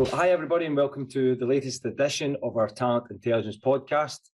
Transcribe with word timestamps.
So, 0.00 0.16
hi 0.16 0.30
everybody, 0.30 0.64
and 0.64 0.74
welcome 0.74 1.06
to 1.08 1.34
the 1.34 1.44
latest 1.44 1.84
edition 1.84 2.34
of 2.42 2.56
our 2.56 2.68
Talent 2.68 3.10
Intelligence 3.10 3.58
podcast. 3.58 4.30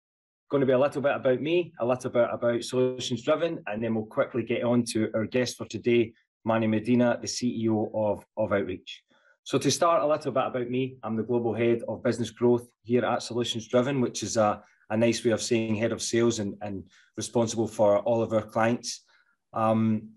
Going 0.51 0.59
to 0.59 0.67
be 0.67 0.73
a 0.73 0.77
little 0.77 1.01
bit 1.01 1.15
about 1.15 1.41
me, 1.41 1.71
a 1.79 1.85
little 1.85 2.09
bit 2.09 2.27
about 2.33 2.65
Solutions 2.65 3.23
Driven, 3.23 3.63
and 3.67 3.81
then 3.81 3.95
we'll 3.95 4.03
quickly 4.03 4.43
get 4.43 4.65
on 4.65 4.83
to 4.91 5.09
our 5.15 5.25
guest 5.25 5.55
for 5.55 5.65
today, 5.65 6.11
Manny 6.43 6.67
Medina, 6.67 7.17
the 7.21 7.27
CEO 7.27 7.89
of, 7.95 8.25
of 8.35 8.51
Outreach. 8.51 9.03
So, 9.45 9.57
to 9.57 9.71
start 9.71 10.03
a 10.03 10.05
little 10.05 10.33
bit 10.33 10.43
about 10.45 10.69
me, 10.69 10.97
I'm 11.01 11.15
the 11.15 11.23
global 11.23 11.53
head 11.53 11.79
of 11.87 12.03
business 12.03 12.29
growth 12.29 12.67
here 12.83 13.05
at 13.05 13.23
Solutions 13.23 13.65
Driven, 13.69 14.01
which 14.01 14.21
is 14.21 14.35
a, 14.35 14.61
a 14.89 14.97
nice 14.97 15.23
way 15.23 15.31
of 15.31 15.41
saying 15.41 15.75
head 15.75 15.93
of 15.93 16.01
sales 16.01 16.39
and, 16.39 16.55
and 16.61 16.83
responsible 17.15 17.69
for 17.69 17.99
all 17.99 18.21
of 18.21 18.33
our 18.33 18.41
clients. 18.41 19.05
Um, 19.53 20.09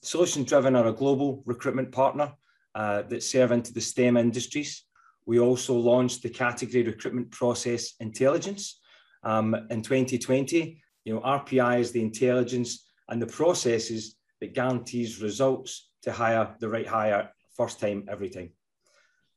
Solutions 0.00 0.48
Driven 0.48 0.74
are 0.74 0.86
a 0.86 0.94
global 0.94 1.42
recruitment 1.44 1.92
partner 1.92 2.32
uh, 2.76 3.02
that 3.08 3.22
serve 3.22 3.52
into 3.52 3.72
the 3.72 3.80
STEM 3.80 4.18
industries. 4.18 4.84
We 5.24 5.40
also 5.40 5.74
launched 5.74 6.22
the 6.22 6.28
category 6.28 6.82
recruitment 6.82 7.30
process 7.30 7.94
intelligence 8.00 8.80
um, 9.22 9.54
in 9.70 9.80
2020. 9.80 10.82
You 11.06 11.14
know, 11.14 11.20
RPI 11.20 11.80
is 11.80 11.92
the 11.92 12.02
intelligence 12.02 12.86
and 13.08 13.20
the 13.20 13.26
processes 13.26 14.16
that 14.42 14.52
guarantees 14.52 15.22
results 15.22 15.88
to 16.02 16.12
hire 16.12 16.54
the 16.60 16.68
right 16.68 16.86
hire 16.86 17.30
first 17.56 17.80
time, 17.80 18.04
every 18.10 18.28
time. 18.28 18.50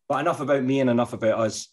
But 0.10 0.20
enough 0.20 0.42
about 0.42 0.64
me 0.66 0.82
and 0.82 0.90
enough 0.90 1.14
about 1.14 1.40
us. 1.40 1.70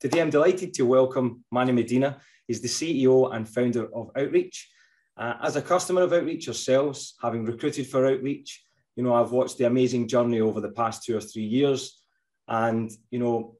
Today, 0.00 0.20
I'm 0.20 0.30
delighted 0.30 0.74
to 0.74 0.86
welcome 0.86 1.44
Manny 1.52 1.70
Medina. 1.70 2.18
He's 2.48 2.60
the 2.60 2.68
CEO 2.68 3.32
and 3.32 3.48
founder 3.48 3.86
of 3.94 4.10
Outreach. 4.16 4.68
Uh, 5.16 5.34
as 5.40 5.54
a 5.54 5.62
customer 5.62 6.02
of 6.02 6.12
Outreach 6.12 6.46
yourselves, 6.46 7.14
having 7.22 7.44
recruited 7.44 7.86
for 7.86 8.06
Outreach, 8.06 8.65
you 8.96 9.02
know, 9.02 9.14
I've 9.14 9.30
watched 9.30 9.58
the 9.58 9.66
amazing 9.66 10.08
journey 10.08 10.40
over 10.40 10.60
the 10.60 10.70
past 10.70 11.04
two 11.04 11.16
or 11.16 11.20
three 11.20 11.44
years. 11.44 12.02
And, 12.48 12.90
you 13.10 13.18
know, 13.18 13.56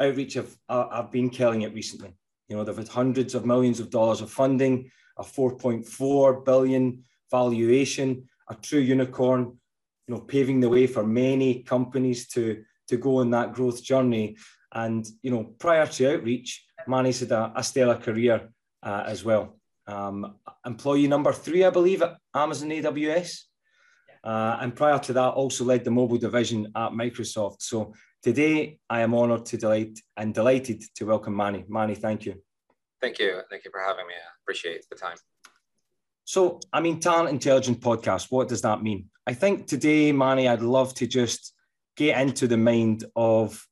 Outreach 0.00 0.34
have, 0.34 0.54
I've 0.68 1.12
been 1.12 1.30
killing 1.30 1.62
it 1.62 1.72
recently. 1.72 2.16
You 2.48 2.56
know, 2.56 2.64
they've 2.64 2.76
had 2.76 2.88
hundreds 2.88 3.34
of 3.34 3.46
millions 3.46 3.78
of 3.78 3.90
dollars 3.90 4.20
of 4.20 4.30
funding, 4.30 4.90
a 5.16 5.22
4.4 5.22 6.44
billion 6.44 7.04
valuation, 7.30 8.28
a 8.48 8.56
true 8.56 8.80
unicorn, 8.80 9.56
you 10.08 10.14
know, 10.14 10.20
paving 10.20 10.58
the 10.58 10.68
way 10.68 10.88
for 10.88 11.06
many 11.06 11.62
companies 11.62 12.26
to, 12.28 12.64
to 12.88 12.96
go 12.96 13.18
on 13.18 13.30
that 13.30 13.52
growth 13.52 13.84
journey. 13.84 14.36
And, 14.72 15.06
you 15.22 15.30
know, 15.30 15.44
prior 15.58 15.86
to 15.86 16.14
Outreach, 16.14 16.64
Manny's 16.88 17.20
had 17.20 17.30
a, 17.30 17.52
a 17.54 17.62
stellar 17.62 17.96
career 17.96 18.48
uh, 18.82 19.04
as 19.06 19.24
well. 19.24 19.60
Um, 19.86 20.36
employee 20.66 21.06
number 21.06 21.32
three, 21.32 21.64
I 21.64 21.70
believe, 21.70 22.02
at 22.02 22.16
Amazon 22.34 22.70
AWS. 22.70 23.42
Uh, 24.22 24.58
and 24.60 24.76
prior 24.76 24.98
to 24.98 25.12
that, 25.14 25.30
also 25.30 25.64
led 25.64 25.84
the 25.84 25.90
mobile 25.90 26.18
division 26.18 26.66
at 26.76 26.92
Microsoft. 26.92 27.62
So 27.62 27.94
today, 28.22 28.78
I 28.88 29.00
am 29.00 29.14
honoured 29.14 29.46
to 29.46 29.56
delight 29.56 29.98
and 30.16 30.34
delighted 30.34 30.82
to 30.96 31.06
welcome 31.06 31.34
Manny. 31.34 31.64
Manny, 31.68 31.94
thank 31.94 32.26
you. 32.26 32.34
Thank 33.00 33.18
you. 33.18 33.40
Thank 33.48 33.64
you 33.64 33.70
for 33.70 33.80
having 33.80 34.06
me. 34.06 34.14
I 34.14 34.30
appreciate 34.42 34.86
the 34.90 34.96
time. 34.96 35.16
So, 36.24 36.60
I 36.72 36.80
mean, 36.80 37.00
Talent 37.00 37.30
intelligent 37.30 37.80
Podcast, 37.80 38.30
what 38.30 38.48
does 38.48 38.62
that 38.62 38.82
mean? 38.82 39.06
I 39.26 39.34
think 39.34 39.66
today, 39.66 40.12
Manny, 40.12 40.48
I'd 40.48 40.60
love 40.60 40.94
to 40.94 41.06
just 41.06 41.54
get 41.96 42.20
into 42.20 42.46
the 42.46 42.56
mind 42.56 43.04
of 43.16 43.66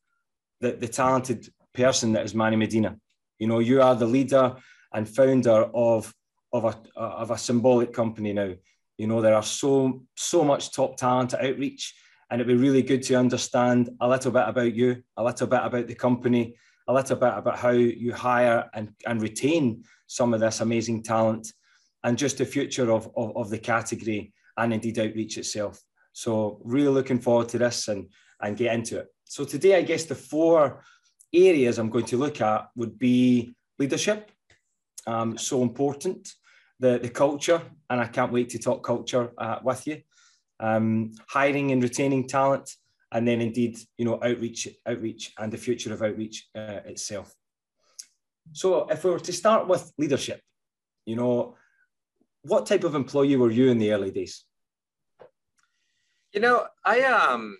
the, 0.61 0.73
the 0.73 0.89
talented 0.89 1.49
person 1.75 2.13
that 2.15 2.25
is 2.25 2.35
Manny 2.35 2.57
Medina. 2.57 2.97
You 3.39 3.47
know, 3.47 3.61
you 3.61 3.81
are 3.83 3.95
the 3.95 4.07
leader 4.07 4.57
and 4.93 5.09
founder 5.09 5.71
of, 5.75 6.13
of, 6.53 6.65
a, 6.65 6.99
of 6.99 7.31
a 7.31 7.39
symbolic 7.39 7.93
company 7.93 8.33
now. 8.33 8.55
You 8.99 9.07
know, 9.07 9.23
there 9.23 9.35
are 9.35 9.43
so 9.43 10.03
so 10.17 10.45
much 10.45 10.73
top 10.73 10.97
talent 10.97 11.33
at 11.33 11.45
outreach, 11.45 11.95
and 12.29 12.41
it'd 12.41 12.55
be 12.55 12.63
really 12.63 12.83
good 12.83 13.03
to 13.05 13.15
understand 13.15 13.89
a 14.01 14.09
little 14.09 14.33
bit 14.33 14.47
about 14.47 14.75
you, 14.75 15.03
a 15.17 15.25
little 15.25 15.47
bit 15.47 15.61
about 15.63 15.87
the 15.87 15.95
company, 15.95 16.57
a 16.89 16.93
little 16.93 17.17
bit 17.17 17.33
about 17.35 17.59
how 17.59 17.71
you 17.71 18.13
hire 18.13 18.69
and, 18.75 18.91
and 19.07 19.23
retain 19.23 19.85
some 20.09 20.35
of 20.35 20.41
this 20.41 20.61
amazing 20.61 21.03
talent, 21.03 21.53
and 22.03 22.19
just 22.19 22.39
the 22.39 22.45
future 22.45 22.91
of, 22.91 23.09
of, 23.17 23.37
of 23.37 23.51
the 23.51 23.59
category 23.59 24.33
and 24.57 24.75
indeed 24.75 24.99
outreach 24.99 25.39
itself. 25.39 25.81
So 26.13 26.61
really 26.65 26.89
looking 26.89 27.21
forward 27.21 27.49
to 27.51 27.59
this 27.59 27.87
and, 27.87 28.09
and 28.41 28.57
get 28.57 28.75
into 28.75 28.99
it. 28.99 29.07
So 29.25 29.45
today, 29.45 29.77
I 29.77 29.83
guess 29.83 30.05
the 30.05 30.17
four 30.17 30.83
areas 31.33 31.79
I'm 31.79 31.91
going 31.91 32.07
to 32.07 32.17
look 32.17 32.41
at 32.41 32.69
would 32.75 32.99
be 32.99 33.55
leadership, 33.79 34.33
um, 35.07 35.39
so 35.39 35.63
important 35.63 36.35
the, 36.81 36.99
the 36.99 37.09
culture, 37.09 37.61
and 37.91 38.01
I 38.01 38.07
can't 38.07 38.33
wait 38.33 38.51
to 38.51 38.59
talk 38.59 38.85
culture 38.85 39.33
uh, 39.39 39.59
with 39.63 39.87
you. 39.87 40.03
Um, 40.61 41.13
hiring 41.29 41.73
and 41.73 41.83
retaining 41.83 42.27
talent, 42.27 42.71
and 43.13 43.27
then 43.27 43.41
indeed, 43.41 43.79
you 43.97 44.05
know, 44.05 44.19
outreach, 44.23 44.69
outreach, 44.87 45.33
and 45.39 45.53
the 45.53 45.59
future 45.59 45.93
of 45.93 46.03
outreach 46.03 46.49
uh, 46.55 46.81
itself. 46.85 47.33
So, 48.53 48.87
if 48.89 49.05
we 49.05 49.11
were 49.11 49.21
to 49.21 49.33
start 49.33 49.69
with 49.69 49.93
leadership, 49.99 50.41
you 51.07 51.17
know, 51.17 51.55
what 52.43 52.67
type 52.67 52.85
of 52.85 52.95
employee 52.95 53.37
were 53.37 53.51
you 53.51 53.71
in 53.71 53.79
the 53.79 53.93
early 53.93 54.11
days? 54.11 54.45
You 56.33 56.41
know, 56.41 56.67
I 56.85 57.03
um, 57.03 57.59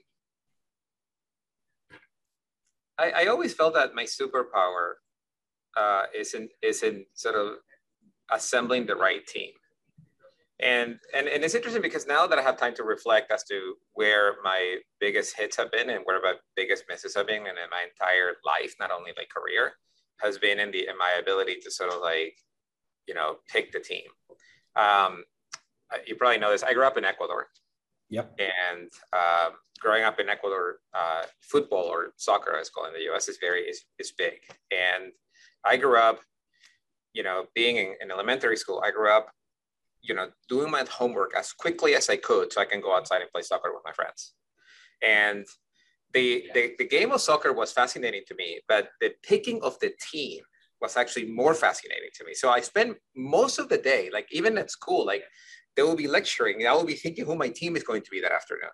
I, 2.99 3.11
I 3.11 3.27
always 3.27 3.55
felt 3.55 3.75
that 3.75 3.95
my 3.95 4.05
superpower 4.05 4.95
uh, 5.77 6.05
is 6.15 6.35
in 6.35 6.49
is 6.63 6.83
in 6.83 7.07
sort 7.15 7.37
of 7.37 7.59
assembling 8.31 8.87
the 8.87 8.97
right 8.97 9.27
team. 9.27 9.51
And, 10.61 10.99
and, 11.15 11.29
and 11.29 11.45
it's 11.45 11.55
interesting 11.55 11.83
because 11.83 12.07
now 12.07 12.27
that 12.27 12.39
I 12.39 12.43
have 12.43 12.57
time 12.57 12.75
to 12.75 12.83
reflect 12.83 13.31
as 13.31 13.45
to 13.45 13.75
where 13.93 14.37
my 14.43 14.79
biggest 14.99 15.39
hits 15.39 15.57
have 15.57 15.71
been 15.71 15.91
and 15.91 16.01
where 16.05 16.21
my 16.21 16.35
biggest 16.57 16.85
misses 16.89 17.15
have 17.15 17.29
been 17.29 17.47
and 17.47 17.59
in 17.59 17.71
my 17.71 17.87
entire 17.89 18.33
life, 18.45 18.75
not 18.81 18.91
only 18.91 19.13
like 19.17 19.29
career, 19.29 19.75
has 20.21 20.37
been 20.37 20.59
in 20.59 20.73
the 20.73 20.89
in 20.89 20.99
my 20.99 21.13
ability 21.21 21.59
to 21.63 21.71
sort 21.71 21.93
of 21.93 22.01
like, 22.01 22.37
you 23.07 23.15
know, 23.15 23.37
pick 23.49 23.71
the 23.71 23.79
team. 23.79 24.03
Um, 24.75 25.23
you 26.07 26.17
probably 26.17 26.39
know 26.39 26.51
this. 26.51 26.65
I 26.65 26.75
grew 26.75 26.85
up 26.85 26.99
in 26.99 27.05
Ecuador. 27.05 27.47
Yep. 28.11 28.39
And 28.39 28.91
um, 29.13 29.53
growing 29.81 30.05
up 30.05 30.19
in 30.19 30.29
Ecuador, 30.29 30.79
uh, 30.95 31.23
football 31.41 31.85
or 31.85 32.13
soccer, 32.17 32.57
as 32.59 32.71
called 32.71 32.89
in 32.89 32.95
the 32.95 33.05
U.S., 33.05 33.29
is 33.29 33.39
very 33.41 33.63
is, 33.63 33.85
is 33.99 34.13
big. 34.13 34.41
And 34.71 35.13
I 35.65 35.77
grew 35.77 35.99
up 35.99 36.21
you 37.19 37.25
know, 37.25 37.47
being 37.53 37.79
in, 37.79 37.89
in 38.01 38.13
elementary 38.13 38.57
school, 38.57 38.81
I 38.87 38.93
grew 38.93 39.11
up, 39.11 39.27
you 40.03 40.15
know, 40.15 40.29
doing 40.49 40.71
my 40.71 40.85
homework 40.89 41.33
as 41.37 41.53
quickly 41.53 41.97
as 41.97 42.09
I 42.09 42.17
could 42.17 42.53
so 42.53 42.61
I 42.61 42.65
can 42.65 42.81
go 42.81 42.95
outside 42.97 43.23
and 43.23 43.31
play 43.33 43.43
soccer 43.43 43.71
with 43.75 43.83
my 43.85 43.91
friends. 43.91 44.35
And 45.03 45.45
the, 46.15 46.45
the, 46.55 46.75
the 46.79 46.87
game 46.87 47.11
of 47.11 47.21
soccer 47.21 47.53
was 47.53 47.73
fascinating 47.73 48.23
to 48.29 48.37
me, 48.37 48.61
but 48.69 48.91
the 49.01 49.11
picking 49.25 49.61
of 49.65 49.77
the 49.81 49.91
team 50.13 50.43
was 50.81 50.97
actually 50.97 51.27
more 51.27 51.55
fascinating 51.55 52.11
to 52.15 52.25
me. 52.25 52.35
So 52.35 52.51
I 52.51 52.61
spent 52.61 52.97
most 53.17 53.59
of 53.59 53.69
the 53.69 53.79
day, 53.79 54.11
like 54.13 54.29
even 54.31 54.57
at 54.57 54.71
school, 54.71 55.05
like 55.05 55.25
they 55.75 55.83
will 55.83 55.97
be 55.97 56.07
lecturing, 56.07 56.61
and 56.61 56.69
I 56.69 56.73
will 56.73 56.87
be 56.95 56.95
thinking 56.95 57.25
who 57.25 57.35
my 57.35 57.49
team 57.49 57.75
is 57.77 57.83
going 57.83 58.03
to 58.03 58.11
be 58.13 58.21
that 58.21 58.31
afternoon 58.31 58.71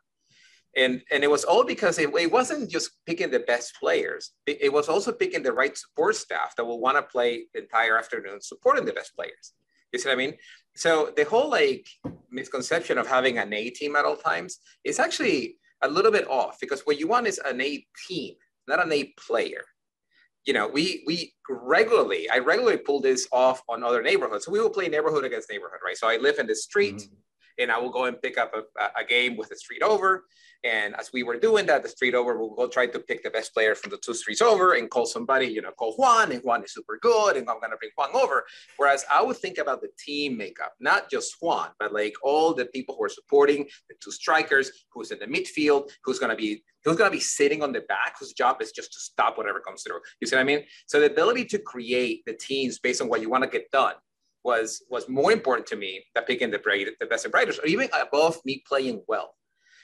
and 0.77 1.03
and 1.11 1.23
it 1.23 1.31
was 1.31 1.45
all 1.45 1.65
because 1.65 1.99
it, 1.99 2.15
it 2.15 2.31
wasn't 2.31 2.71
just 2.71 2.91
picking 3.07 3.31
the 3.31 3.41
best 3.41 3.75
players. 3.79 4.33
It 4.47 4.73
was 4.73 4.89
also 4.89 5.13
picking 5.13 5.43
the 5.43 5.53
right 5.53 5.77
support 5.77 6.17
staff 6.17 6.55
that 6.57 6.65
will 6.65 6.81
want 6.81 6.97
to 6.97 7.03
play 7.03 7.45
the 7.55 7.63
entire 7.63 7.99
afternoon 7.99 8.41
supporting 8.41 8.85
the 8.85 8.93
best 8.93 9.15
players. 9.15 9.53
You 9.93 9.99
see 9.99 10.09
what 10.09 10.15
i 10.15 10.19
mean? 10.19 10.35
So 10.75 11.13
the 11.17 11.25
whole 11.25 11.51
like 11.51 11.87
misconception 12.31 12.99
of 12.99 13.07
having 13.07 13.39
an 13.39 13.53
a 13.53 13.71
team 13.71 13.95
at 13.97 14.05
all 14.05 14.17
times 14.17 14.59
is 14.83 14.99
actually 14.99 15.57
a 15.83 15.89
little 15.89 16.11
bit 16.11 16.29
off 16.29 16.59
because 16.61 16.83
what 16.83 16.99
you 16.99 17.07
want 17.07 17.27
is 17.27 17.39
an 17.45 17.61
a 17.61 17.87
team 18.09 18.35
not 18.67 18.85
an 18.85 18.93
a 18.93 19.15
player. 19.27 19.65
You 20.47 20.55
know 20.55 20.69
we 20.69 21.05
we 21.07 21.33
regularly 21.49 22.29
i 22.31 22.39
regularly 22.39 22.79
pull 22.79 23.01
this 23.01 23.29
off 23.33 23.63
on 23.69 23.85
other 23.85 24.03
neighborhoods. 24.03 24.47
So 24.47 24.53
we 24.53 24.61
will 24.61 24.71
play 24.71 24.89
neighborhood 24.89 25.25
against 25.25 25.51
neighborhood 25.51 25.81
right? 25.85 25.97
So 25.97 26.09
i 26.09 26.17
live 26.17 26.39
in 26.39 26.47
the 26.47 26.57
street. 26.57 26.97
Mm-hmm 26.97 27.15
and 27.59 27.71
I 27.71 27.79
will 27.79 27.91
go 27.91 28.05
and 28.05 28.21
pick 28.21 28.39
up 28.39 28.53
a, 28.55 28.83
a 29.01 29.05
game 29.05 29.37
with 29.37 29.49
the 29.49 29.57
street 29.57 29.83
over. 29.83 30.25
And 30.65 30.97
as 30.97 31.11
we 31.13 31.23
were 31.23 31.39
doing 31.39 31.67
that, 31.67 31.83
the 31.83 31.91
street 31.91 32.15
over 32.15 32.39
will 32.39 32.55
go 32.55 32.67
try 32.67 32.87
to 32.87 32.99
pick 32.99 33.23
the 33.23 33.29
best 33.29 33.53
player 33.53 33.75
from 33.75 33.91
the 33.91 33.99
two 33.99 34.15
streets 34.15 34.41
over 34.41 34.75
and 34.75 34.89
call 34.89 35.05
somebody, 35.05 35.47
you 35.47 35.61
know, 35.61 35.73
call 35.73 35.93
Juan, 35.97 36.33
and 36.33 36.43
Juan 36.43 36.65
is 36.65 36.73
super 36.73 36.99
good, 37.03 37.37
and 37.37 37.49
I'm 37.51 37.61
gonna 37.61 37.77
bring 37.77 37.91
Juan 37.97 38.11
over. 38.15 38.45
Whereas 38.79 39.05
I 39.13 39.21
would 39.21 39.37
think 39.37 39.59
about 39.59 39.83
the 39.83 39.91
team 39.99 40.39
makeup, 40.39 40.73
not 40.81 41.11
just 41.11 41.37
Juan, 41.43 41.69
but 41.79 41.93
like 41.93 42.15
all 42.23 42.55
the 42.55 42.65
people 42.67 42.97
who 42.97 43.05
are 43.05 43.11
supporting 43.11 43.67
the 43.91 43.95
two 44.03 44.11
strikers, 44.11 44.71
who's 44.91 45.11
in 45.11 45.19
the 45.19 45.27
midfield, 45.27 45.91
who's 46.03 46.19
gonna 46.19 46.37
be 46.37 46.65
who's 46.85 46.97
gonna 46.97 47.11
be 47.11 47.21
sitting 47.21 47.63
on 47.63 47.73
the 47.73 47.83
back, 47.83 48.17
whose 48.19 48.33
job 48.33 48.63
is 48.63 48.73
just 48.73 48.93
to 48.95 49.01
stop 49.01 49.37
whatever 49.37 49.61
comes 49.61 49.83
through. 49.83 50.01
You 50.21 50.27
see 50.27 50.37
what 50.37 50.43
I 50.43 50.45
mean? 50.45 50.65
So 50.87 50.99
the 50.99 51.11
ability 51.11 51.45
to 51.47 51.59
create 51.59 52.23
the 52.25 52.33
teams 52.35 52.79
based 52.79 53.03
on 53.03 53.09
what 53.09 53.21
you 53.21 53.29
want 53.29 53.45
to 53.45 53.51
get 53.51 53.71
done 53.71 53.95
was 54.45 54.83
was 54.91 55.09
more 55.09 55.33
important 55.33 55.67
to 55.69 55.77
me 55.77 56.05
than 56.15 56.25
picking 56.25 56.51
the 56.51 56.59
bright, 56.59 56.87
the 57.01 57.07
best 57.07 57.25
and 57.25 57.33
brightest, 57.33 57.61
or 57.61 57.67
even 57.67 57.89
above 57.99 58.39
me 58.45 58.63
playing 58.69 59.03
well. 59.09 59.35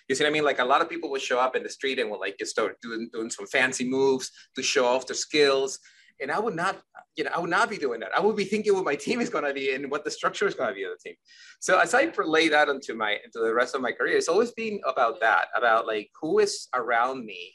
You 0.08 0.14
see 0.14 0.24
what 0.24 0.30
I 0.30 0.32
mean? 0.32 0.44
Like 0.44 0.58
a 0.58 0.64
lot 0.64 0.82
of 0.82 0.88
people 0.88 1.10
would 1.10 1.22
show 1.22 1.38
up 1.38 1.56
in 1.56 1.62
the 1.62 1.68
street 1.68 1.98
and 1.98 2.10
would 2.10 2.20
like 2.20 2.36
just 2.38 2.50
start 2.50 2.76
doing, 2.82 3.08
doing 3.12 3.30
some 3.30 3.46
fancy 3.46 3.88
moves 3.88 4.30
to 4.56 4.62
show 4.62 4.84
off 4.84 5.06
their 5.06 5.16
skills. 5.16 5.78
And 6.20 6.30
I 6.30 6.38
would 6.38 6.56
not, 6.56 6.82
you 7.16 7.24
know, 7.24 7.30
I 7.34 7.38
would 7.38 7.48
not 7.48 7.70
be 7.70 7.78
doing 7.78 8.00
that. 8.00 8.10
I 8.14 8.20
would 8.20 8.36
be 8.36 8.44
thinking 8.44 8.74
what 8.74 8.84
my 8.84 8.96
team 9.06 9.20
is 9.20 9.30
going 9.30 9.44
to 9.44 9.54
be 9.54 9.72
and 9.72 9.90
what 9.90 10.04
the 10.04 10.10
structure 10.10 10.46
is 10.46 10.54
going 10.54 10.68
to 10.68 10.74
be 10.74 10.82
of 10.82 10.90
the 10.90 11.10
team. 11.10 11.16
So 11.60 11.78
as 11.78 11.94
I 11.94 12.12
relay 12.16 12.48
that 12.48 12.68
into 12.68 12.94
my 12.94 13.18
into 13.24 13.38
the 13.38 13.54
rest 13.54 13.74
of 13.74 13.80
my 13.80 13.92
career, 13.92 14.16
it's 14.16 14.28
always 14.28 14.50
been 14.50 14.80
about 14.84 15.20
that, 15.20 15.46
about 15.56 15.86
like 15.86 16.10
who 16.20 16.40
is 16.40 16.68
around 16.74 17.24
me 17.24 17.54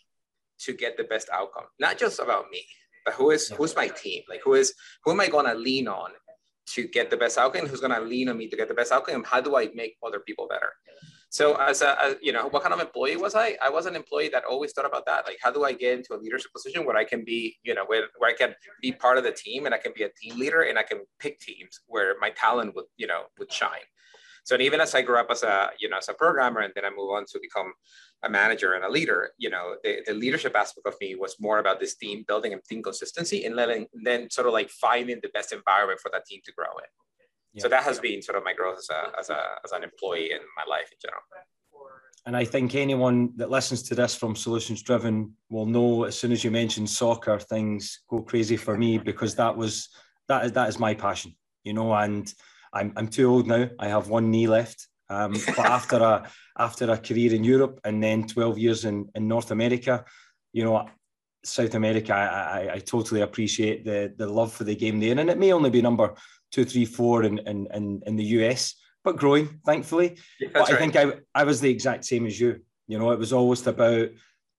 to 0.60 0.74
get 0.74 0.96
the 0.98 1.04
best 1.04 1.30
outcome, 1.34 1.66
not 1.80 1.98
just 1.98 2.20
about 2.20 2.46
me, 2.52 2.66
but 3.04 3.14
who 3.16 3.32
is 3.32 3.50
who's 3.50 3.76
my 3.76 3.90
team? 3.90 4.24
Like 4.30 4.42
who 4.44 4.54
is 4.54 4.74
who 5.04 5.12
am 5.12 5.20
I 5.20 5.28
gonna 5.28 5.56
lean 5.56 5.90
on 5.90 6.12
to 6.68 6.88
get 6.88 7.10
the 7.10 7.18
best 7.18 7.38
outcome? 7.38 7.68
Who's 7.68 7.82
gonna 7.82 8.02
lean 8.02 8.30
on 8.30 8.38
me 8.38 8.48
to 8.50 8.58
get 8.58 8.68
the 8.68 8.74
best 8.74 8.92
outcome? 8.92 9.24
How 9.24 9.42
do 9.42 9.56
I 9.56 9.70
make 9.74 9.98
other 10.06 10.20
people 10.20 10.48
better? 10.48 10.74
So 11.30 11.56
as 11.56 11.82
a, 11.82 12.02
as, 12.02 12.16
you 12.22 12.32
know, 12.32 12.48
what 12.48 12.64
kind 12.64 12.74
of 12.74 12.80
employee 12.80 13.18
was 13.18 13.36
I? 13.36 13.58
I 13.62 13.70
was 13.70 13.88
an 13.88 13.96
employee 13.96 14.30
that 14.30 14.46
always 14.46 14.72
thought 14.72 14.86
about 14.86 15.06
that. 15.08 15.26
Like, 15.26 15.38
how 15.42 15.52
do 15.52 15.66
I 15.66 15.74
get 15.74 15.98
into 15.98 16.14
a 16.14 16.18
leadership 16.18 16.54
position 16.54 16.86
where 16.86 16.96
I 16.96 17.04
can 17.04 17.26
be, 17.26 17.58
you 17.64 17.74
know, 17.74 17.84
where, 17.88 18.04
where 18.20 18.30
I 18.30 18.34
can 18.34 18.56
be 18.82 18.94
part 18.94 19.18
of 19.18 19.26
the 19.26 19.34
team 19.34 19.66
and 19.66 19.76
I 19.76 19.78
can 19.78 19.92
be 19.94 20.04
a 20.04 20.10
team 20.22 20.40
leader 20.40 20.62
and 20.62 20.80
I 20.80 20.84
can 20.84 21.00
pick 21.20 21.42
teams 21.42 21.82
where 21.88 22.16
my 22.22 22.30
talent 22.30 22.74
would, 22.76 22.86
you 22.96 23.08
know, 23.08 23.24
would 23.38 23.52
shine. 23.52 23.86
So 24.46 24.56
even 24.60 24.80
as 24.80 24.94
I 24.94 25.02
grew 25.02 25.18
up 25.18 25.32
as 25.32 25.42
a, 25.42 25.72
you 25.80 25.90
know, 25.90 25.98
as 25.98 26.08
a 26.08 26.14
programmer 26.14 26.62
and 26.62 26.72
then 26.76 26.86
I 26.86 26.92
move 26.92 27.10
on 27.10 27.26
to 27.32 27.40
become 27.42 27.74
a 28.24 28.30
manager 28.30 28.74
and 28.74 28.86
a 28.86 28.90
leader, 28.90 29.32
you 29.40 29.50
know, 29.50 29.76
the, 29.84 30.04
the 30.06 30.14
leadership 30.14 30.56
aspect 30.56 30.86
of 30.86 30.94
me 31.02 31.16
was 31.16 31.36
more 31.40 31.58
about 31.58 31.80
this 31.80 31.96
team 31.96 32.24
building 32.28 32.54
and 32.54 32.64
team 32.64 32.84
consistency 32.84 33.46
and 33.46 33.56
letting 33.56 33.88
then 34.04 34.30
sort 34.30 34.46
of 34.46 34.54
like 34.54 34.70
finding 34.70 35.20
the 35.24 35.30
best 35.30 35.52
environment 35.52 36.00
for 36.00 36.12
that 36.14 36.26
team 36.28 36.42
to 36.46 36.52
grow 36.54 36.78
in. 36.78 36.86
Yeah. 37.54 37.64
So 37.64 37.70
that 37.70 37.84
has 37.86 38.00
been 38.00 38.22
sort 38.22 38.38
of 38.38 38.44
my 38.44 38.54
growth 38.54 38.78
as 38.78 38.90
a, 38.92 39.20
as 39.20 39.30
a 39.32 39.42
as 39.64 39.72
an 39.72 39.84
employee 39.84 40.32
in 40.32 40.42
my 40.56 40.64
life 40.70 40.90
in 40.92 40.98
general. 41.02 41.24
And 42.28 42.36
I 42.36 42.44
think 42.44 42.74
anyone 42.74 43.32
that 43.38 43.52
listens 43.52 43.84
to 43.84 43.96
this 43.96 44.16
from 44.16 44.36
Solutions 44.36 44.82
Driven 44.82 45.34
will 45.50 45.68
know 45.68 46.06
as 46.06 46.18
soon 46.18 46.32
as 46.32 46.44
you 46.44 46.50
mention 46.50 46.88
soccer, 46.88 47.40
things 47.40 48.02
go 48.10 48.22
crazy 48.22 48.58
for 48.58 48.76
me 48.78 48.98
because 48.98 49.36
that 49.36 49.56
was 49.56 49.90
that 50.28 50.46
is 50.46 50.52
that 50.54 50.70
is 50.70 50.80
my 50.80 50.96
passion, 50.96 51.36
you 51.64 51.74
know. 51.74 51.94
And 51.94 52.32
I'm 52.76 52.94
I'm 52.96 53.08
too 53.08 53.30
old 53.32 53.48
now. 53.48 53.70
I 53.80 53.88
have 53.88 54.10
one 54.10 54.30
knee 54.30 54.48
left. 54.48 54.88
Um, 55.10 55.34
but 55.48 55.60
after 55.60 55.98
a 55.98 56.30
after 56.58 56.92
a 56.92 56.98
career 56.98 57.34
in 57.34 57.44
Europe 57.44 57.80
and 57.84 58.04
then 58.04 58.28
12 58.28 58.58
years 58.58 58.86
in, 58.86 59.10
in 59.16 59.28
North 59.28 59.52
America, 59.52 60.04
you 60.54 60.64
know, 60.64 60.88
South 61.44 61.76
America, 61.76 62.14
I, 62.14 62.26
I, 62.26 62.74
I 62.74 62.80
totally 62.80 63.22
appreciate 63.22 63.86
the 63.86 64.14
the 64.18 64.28
love 64.28 64.54
for 64.54 64.66
the 64.66 64.76
game 64.76 65.00
there. 65.00 65.18
And 65.18 65.30
it 65.30 65.40
may 65.40 65.54
only 65.54 65.70
be 65.70 65.82
number 65.82 66.16
two, 66.52 66.66
three, 66.66 66.86
four 66.86 67.24
in, 67.24 67.40
in, 67.40 67.68
in, 67.74 68.02
in 68.06 68.16
the 68.16 68.24
US, 68.24 68.76
but 69.04 69.18
growing, 69.18 69.60
thankfully. 69.66 70.18
Yeah, 70.40 70.50
but 70.54 70.70
I 70.70 70.74
right. 70.74 70.80
think 70.80 70.96
I, 70.96 71.14
I 71.34 71.44
was 71.44 71.60
the 71.60 71.70
exact 71.70 72.06
same 72.06 72.26
as 72.26 72.40
you. 72.40 72.62
You 72.88 72.98
know, 72.98 73.12
it 73.12 73.20
was 73.20 73.34
always 73.34 73.66
about, 73.68 74.10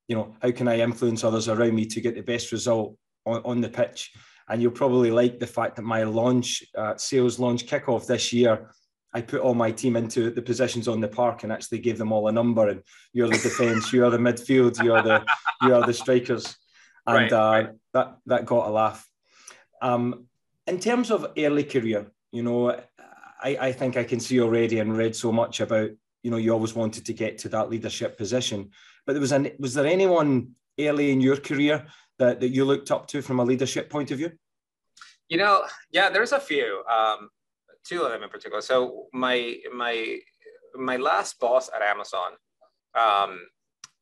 you 0.09 0.17
know, 0.17 0.37
how 0.43 0.51
can 0.51 0.69
I 0.69 0.81
influence 0.81 1.25
others 1.25 1.49
around 1.49 1.75
me 1.75 1.87
to 1.87 2.01
get 2.01 2.15
the 2.15 2.23
best 2.23 2.53
result 2.53 2.97
on, 3.25 3.41
on 3.45 3.61
the 3.61 3.69
pitch? 3.69 4.13
And 4.49 4.63
you'll 4.63 4.71
probably 4.73 5.11
like 5.11 5.39
the 5.39 5.47
fact 5.47 5.77
that 5.77 5.83
my 5.83 6.05
launch, 6.05 6.63
uh, 6.77 6.97
sales 6.97 7.39
launch 7.39 7.67
kickoff 7.67 8.07
this 8.07 8.33
year, 8.33 8.71
I 9.13 9.23
put 9.23 9.41
all 9.41 9.55
my 9.55 9.71
team 9.71 9.97
into 9.97 10.31
the 10.31 10.43
positions 10.43 10.89
on 10.89 11.01
the 11.01 11.09
park 11.09 11.43
and 11.43 11.51
actually 11.51 11.79
gave 11.79 11.97
them 11.99 12.13
all 12.13 12.29
a 12.29 12.33
number. 12.33 12.69
And 12.69 12.83
you're 13.13 13.29
the 13.29 13.39
defence, 13.39 13.93
you 13.93 14.05
are 14.05 14.11
the 14.11 14.19
midfield, 14.19 14.83
you 14.83 14.95
are 14.95 15.03
the 15.03 15.25
you 15.63 15.75
are 15.75 15.87
the 15.87 15.95
strikers, 15.95 16.55
and 17.07 17.17
right, 17.17 17.33
uh, 17.33 17.37
right. 17.37 17.71
that 17.95 18.19
that 18.27 18.45
got 18.45 18.69
a 18.69 18.71
laugh. 18.71 19.09
Um, 19.81 20.27
in 20.67 20.79
terms 20.79 21.11
of 21.11 21.33
early 21.39 21.65
career, 21.65 22.11
you 22.31 22.43
know, 22.43 22.71
I, 23.43 23.57
I 23.61 23.73
think 23.73 23.97
I 23.97 24.05
can 24.05 24.21
see 24.21 24.41
already 24.41 24.81
and 24.81 24.97
read 24.97 25.15
so 25.15 25.33
much 25.33 25.61
about, 25.61 25.91
you 26.23 26.31
know, 26.31 26.37
you 26.37 26.53
always 26.53 26.75
wanted 26.75 27.07
to 27.07 27.13
get 27.13 27.39
to 27.39 27.49
that 27.51 27.71
leadership 27.71 28.19
position. 28.19 28.71
But 29.07 29.15
there 29.15 29.21
was 29.21 29.33
an 29.33 29.51
was 29.59 29.75
there 29.75 29.87
anyone 29.87 30.51
early 30.79 31.11
in 31.11 31.21
your 31.21 31.37
career 31.37 31.87
that, 32.19 32.41
that 32.41 32.49
you 32.49 32.65
looked 32.65 32.91
up 32.91 33.07
to 33.09 33.23
from 33.23 33.41
a 33.41 33.45
leadership 33.45 33.91
point 33.91 34.11
of 34.11 34.19
view? 34.19 34.33
You 35.29 35.39
know, 35.39 35.65
yeah, 35.91 36.09
there's 36.09 36.33
a 36.33 36.41
few. 36.41 36.83
Um, 36.91 37.31
two 37.87 38.03
of 38.03 38.11
them 38.11 38.23
in 38.23 38.29
particular. 38.29 38.61
So 38.61 39.07
my 39.13 39.57
my 39.75 40.19
my 40.77 40.97
last 40.97 41.39
boss 41.41 41.71
at 41.75 41.83
Amazon 41.83 42.33
um, 42.95 43.41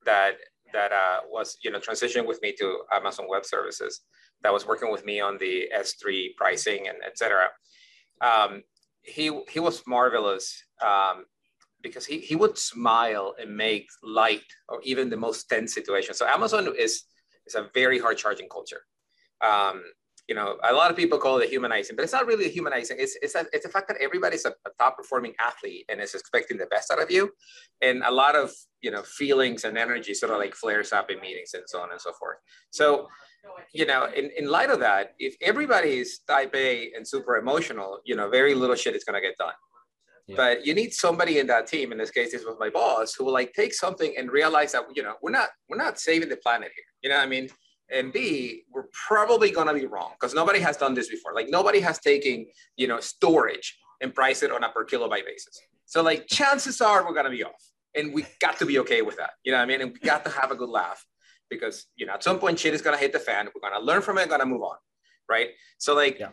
that 0.05 0.32
that 0.72 0.93
uh, 0.93 1.20
was 1.28 1.56
you 1.62 1.70
know 1.70 1.78
transitioning 1.78 2.26
with 2.26 2.40
me 2.43 2.55
to 2.58 2.81
Amazon 2.93 3.26
Web 3.28 3.44
Services 3.44 4.00
that 4.43 4.52
was 4.52 4.66
working 4.66 4.90
with 4.90 5.05
me 5.05 5.20
on 5.20 5.38
the 5.38 5.70
S3 5.75 6.37
pricing 6.37 6.88
and 6.88 6.99
etc. 7.06 7.49
Um, 8.20 8.62
he 9.02 9.40
he 9.50 9.61
was 9.61 9.82
marvelous 9.87 10.64
um, 10.84 11.25
because 11.82 12.06
he, 12.06 12.19
he 12.19 12.34
would 12.34 12.56
smile 12.56 13.34
and 13.40 13.55
make 13.55 13.87
light 14.02 14.50
or 14.69 14.81
even 14.82 15.11
the 15.11 15.16
most 15.16 15.49
tense 15.49 15.75
situation. 15.75 16.14
So 16.14 16.26
Amazon 16.26 16.72
is 16.78 17.05
is 17.46 17.55
a 17.55 17.69
very 17.75 17.99
hard 17.99 18.17
charging 18.17 18.49
culture. 18.49 18.82
Um, 19.44 19.82
you 20.29 20.35
know, 20.35 20.56
a 20.67 20.73
lot 20.73 20.91
of 20.91 20.96
people 20.96 21.19
call 21.19 21.38
it 21.38 21.50
humanizing, 21.50 21.96
but 21.96 22.02
it's 22.02 22.12
not 22.12 22.26
really 22.26 22.49
humanizing. 22.49 22.96
It's 22.99 23.17
it's 23.20 23.35
a, 23.35 23.44
it's 23.52 23.67
the 23.67 23.70
fact 23.70 23.88
that 23.88 23.99
everybody's 24.00 24.46
a, 24.46 24.50
a, 24.67 24.70
top 24.79 24.96
performing 24.96 25.35
athlete 25.38 25.85
and 25.91 26.00
is 26.00 26.14
expecting 26.14 26.56
the 26.56 26.67
best 26.67 26.91
out 26.91 27.02
of 27.02 27.11
you, 27.11 27.31
and 27.82 28.02
a 28.05 28.11
lot 28.11 28.35
of 28.35 28.50
you 28.81 28.91
know 28.91 29.02
feelings 29.02 29.64
and 29.64 29.76
energy 29.76 30.14
sort 30.14 30.32
of 30.32 30.38
like 30.38 30.55
flares 30.55 30.93
up 30.93 31.11
in 31.11 31.20
meetings 31.20 31.52
and 31.52 31.64
so 31.67 31.81
on 31.81 31.91
and 31.93 32.00
so 32.00 32.11
forth. 32.12 32.38
So, 32.70 33.06
you 33.75 33.85
know, 33.85 34.08
in, 34.17 34.31
in 34.38 34.49
light 34.49 34.70
of 34.70 34.81
that, 34.81 35.12
if 35.19 35.37
everybody 35.43 35.99
is 35.99 36.20
type 36.26 36.55
A 36.55 36.93
and 36.97 37.06
super 37.06 37.37
emotional, 37.37 38.00
you 38.06 38.17
know, 38.17 38.31
very 38.31 38.55
little 38.55 38.76
shit 38.76 38.97
is 38.97 39.05
gonna 39.05 39.20
get 39.20 39.37
done. 39.37 39.52
Yeah. 40.26 40.37
But 40.37 40.67
you 40.67 40.73
need 40.73 40.94
somebody 40.94 41.38
in 41.38 41.47
that 41.49 41.67
team. 41.67 41.93
In 41.93 41.99
this 41.99 42.11
case, 42.11 42.32
this 42.32 42.47
was 42.47 42.56
my 42.58 42.70
boss, 42.70 43.14
who 43.14 43.26
will 43.26 43.35
like 43.35 43.52
take 43.52 43.75
something 43.75 44.14
and 44.17 44.31
realize 44.31 44.73
that 44.73 44.85
you 44.94 45.02
know 45.02 45.17
we're 45.20 45.32
not 45.32 45.50
we're 45.69 45.76
not 45.76 45.99
saving 45.99 46.31
the 46.31 46.38
planet 46.38 46.70
here. 46.75 46.94
You 47.05 47.11
know, 47.11 47.17
what 47.17 47.25
I 47.25 47.29
mean, 47.29 47.49
and 47.93 48.12
B, 48.12 48.65
we're 48.73 48.89
probably 49.06 49.53
going 49.53 49.69
to 49.69 49.75
be 49.75 49.87
wrong 49.87 50.12
because 50.19 50.35
nobody 50.35 50.59
has 50.59 50.77
done 50.77 50.95
this 50.95 51.09
before. 51.09 51.35
Like 51.35 51.49
nobody 51.49 51.79
has 51.81 52.01
taken, 52.01 52.47
you 52.77 52.89
know, 52.89 52.99
storage 52.99 53.79
and 54.01 54.12
price 54.12 54.43
it 54.43 54.51
on 54.51 54.65
a 54.65 54.71
per 54.71 54.85
kilobyte 54.85 55.27
basis. 55.27 55.61
So 55.85 56.03
like 56.03 56.27
chances 56.27 56.81
are 56.81 57.06
we're 57.06 57.12
going 57.12 57.27
to 57.27 57.31
be 57.31 57.45
off 57.45 57.62
and 57.95 58.12
we 58.12 58.27
got 58.41 58.59
to 58.59 58.67
be 58.67 58.81
okay 58.81 59.03
with 59.03 59.19
that. 59.19 59.35
You 59.45 59.53
know 59.53 59.59
what 59.59 59.65
I 59.65 59.67
mean? 59.67 59.83
And 59.83 59.93
we 59.93 60.01
got 60.01 60.25
to 60.25 60.31
have 60.31 60.51
a 60.51 60.56
good 60.56 60.71
laugh 60.71 61.05
because, 61.51 61.87
you 61.95 62.06
know, 62.06 62.15
at 62.15 62.25
some 62.25 62.39
point 62.39 62.59
shit 62.59 62.75
is 62.75 62.83
going 62.83 62.97
to 62.97 63.01
hit 63.01 63.12
the 63.12 63.21
fan. 63.21 63.49
We're 63.55 63.69
going 63.69 63.79
to 63.79 63.87
learn 63.87 64.03
from 64.03 64.19
it, 64.19 64.29
going 64.29 64.41
to 64.41 64.47
move 64.47 64.62
on. 64.62 64.77
Right. 65.29 65.50
So 65.79 65.95
like, 65.95 66.19
yeah 66.19 66.31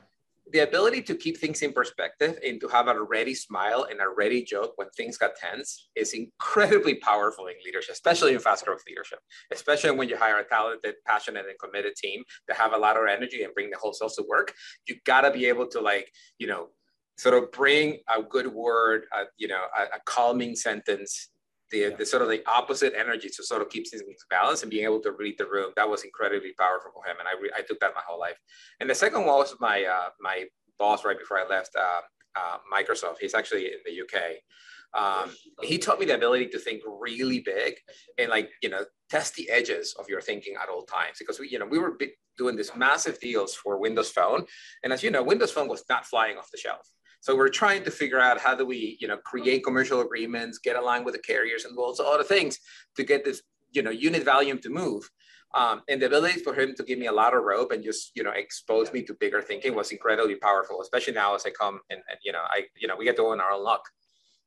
the 0.51 0.59
ability 0.59 1.01
to 1.03 1.15
keep 1.15 1.37
things 1.37 1.61
in 1.61 1.71
perspective 1.71 2.37
and 2.45 2.59
to 2.61 2.67
have 2.67 2.87
a 2.87 3.03
ready 3.03 3.33
smile 3.33 3.87
and 3.89 3.99
a 4.01 4.05
ready 4.15 4.43
joke 4.43 4.73
when 4.75 4.89
things 4.89 5.17
got 5.17 5.31
tense 5.35 5.89
is 5.95 6.13
incredibly 6.13 6.95
powerful 6.95 7.47
in 7.47 7.53
leadership, 7.65 7.93
especially 7.93 8.33
in 8.33 8.39
fast 8.39 8.65
growth 8.65 8.81
leadership, 8.87 9.19
especially 9.51 9.91
when 9.91 10.09
you 10.09 10.17
hire 10.17 10.39
a 10.39 10.43
talented, 10.47 10.95
passionate, 11.07 11.45
and 11.47 11.57
committed 11.59 11.95
team 11.95 12.23
that 12.47 12.57
have 12.57 12.73
a 12.73 12.77
lot 12.77 12.97
of 12.97 13.07
energy 13.07 13.43
and 13.43 13.53
bring 13.53 13.69
the 13.69 13.77
whole 13.77 13.93
self 13.93 14.13
to 14.15 14.25
work. 14.27 14.53
You 14.87 14.95
gotta 15.05 15.31
be 15.31 15.45
able 15.45 15.67
to 15.67 15.81
like, 15.81 16.11
you 16.37 16.47
know, 16.47 16.67
sort 17.17 17.35
of 17.35 17.51
bring 17.51 17.99
a 18.13 18.21
good 18.21 18.47
word, 18.47 19.03
a, 19.13 19.23
you 19.37 19.47
know, 19.47 19.63
a, 19.77 19.97
a 19.97 19.99
calming 20.05 20.55
sentence 20.55 21.29
the, 21.71 21.95
the 21.97 22.05
sort 22.05 22.21
of 22.21 22.29
the 22.29 22.41
opposite 22.47 22.93
energy 22.97 23.29
to 23.29 23.43
sort 23.43 23.61
of 23.61 23.69
keep 23.69 23.89
things 23.89 24.03
balanced 24.29 24.63
and 24.63 24.69
being 24.69 24.85
able 24.85 25.01
to 25.01 25.11
read 25.11 25.35
the 25.37 25.45
room. 25.45 25.71
That 25.75 25.89
was 25.89 26.03
incredibly 26.03 26.53
powerful 26.57 26.91
for 26.93 27.09
him, 27.09 27.17
and 27.19 27.27
I 27.27 27.41
re- 27.41 27.51
I 27.57 27.61
took 27.61 27.79
that 27.79 27.93
my 27.95 28.01
whole 28.07 28.19
life. 28.19 28.37
And 28.79 28.89
the 28.89 28.95
second 28.95 29.25
one 29.25 29.37
was 29.37 29.55
my 29.59 29.83
uh, 29.83 30.09
my 30.19 30.45
boss 30.77 31.05
right 31.05 31.17
before 31.17 31.39
I 31.39 31.47
left 31.47 31.75
uh, 31.75 32.01
uh, 32.35 32.57
Microsoft. 32.73 33.17
He's 33.19 33.33
actually 33.33 33.65
in 33.67 33.79
the 33.85 34.01
UK. 34.01 34.37
Um, 34.93 35.33
he 35.61 35.77
taught 35.77 35.99
me 35.99 36.05
the 36.05 36.15
ability 36.15 36.47
to 36.47 36.59
think 36.59 36.81
really 36.85 37.39
big 37.39 37.75
and 38.17 38.29
like 38.29 38.49
you 38.61 38.67
know 38.67 38.83
test 39.09 39.35
the 39.35 39.49
edges 39.49 39.95
of 39.97 40.09
your 40.09 40.19
thinking 40.19 40.55
at 40.61 40.67
all 40.67 40.83
times 40.83 41.15
because 41.17 41.39
we 41.39 41.47
you 41.47 41.59
know 41.59 41.65
we 41.65 41.79
were 41.79 41.97
doing 42.37 42.57
these 42.57 42.75
massive 42.75 43.19
deals 43.19 43.53
for 43.53 43.79
Windows 43.79 44.09
Phone, 44.09 44.45
and 44.83 44.91
as 44.91 45.03
you 45.03 45.11
know, 45.11 45.23
Windows 45.23 45.51
Phone 45.51 45.67
was 45.67 45.83
not 45.89 46.05
flying 46.05 46.37
off 46.37 46.49
the 46.51 46.57
shelf. 46.57 46.87
So 47.21 47.35
we're 47.35 47.49
trying 47.49 47.83
to 47.83 47.91
figure 47.91 48.19
out 48.19 48.39
how 48.39 48.55
do 48.55 48.65
we, 48.65 48.97
you 48.99 49.07
know, 49.07 49.17
create 49.17 49.63
commercial 49.63 50.01
agreements, 50.01 50.57
get 50.57 50.75
aligned 50.75 51.05
with 51.05 51.13
the 51.13 51.21
carriers 51.21 51.65
and 51.65 51.77
all 51.77 51.95
other 52.01 52.23
things 52.23 52.57
to 52.95 53.03
get 53.03 53.23
this, 53.23 53.43
you 53.71 53.83
know, 53.83 53.91
unit 53.91 54.23
volume 54.23 54.57
to 54.59 54.69
move. 54.69 55.09
Um, 55.53 55.81
and 55.87 56.01
the 56.01 56.07
ability 56.07 56.39
for 56.39 56.53
him 56.53 56.73
to 56.75 56.83
give 56.83 56.97
me 56.97 57.07
a 57.07 57.11
lot 57.11 57.35
of 57.35 57.43
rope 57.43 57.71
and 57.71 57.83
just, 57.83 58.11
you 58.15 58.23
know, 58.23 58.31
expose 58.31 58.91
me 58.91 59.03
to 59.03 59.13
bigger 59.13 59.41
thinking 59.41 59.75
was 59.75 59.91
incredibly 59.91 60.35
powerful, 60.35 60.81
especially 60.81 61.13
now 61.13 61.35
as 61.35 61.45
I 61.45 61.51
come 61.51 61.79
and, 61.89 61.99
and 62.09 62.19
you 62.23 62.31
know, 62.31 62.41
I, 62.49 62.63
you 62.75 62.87
know, 62.87 62.95
we 62.97 63.05
get 63.05 63.17
to 63.17 63.23
own 63.23 63.39
our 63.39 63.51
own 63.51 63.63
luck. 63.63 63.83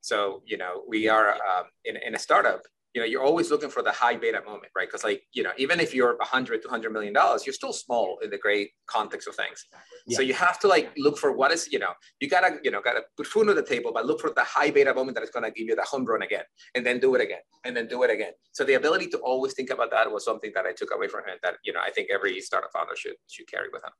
So, 0.01 0.43
you 0.45 0.57
know, 0.57 0.83
we 0.89 1.09
are 1.09 1.35
um, 1.35 1.67
in, 1.85 1.97
in 1.97 2.15
a 2.15 2.19
startup 2.19 2.63
you 2.95 3.01
know, 3.01 3.07
you're 3.07 3.25
always 3.25 3.51
looking 3.51 3.71
for 3.71 3.83
the 3.83 3.91
high 3.91 4.15
beta 4.15 4.41
moment, 4.47 4.73
right? 4.77 4.87
Because 4.87 5.03
like, 5.03 5.23
you 5.33 5.43
know, 5.43 5.51
even 5.59 5.81
if 5.81 5.93
you're 5.93 6.17
100, 6.17 6.63
200 6.63 6.93
million 6.93 7.13
dollars, 7.13 7.45
you're 7.45 7.53
still 7.53 7.73
small 7.73 8.19
in 8.23 8.31
the 8.31 8.39
great 8.39 8.71
context 8.87 9.27
of 9.27 9.35
things. 9.35 9.67
Yeah. 10.07 10.17
So 10.17 10.23
you 10.23 10.33
have 10.35 10.61
to 10.61 10.69
like 10.69 10.93
look 10.97 11.19
for 11.19 11.33
what 11.33 11.51
is, 11.51 11.73
you 11.73 11.81
know, 11.81 11.93
you 12.21 12.29
gotta, 12.29 12.59
you 12.63 12.71
know, 12.71 12.81
gotta 12.81 13.01
put 13.17 13.27
food 13.27 13.49
on 13.49 13.57
the 13.57 13.65
table, 13.65 13.91
but 13.93 14.07
look 14.07 14.21
for 14.21 14.31
the 14.31 14.45
high 14.45 14.71
beta 14.71 14.95
moment 14.95 15.17
that 15.17 15.25
is 15.25 15.31
gonna 15.31 15.51
give 15.51 15.67
you 15.67 15.75
the 15.75 15.83
home 15.83 16.05
run 16.05 16.23
again, 16.23 16.45
and 16.77 16.87
then 16.87 17.01
do 17.01 17.17
it 17.17 17.21
again, 17.21 17.41
and 17.65 17.77
then 17.77 17.89
do 17.89 18.05
it 18.05 18.11
again. 18.11 18.33
So 18.53 18.63
the 18.63 18.75
ability 18.75 19.09
to 19.09 19.19
always 19.19 19.55
think 19.55 19.71
about 19.71 19.91
that 19.91 20.11
was 20.11 20.25
something 20.25 20.53
that 20.55 20.65
I 20.65 20.73
took 20.73 20.95
away 20.95 21.09
from 21.09 21.25
him. 21.27 21.37
That 21.43 21.57
you 21.65 21.73
know, 21.73 21.81
I 21.85 21.91
think 21.91 22.11
every 22.15 22.41
startup 22.41 22.71
founder 22.73 22.95
should 22.95 23.17
should 23.29 23.51
carry 23.51 23.71
with 23.73 23.83
them. 23.83 23.93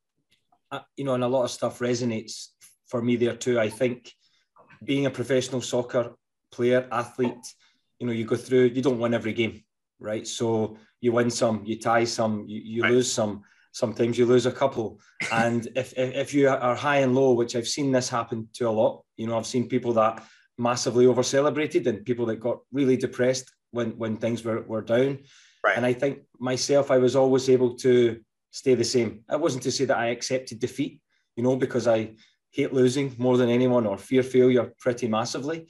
Uh, 0.71 0.81
you 0.97 1.05
know, 1.05 1.15
and 1.15 1.25
a 1.25 1.29
lot 1.29 1.43
of 1.43 1.51
stuff 1.51 1.81
resonates 1.81 2.51
for 2.87 3.03
me 3.03 3.17
there 3.17 3.35
too. 3.35 3.59
I 3.59 3.71
think 3.71 4.13
being 4.85 5.07
a 5.07 5.11
professional 5.11 5.63
soccer 5.63 6.15
player, 6.53 6.87
athlete 6.93 7.45
you 7.99 8.07
know, 8.07 8.13
you 8.13 8.25
go 8.25 8.37
through, 8.37 8.67
you 8.75 8.83
don't 8.83 8.99
win 8.99 9.15
every 9.15 9.33
game, 9.33 9.63
right? 9.99 10.27
So 10.27 10.77
you 11.01 11.13
win 11.13 11.31
some, 11.31 11.63
you 11.65 11.79
tie 11.79 12.05
some, 12.05 12.45
you, 12.47 12.61
you 12.65 12.83
right. 12.83 12.93
lose 12.93 13.13
some. 13.13 13.43
Sometimes 13.73 14.17
you 14.17 14.27
lose 14.27 14.47
a 14.47 14.53
couple. 14.53 15.01
And 15.33 15.69
if, 15.75 15.95
if, 15.97 16.35
you 16.35 16.49
are 16.49 16.75
high 16.75 16.99
and 16.99 17.15
low, 17.15 17.33
which 17.33 17.57
I've 17.57 17.67
seen 17.67 17.91
this 17.91 18.09
happen 18.09 18.49
to 18.55 18.69
a 18.69 18.71
lot, 18.71 19.05
you 19.17 19.27
know, 19.27 19.39
I've 19.39 19.47
seen 19.47 19.69
people 19.69 19.95
that 19.95 20.23
massively 20.59 21.07
over 21.07 21.23
celebrated 21.23 21.87
and 21.87 22.05
people 22.05 22.27
that 22.27 22.37
got 22.37 22.61
really 22.73 22.97
depressed 22.97 23.51
when, 23.71 23.93
when 23.99 24.17
things 24.17 24.45
were, 24.45 24.63
were 24.63 24.83
down. 24.83 25.19
Right. 25.65 25.77
And 25.77 25.87
I 25.87 25.93
think 25.93 26.21
myself, 26.39 26.91
I 26.91 26.99
was 26.99 27.17
always 27.17 27.49
able 27.49 27.75
to 27.77 28.21
stay 28.51 28.75
the 28.75 28.85
same. 28.85 29.25
It 29.31 29.41
wasn't 29.41 29.65
to 29.65 29.73
say 29.73 29.87
that 29.87 29.97
I 29.97 30.07
accepted 30.07 30.61
defeat, 30.61 31.01
you 31.37 31.43
know, 31.43 31.57
because 31.57 31.89
I 31.89 32.15
hate 32.51 32.73
losing 32.73 33.15
more 33.19 33.37
than 33.37 33.49
anyone 33.49 33.87
or 33.87 33.99
fear 33.99 34.23
failure 34.23 34.73
pretty 34.79 35.09
massively. 35.09 35.67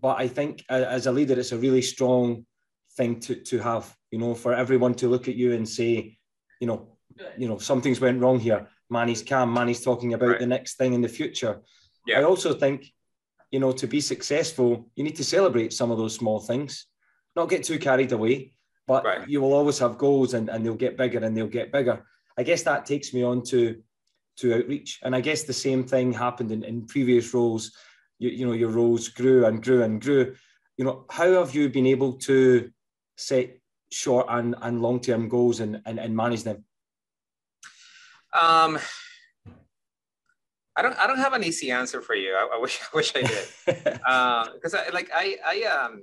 But 0.00 0.20
I 0.20 0.28
think 0.28 0.64
as 0.68 1.06
a 1.06 1.12
leader, 1.12 1.38
it's 1.38 1.52
a 1.52 1.58
really 1.58 1.82
strong 1.82 2.46
thing 2.96 3.20
to, 3.20 3.34
to 3.36 3.58
have, 3.60 3.94
you 4.10 4.18
know, 4.18 4.34
for 4.34 4.52
everyone 4.52 4.94
to 4.94 5.08
look 5.08 5.28
at 5.28 5.34
you 5.34 5.52
and 5.52 5.68
say, 5.68 6.18
you 6.60 6.66
know, 6.66 6.96
you 7.38 7.48
know, 7.48 7.58
something's 7.58 8.00
went 8.00 8.20
wrong 8.20 8.38
here. 8.38 8.68
Manny's 8.90 9.22
calm. 9.22 9.52
Manny's 9.52 9.82
talking 9.82 10.14
about 10.14 10.30
right. 10.30 10.40
the 10.40 10.46
next 10.46 10.76
thing 10.76 10.92
in 10.92 11.00
the 11.00 11.08
future. 11.08 11.60
Yeah. 12.06 12.20
I 12.20 12.24
also 12.24 12.52
think, 12.52 12.92
you 13.50 13.60
know, 13.60 13.72
to 13.72 13.86
be 13.86 14.00
successful, 14.00 14.90
you 14.94 15.04
need 15.04 15.16
to 15.16 15.24
celebrate 15.24 15.72
some 15.72 15.90
of 15.90 15.98
those 15.98 16.14
small 16.14 16.40
things, 16.40 16.86
not 17.36 17.48
get 17.48 17.64
too 17.64 17.78
carried 17.78 18.12
away, 18.12 18.52
but 18.86 19.04
right. 19.04 19.28
you 19.28 19.40
will 19.40 19.52
always 19.52 19.78
have 19.78 19.96
goals 19.96 20.34
and, 20.34 20.48
and 20.48 20.64
they'll 20.64 20.74
get 20.74 20.96
bigger 20.96 21.18
and 21.20 21.36
they'll 21.36 21.46
get 21.46 21.72
bigger. 21.72 22.04
I 22.36 22.42
guess 22.42 22.62
that 22.64 22.84
takes 22.84 23.14
me 23.14 23.22
on 23.22 23.42
to 23.44 23.82
to 24.36 24.54
outreach. 24.54 24.98
And 25.02 25.14
I 25.14 25.20
guess 25.20 25.44
the 25.44 25.52
same 25.52 25.84
thing 25.84 26.12
happened 26.12 26.50
in, 26.50 26.64
in 26.64 26.86
previous 26.86 27.32
roles. 27.32 27.72
You, 28.18 28.30
you 28.30 28.46
know, 28.46 28.52
your 28.52 28.70
roles 28.70 29.08
grew 29.08 29.46
and 29.46 29.62
grew 29.62 29.82
and 29.82 30.00
grew. 30.00 30.34
You 30.76 30.84
know, 30.84 31.04
how 31.10 31.32
have 31.32 31.54
you 31.54 31.68
been 31.68 31.86
able 31.86 32.14
to 32.28 32.70
set 33.16 33.58
short 33.90 34.26
and, 34.28 34.54
and 34.60 34.82
long-term 34.82 35.28
goals 35.28 35.60
and, 35.60 35.80
and, 35.86 35.98
and 35.98 36.16
manage 36.16 36.42
them? 36.42 36.64
Um, 38.32 38.78
I 40.76 40.82
don't 40.82 40.98
I 40.98 41.06
don't 41.06 41.18
have 41.18 41.34
an 41.34 41.44
easy 41.44 41.70
answer 41.70 42.02
for 42.02 42.16
you. 42.16 42.34
I, 42.34 42.56
I 42.56 42.58
wish 42.58 42.80
I 42.82 42.96
wish 42.96 43.12
I 43.14 43.22
did. 43.22 43.46
Because 44.54 44.74
uh, 44.74 44.84
I 44.86 44.90
like 44.90 45.08
I 45.14 45.36
I 45.46 45.62
um 45.62 46.02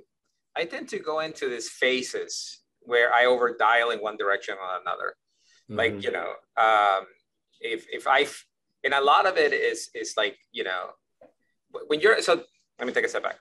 I 0.56 0.64
tend 0.64 0.88
to 0.90 0.98
go 0.98 1.20
into 1.20 1.48
these 1.48 1.68
phases 1.68 2.60
where 2.80 3.12
I 3.12 3.26
over 3.26 3.56
dial 3.56 3.90
in 3.90 4.00
one 4.00 4.16
direction 4.16 4.56
or 4.60 4.80
another. 4.80 5.14
Mm-hmm. 5.70 5.76
Like, 5.76 6.04
you 6.04 6.12
know, 6.12 6.32
um, 6.56 7.06
if 7.60 7.86
if 7.92 8.06
I 8.06 8.26
and 8.84 8.94
a 8.94 9.00
lot 9.00 9.26
of 9.26 9.36
it 9.36 9.52
is 9.52 9.90
is 9.94 10.14
like, 10.16 10.36
you 10.52 10.64
know, 10.64 10.90
when 11.86 12.00
you're 12.00 12.20
so 12.20 12.42
let 12.78 12.86
me 12.86 12.92
take 12.92 13.04
a 13.04 13.08
step 13.08 13.22
back. 13.22 13.38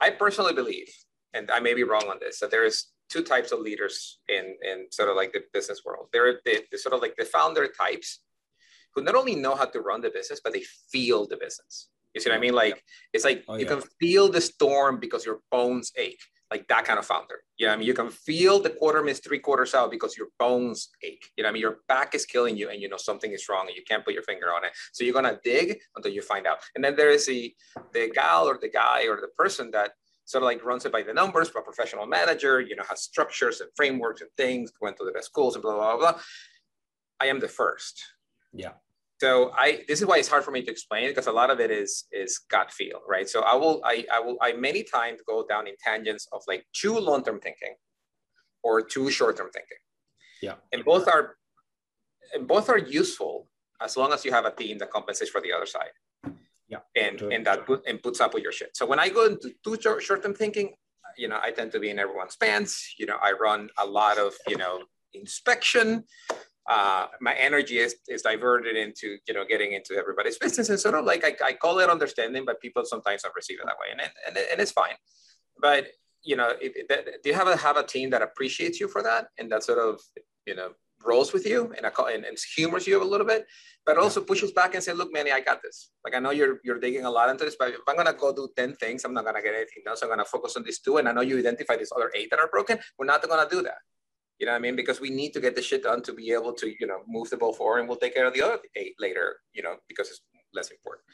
I 0.00 0.10
personally 0.10 0.54
believe, 0.54 0.88
and 1.34 1.50
I 1.50 1.60
may 1.60 1.74
be 1.74 1.82
wrong 1.82 2.04
on 2.08 2.18
this, 2.20 2.38
that 2.40 2.50
there 2.50 2.64
is 2.64 2.86
two 3.08 3.22
types 3.22 3.52
of 3.52 3.60
leaders 3.60 4.18
in 4.28 4.56
in 4.62 4.86
sort 4.90 5.08
of 5.08 5.16
like 5.16 5.32
the 5.32 5.42
business 5.52 5.82
world. 5.84 6.08
There 6.12 6.28
are 6.28 6.40
the, 6.44 6.62
the 6.70 6.78
sort 6.78 6.94
of 6.94 7.00
like 7.00 7.16
the 7.16 7.24
founder 7.24 7.68
types 7.68 8.20
who 8.94 9.02
not 9.02 9.14
only 9.14 9.34
know 9.34 9.54
how 9.54 9.66
to 9.66 9.80
run 9.80 10.00
the 10.00 10.10
business, 10.10 10.40
but 10.42 10.52
they 10.52 10.64
feel 10.92 11.26
the 11.26 11.36
business. 11.36 11.88
You 12.14 12.20
see 12.20 12.30
what 12.30 12.36
I 12.36 12.40
mean? 12.40 12.50
Mm-hmm. 12.50 12.56
Like 12.56 12.84
it's 13.12 13.24
like 13.24 13.44
oh, 13.48 13.54
you 13.56 13.66
yeah. 13.66 13.74
can 13.74 13.82
feel 14.00 14.28
the 14.28 14.40
storm 14.40 14.98
because 15.00 15.24
your 15.24 15.40
bones 15.50 15.92
ache 15.96 16.20
like 16.50 16.66
that 16.68 16.84
kind 16.84 16.98
of 16.98 17.06
founder. 17.06 17.42
You 17.56 17.66
know, 17.66 17.74
I 17.74 17.76
mean, 17.76 17.86
you 17.86 17.94
can 17.94 18.10
feel 18.10 18.60
the 18.60 18.70
quarter 18.70 19.02
miss 19.02 19.20
three 19.20 19.38
quarters 19.38 19.74
out 19.74 19.90
because 19.90 20.16
your 20.16 20.28
bones 20.38 20.90
ache. 21.02 21.30
You 21.36 21.42
know, 21.42 21.50
I 21.50 21.52
mean, 21.52 21.60
your 21.60 21.78
back 21.88 22.14
is 22.14 22.24
killing 22.24 22.56
you, 22.56 22.70
and 22.70 22.80
you 22.80 22.88
know 22.88 22.96
something 22.96 23.32
is 23.32 23.48
wrong, 23.48 23.66
and 23.66 23.76
you 23.76 23.82
can't 23.86 24.04
put 24.04 24.14
your 24.14 24.22
finger 24.22 24.46
on 24.46 24.64
it. 24.64 24.72
So 24.92 25.04
you're 25.04 25.14
gonna 25.14 25.38
dig 25.44 25.78
until 25.96 26.12
you 26.12 26.22
find 26.22 26.46
out. 26.46 26.58
And 26.74 26.82
then 26.82 26.96
there 26.96 27.10
is 27.10 27.26
the 27.26 27.54
the 27.92 28.10
gal 28.14 28.48
or 28.48 28.58
the 28.60 28.70
guy 28.70 29.06
or 29.06 29.20
the 29.20 29.28
person 29.28 29.70
that 29.72 29.92
sort 30.24 30.42
of 30.42 30.46
like 30.46 30.64
runs 30.64 30.84
it 30.84 30.92
by 30.92 31.02
the 31.02 31.14
numbers, 31.14 31.48
a 31.48 31.60
professional 31.60 32.06
manager. 32.06 32.60
You 32.60 32.76
know, 32.76 32.84
has 32.88 33.02
structures 33.02 33.60
and 33.60 33.70
frameworks 33.76 34.20
and 34.20 34.30
things. 34.36 34.72
Went 34.80 34.96
to 34.98 35.04
the 35.04 35.12
best 35.12 35.26
schools 35.26 35.54
and 35.54 35.62
blah 35.62 35.74
blah 35.74 35.96
blah. 35.96 36.12
blah. 36.12 36.20
I 37.20 37.26
am 37.26 37.40
the 37.40 37.48
first. 37.48 38.02
Yeah 38.52 38.72
so 39.20 39.52
i 39.56 39.82
this 39.88 40.00
is 40.00 40.06
why 40.06 40.18
it's 40.18 40.28
hard 40.28 40.44
for 40.44 40.50
me 40.50 40.62
to 40.62 40.70
explain 40.70 41.08
because 41.08 41.26
a 41.26 41.32
lot 41.32 41.50
of 41.50 41.60
it 41.60 41.70
is 41.70 42.04
is 42.12 42.38
gut 42.50 42.70
feel 42.70 43.00
right? 43.08 43.28
So 43.28 43.42
i 43.42 43.54
will 43.54 43.80
i 43.84 44.04
i 44.12 44.20
will 44.20 44.36
i 44.40 44.52
many 44.52 44.82
times 44.82 45.20
go 45.26 45.44
down 45.48 45.66
in 45.66 45.74
tangents 45.82 46.28
of 46.32 46.42
like 46.46 46.64
too 46.72 46.96
long-term 46.98 47.40
thinking 47.40 47.74
or 48.62 48.82
too 48.82 49.10
short-term 49.10 49.50
thinking. 49.52 49.78
Yeah. 50.42 50.54
And 50.72 50.84
both 50.84 51.08
are 51.08 51.36
and 52.34 52.46
both 52.46 52.68
are 52.68 52.78
useful 52.78 53.48
as 53.80 53.96
long 53.96 54.12
as 54.12 54.24
you 54.24 54.32
have 54.32 54.44
a 54.44 54.50
team 54.50 54.78
that 54.78 54.90
compensates 54.90 55.30
for 55.30 55.40
the 55.40 55.52
other 55.52 55.66
side. 55.66 55.94
Yeah. 56.68 56.82
And 56.96 57.20
and 57.34 57.46
that 57.46 57.66
put, 57.66 57.86
and 57.86 58.02
puts 58.02 58.20
up 58.20 58.34
with 58.34 58.42
your 58.42 58.52
shit. 58.52 58.76
So 58.76 58.86
when 58.86 58.98
i 58.98 59.08
go 59.08 59.26
into 59.26 59.52
too 59.64 59.76
short-term 60.00 60.34
thinking 60.34 60.74
you 61.16 61.26
know 61.26 61.40
i 61.42 61.50
tend 61.50 61.72
to 61.72 61.80
be 61.80 61.90
in 61.90 61.98
everyone's 61.98 62.36
pants. 62.36 62.94
You 62.98 63.06
know 63.06 63.18
i 63.22 63.32
run 63.32 63.70
a 63.78 63.86
lot 63.86 64.18
of 64.18 64.34
you 64.46 64.56
know 64.56 64.82
inspection 65.14 66.04
uh, 66.68 67.06
my 67.20 67.34
energy 67.34 67.78
is, 67.78 67.96
is 68.08 68.22
diverted 68.22 68.76
into 68.76 69.16
you 69.26 69.34
know 69.34 69.44
getting 69.48 69.72
into 69.72 69.94
everybody's 69.96 70.38
business. 70.38 70.68
And 70.68 70.78
sort 70.78 70.94
of 70.94 71.04
like 71.04 71.24
I, 71.24 71.34
I 71.44 71.52
call 71.54 71.78
it 71.78 71.88
understanding 71.88 72.44
but 72.44 72.60
people 72.60 72.84
sometimes 72.84 73.22
don't 73.22 73.34
receive 73.34 73.58
it 73.60 73.66
that 73.66 73.76
way. 73.80 73.92
And, 73.92 74.00
and, 74.26 74.36
and 74.36 74.60
it's 74.60 74.72
fine. 74.72 74.94
But 75.60 75.88
you 76.22 76.36
know 76.36 76.50
it, 76.60 76.72
it, 76.74 77.22
do 77.22 77.30
you 77.30 77.34
have 77.34 77.48
a 77.48 77.56
have 77.56 77.76
a 77.76 77.82
team 77.82 78.10
that 78.10 78.22
appreciates 78.22 78.80
you 78.80 78.88
for 78.88 79.02
that 79.02 79.28
and 79.38 79.50
that 79.52 79.62
sort 79.62 79.78
of 79.78 80.00
you 80.46 80.54
know 80.54 80.70
rolls 81.06 81.32
with 81.32 81.46
you 81.46 81.72
and, 81.76 81.86
and, 81.86 82.24
and 82.24 82.36
humors 82.56 82.86
you 82.86 83.00
a 83.00 83.04
little 83.04 83.26
bit 83.26 83.46
but 83.86 83.96
also 83.96 84.20
pushes 84.20 84.50
back 84.50 84.74
and 84.74 84.82
say 84.82 84.92
look 84.92 85.12
manny 85.12 85.30
i 85.30 85.40
got 85.40 85.62
this. 85.62 85.90
Like 86.04 86.14
i 86.16 86.18
know 86.18 86.30
you're 86.30 86.58
you're 86.64 86.80
digging 86.80 87.04
a 87.04 87.10
lot 87.10 87.30
into 87.30 87.44
this 87.44 87.56
but 87.58 87.68
if 87.68 87.80
i'm 87.88 87.96
gonna 87.96 88.12
go 88.12 88.34
do 88.34 88.48
10 88.56 88.74
things 88.74 89.04
i'm 89.04 89.14
not 89.14 89.24
gonna 89.24 89.40
get 89.40 89.54
anything 89.54 89.84
done. 89.84 89.96
So 89.96 90.06
i'm 90.06 90.12
gonna 90.12 90.24
focus 90.24 90.56
on 90.56 90.64
these 90.64 90.80
two 90.80 90.96
and 90.96 91.08
i 91.08 91.12
know 91.12 91.20
you 91.20 91.38
identify 91.38 91.76
these 91.76 91.92
other 91.94 92.10
eight 92.14 92.30
that 92.30 92.40
are 92.40 92.48
broken. 92.48 92.78
We're 92.98 93.06
not 93.06 93.26
gonna 93.26 93.48
do 93.48 93.62
that 93.62 93.78
you 94.38 94.46
know 94.46 94.52
what 94.52 94.58
I 94.58 94.60
mean? 94.60 94.76
Because 94.76 95.00
we 95.00 95.10
need 95.10 95.32
to 95.32 95.40
get 95.40 95.54
the 95.54 95.62
shit 95.62 95.82
done 95.82 96.02
to 96.02 96.12
be 96.12 96.32
able 96.32 96.52
to, 96.54 96.74
you 96.80 96.86
know, 96.86 97.00
move 97.06 97.30
the 97.30 97.36
ball 97.36 97.52
forward 97.52 97.80
and 97.80 97.88
we'll 97.88 97.98
take 97.98 98.14
care 98.14 98.26
of 98.26 98.34
the 98.34 98.42
other 98.42 98.58
eight 98.76 98.94
later, 98.98 99.36
you 99.52 99.62
know, 99.62 99.76
because 99.88 100.08
it's 100.08 100.20
less 100.54 100.70
important. 100.70 101.04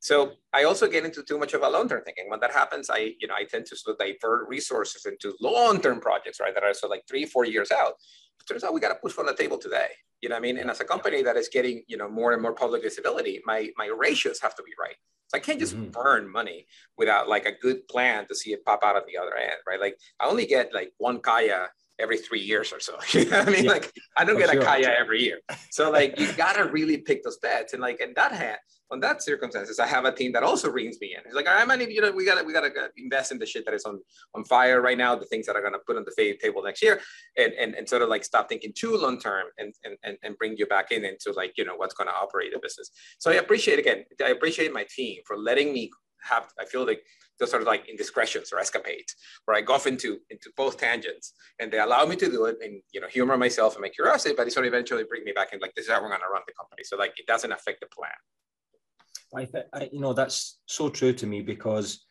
So 0.00 0.32
I 0.52 0.62
also 0.62 0.86
get 0.86 1.04
into 1.04 1.24
too 1.24 1.38
much 1.38 1.54
of 1.54 1.62
a 1.62 1.68
long-term 1.68 2.02
thinking. 2.04 2.30
When 2.30 2.38
that 2.40 2.52
happens, 2.52 2.88
I, 2.88 3.14
you 3.20 3.26
know, 3.26 3.34
I 3.36 3.44
tend 3.44 3.66
to 3.66 3.76
sort 3.76 3.94
of 3.94 4.06
divert 4.06 4.48
resources 4.48 5.06
into 5.06 5.34
long-term 5.40 6.00
projects, 6.00 6.38
right? 6.38 6.54
That 6.54 6.62
are 6.62 6.72
so 6.72 6.86
like 6.86 7.02
three, 7.08 7.24
four 7.24 7.44
years 7.44 7.72
out. 7.72 7.94
It 8.40 8.46
turns 8.48 8.62
out 8.62 8.72
we 8.72 8.80
got 8.80 8.90
to 8.90 8.94
push 8.94 9.18
on 9.18 9.26
the 9.26 9.34
table 9.34 9.58
today. 9.58 9.88
You 10.20 10.28
know 10.28 10.36
what 10.36 10.40
I 10.40 10.42
mean? 10.42 10.58
And 10.58 10.70
as 10.70 10.80
a 10.80 10.84
company 10.84 11.22
that 11.22 11.36
is 11.36 11.48
getting, 11.48 11.82
you 11.88 11.96
know, 11.96 12.08
more 12.08 12.32
and 12.32 12.40
more 12.40 12.52
public 12.52 12.82
visibility, 12.82 13.40
my 13.44 13.70
my 13.76 13.86
ratios 13.86 14.40
have 14.40 14.54
to 14.56 14.62
be 14.62 14.72
right. 14.80 14.96
So 15.28 15.36
I 15.36 15.40
can't 15.40 15.60
just 15.60 15.76
mm-hmm. 15.76 15.90
burn 15.90 16.30
money 16.30 16.66
without 16.96 17.28
like 17.28 17.46
a 17.46 17.52
good 17.52 17.86
plan 17.88 18.26
to 18.28 18.34
see 18.34 18.52
it 18.52 18.64
pop 18.64 18.82
out 18.82 18.96
at 18.96 19.06
the 19.06 19.18
other 19.18 19.36
end, 19.36 19.58
right? 19.66 19.80
Like 19.80 19.96
I 20.18 20.26
only 20.26 20.46
get 20.46 20.72
like 20.72 20.92
one 20.98 21.20
kaya 21.20 21.68
every 21.98 22.18
three 22.18 22.40
years 22.40 22.72
or 22.72 22.80
so. 22.80 22.96
you 23.18 23.24
know 23.26 23.38
what 23.38 23.48
I 23.48 23.50
mean? 23.50 23.64
Yeah, 23.64 23.72
like 23.72 23.92
I 24.16 24.24
don't 24.24 24.38
get 24.38 24.50
sure. 24.50 24.60
a 24.60 24.64
kaya 24.64 24.94
every 24.98 25.22
year. 25.22 25.40
So 25.70 25.90
like 25.90 26.18
you 26.18 26.32
gotta 26.32 26.64
really 26.64 26.98
pick 26.98 27.22
those 27.22 27.38
bets. 27.38 27.72
And 27.72 27.82
like 27.82 28.00
in 28.00 28.12
that 28.16 28.32
hand, 28.32 28.58
on 28.90 29.00
that 29.00 29.22
circumstances, 29.22 29.78
I 29.78 29.86
have 29.86 30.04
a 30.06 30.12
team 30.12 30.32
that 30.32 30.42
also 30.42 30.70
rings 30.70 30.96
me 31.00 31.14
in. 31.14 31.20
It's 31.26 31.34
like, 31.34 31.46
all 31.46 31.54
right, 31.54 31.68
man, 31.68 31.80
you 31.90 32.00
know, 32.00 32.10
we 32.10 32.24
gotta 32.24 32.42
we 32.44 32.52
gotta 32.52 32.70
invest 32.96 33.32
in 33.32 33.38
the 33.38 33.46
shit 33.46 33.64
that 33.66 33.74
is 33.74 33.84
on 33.84 34.00
on 34.34 34.44
fire 34.44 34.80
right 34.80 34.96
now, 34.96 35.14
the 35.14 35.26
things 35.26 35.46
that 35.46 35.56
are 35.56 35.62
gonna 35.62 35.78
put 35.86 35.96
on 35.96 36.04
the 36.04 36.36
table 36.40 36.62
next 36.62 36.82
year, 36.82 37.00
and 37.36 37.52
and, 37.54 37.74
and 37.74 37.88
sort 37.88 38.02
of 38.02 38.08
like 38.08 38.24
stop 38.24 38.48
thinking 38.48 38.72
too 38.74 38.96
long 38.96 39.18
term 39.18 39.46
and, 39.58 39.74
and 39.84 40.16
and 40.22 40.38
bring 40.38 40.56
you 40.56 40.66
back 40.66 40.90
in 40.90 41.04
into 41.04 41.32
like 41.32 41.52
you 41.56 41.64
know 41.64 41.76
what's 41.76 41.94
gonna 41.94 42.10
operate 42.10 42.52
the 42.52 42.58
business. 42.60 42.90
So 43.18 43.30
I 43.30 43.34
appreciate 43.34 43.78
again, 43.78 44.04
I 44.24 44.30
appreciate 44.30 44.72
my 44.72 44.86
team 44.94 45.20
for 45.26 45.36
letting 45.36 45.72
me 45.72 45.90
have. 46.22 46.48
I 46.58 46.64
feel 46.64 46.86
like 46.86 47.02
those 47.38 47.50
sort 47.50 47.62
of 47.62 47.68
like 47.68 47.88
indiscretions 47.88 48.52
or 48.52 48.58
escapades 48.58 49.14
where 49.44 49.56
I 49.56 49.60
go 49.60 49.74
off 49.74 49.86
into 49.86 50.18
into 50.30 50.50
both 50.56 50.78
tangents 50.78 51.32
and 51.58 51.72
they 51.72 51.78
allow 51.78 52.04
me 52.04 52.16
to 52.16 52.30
do 52.30 52.46
it 52.46 52.56
and 52.62 52.82
you 52.92 53.00
know 53.00 53.08
humor 53.08 53.36
myself 53.36 53.74
and 53.74 53.82
my 53.82 53.88
curiosity, 53.88 54.34
but 54.36 54.46
it 54.46 54.52
sort 54.52 54.66
of 54.66 54.72
eventually 54.72 55.04
bring 55.04 55.24
me 55.24 55.32
back 55.32 55.52
and 55.52 55.62
like 55.62 55.74
this 55.74 55.86
is 55.86 55.90
how 55.90 56.02
we're 56.02 56.08
going 56.08 56.20
to 56.20 56.32
run 56.32 56.42
the 56.46 56.54
company. 56.54 56.82
So 56.84 56.96
like 56.96 57.18
it 57.18 57.26
doesn't 57.26 57.52
affect 57.52 57.80
the 57.80 57.86
plan. 57.86 58.10
I, 59.34 59.44
th- 59.44 59.66
I 59.72 59.88
you 59.92 60.00
know 60.00 60.12
that's 60.12 60.60
so 60.66 60.88
true 60.88 61.12
to 61.12 61.26
me 61.26 61.42
because 61.42 62.04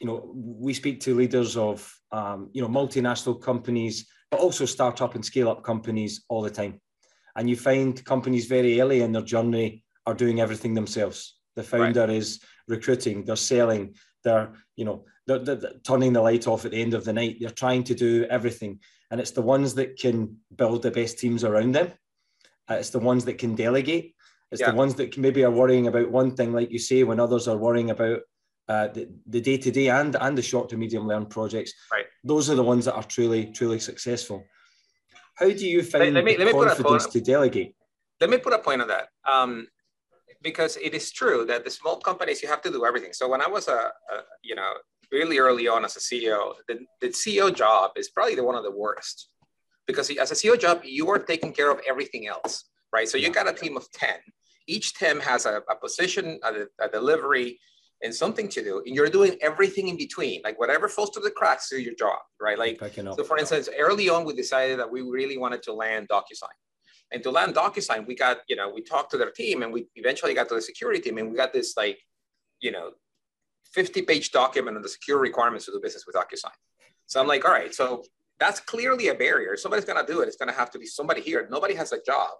you 0.00 0.06
know 0.06 0.32
we 0.34 0.74
speak 0.74 1.00
to 1.00 1.14
leaders 1.14 1.56
of 1.56 1.92
um, 2.12 2.50
you 2.52 2.62
know 2.62 2.68
multinational 2.68 3.40
companies 3.40 4.06
but 4.30 4.40
also 4.40 4.64
startup 4.64 5.14
and 5.14 5.24
scale 5.24 5.48
up 5.48 5.62
companies 5.62 6.24
all 6.28 6.42
the 6.42 6.50
time 6.50 6.80
and 7.36 7.48
you 7.48 7.56
find 7.56 8.04
companies 8.04 8.46
very 8.46 8.80
early 8.80 9.02
in 9.02 9.12
their 9.12 9.22
journey 9.22 9.84
are 10.06 10.14
doing 10.14 10.40
everything 10.40 10.74
themselves 10.74 11.38
the 11.56 11.62
founder 11.62 12.00
right. 12.00 12.10
is 12.10 12.40
recruiting 12.68 13.24
they're 13.24 13.36
selling 13.36 13.94
they're 14.24 14.52
you 14.76 14.84
know 14.84 15.04
they're, 15.26 15.38
they're, 15.38 15.54
they're, 15.56 15.72
turning 15.84 16.12
the 16.12 16.20
light 16.20 16.46
off 16.46 16.64
at 16.64 16.72
the 16.72 16.80
end 16.80 16.94
of 16.94 17.04
the 17.04 17.12
night. 17.12 17.36
They're 17.40 17.50
trying 17.50 17.84
to 17.84 17.94
do 17.94 18.26
everything. 18.28 18.80
And 19.10 19.20
it's 19.20 19.30
the 19.30 19.42
ones 19.42 19.74
that 19.74 19.98
can 19.98 20.38
build 20.54 20.82
the 20.82 20.90
best 20.90 21.18
teams 21.18 21.44
around 21.44 21.72
them. 21.72 21.92
Uh, 22.70 22.74
it's 22.74 22.90
the 22.90 22.98
ones 22.98 23.24
that 23.26 23.38
can 23.38 23.54
delegate. 23.54 24.14
It's 24.50 24.60
yeah. 24.60 24.70
the 24.70 24.76
ones 24.76 24.94
that 24.96 25.16
maybe 25.18 25.44
are 25.44 25.50
worrying 25.50 25.86
about 25.86 26.10
one 26.10 26.34
thing 26.34 26.52
like 26.52 26.70
you 26.70 26.78
say 26.78 27.04
when 27.04 27.20
others 27.20 27.48
are 27.48 27.56
worrying 27.56 27.90
about 27.90 28.20
uh, 28.68 28.88
the, 28.88 29.08
the 29.26 29.40
day-to-day 29.40 29.88
and 29.88 30.16
and 30.16 30.38
the 30.38 30.42
short 30.42 30.68
to 30.70 30.76
medium 30.76 31.06
learn 31.06 31.26
projects. 31.26 31.74
Right. 31.92 32.06
Those 32.22 32.48
are 32.48 32.54
the 32.54 32.62
ones 32.62 32.86
that 32.86 32.94
are 32.94 33.02
truly 33.02 33.52
truly 33.52 33.78
successful. 33.78 34.44
How 35.34 35.50
do 35.50 35.68
you 35.68 35.82
find 35.82 36.14
let, 36.14 36.14
let 36.14 36.24
me, 36.24 36.36
let 36.38 36.46
me 36.46 36.52
confidence 36.52 37.06
to 37.06 37.20
delegate? 37.20 37.74
Let 38.20 38.30
me 38.30 38.38
put 38.38 38.52
a 38.52 38.58
point 38.58 38.80
on 38.80 38.88
that. 38.88 39.08
Um, 39.28 39.66
because 40.44 40.76
it 40.76 40.94
is 40.94 41.10
true 41.10 41.44
that 41.46 41.64
the 41.64 41.70
small 41.70 41.96
companies 41.96 42.42
you 42.42 42.48
have 42.48 42.62
to 42.62 42.70
do 42.70 42.84
everything. 42.84 43.12
So 43.12 43.28
when 43.28 43.40
I 43.40 43.48
was 43.48 43.66
a, 43.66 43.80
a 44.12 44.16
you 44.44 44.54
know 44.54 44.70
really 45.10 45.38
early 45.38 45.66
on 45.66 45.84
as 45.84 45.96
a 45.96 46.00
CEO, 46.00 46.54
the, 46.68 46.78
the 47.00 47.08
CEO 47.08 47.52
job 47.52 47.92
is 47.96 48.10
probably 48.10 48.36
the 48.36 48.44
one 48.44 48.54
of 48.54 48.62
the 48.62 48.70
worst 48.70 49.28
because 49.86 50.10
as 50.10 50.30
a 50.30 50.34
CEO 50.34 50.56
job 50.60 50.82
you 50.84 51.10
are 51.10 51.18
taking 51.18 51.52
care 51.52 51.70
of 51.72 51.80
everything 51.88 52.28
else, 52.28 52.64
right? 52.92 53.08
So 53.08 53.16
you 53.18 53.30
got 53.30 53.48
a 53.48 53.52
team 53.52 53.76
of 53.76 53.90
ten. 53.92 54.18
Each 54.66 54.94
team 54.94 55.18
has 55.20 55.44
a, 55.46 55.62
a 55.68 55.76
position, 55.76 56.38
a, 56.42 56.66
a 56.80 56.88
delivery, 56.88 57.58
and 58.02 58.14
something 58.14 58.48
to 58.48 58.62
do, 58.62 58.82
and 58.86 58.94
you're 58.94 59.08
doing 59.08 59.36
everything 59.40 59.88
in 59.88 59.96
between, 59.96 60.40
like 60.44 60.58
whatever 60.58 60.88
falls 60.88 61.10
to 61.10 61.20
the 61.20 61.30
cracks 61.30 61.72
is 61.72 61.82
your 61.82 61.94
job, 61.94 62.18
right? 62.40 62.58
Like, 62.58 62.78
so 63.16 63.24
for 63.24 63.38
instance, 63.38 63.68
early 63.78 64.08
on, 64.08 64.24
we 64.24 64.34
decided 64.34 64.78
that 64.78 64.90
we 64.90 65.00
really 65.02 65.38
wanted 65.38 65.62
to 65.64 65.72
land 65.72 66.08
DocuSign. 66.08 66.56
And 67.14 67.22
to 67.22 67.30
land 67.30 67.54
DocuSign, 67.54 68.08
we 68.08 68.16
got, 68.16 68.38
you 68.48 68.56
know, 68.56 68.68
we 68.68 68.82
talked 68.82 69.12
to 69.12 69.16
their 69.16 69.30
team 69.30 69.62
and 69.62 69.72
we 69.72 69.86
eventually 69.94 70.34
got 70.34 70.48
to 70.48 70.56
the 70.56 70.60
security 70.60 71.00
team 71.00 71.16
and 71.18 71.30
we 71.30 71.36
got 71.36 71.52
this 71.52 71.76
like, 71.76 72.00
you 72.60 72.72
know, 72.72 72.90
50 73.72 74.02
page 74.02 74.32
document 74.32 74.76
on 74.76 74.82
the 74.82 74.88
secure 74.88 75.18
requirements 75.18 75.66
to 75.66 75.72
do 75.72 75.80
business 75.80 76.04
with 76.06 76.16
DocuSign. 76.16 76.50
So 77.06 77.20
I'm 77.20 77.28
like, 77.28 77.44
all 77.44 77.52
right, 77.52 77.72
so 77.72 78.02
that's 78.40 78.58
clearly 78.58 79.08
a 79.08 79.14
barrier. 79.14 79.56
Somebody's 79.56 79.84
going 79.84 80.04
to 80.04 80.12
do 80.12 80.22
it. 80.22 80.26
It's 80.26 80.36
going 80.36 80.48
to 80.48 80.58
have 80.58 80.72
to 80.72 80.78
be 80.78 80.86
somebody 80.86 81.20
here. 81.20 81.46
Nobody 81.48 81.74
has 81.74 81.92
a 81.92 82.02
job. 82.02 82.30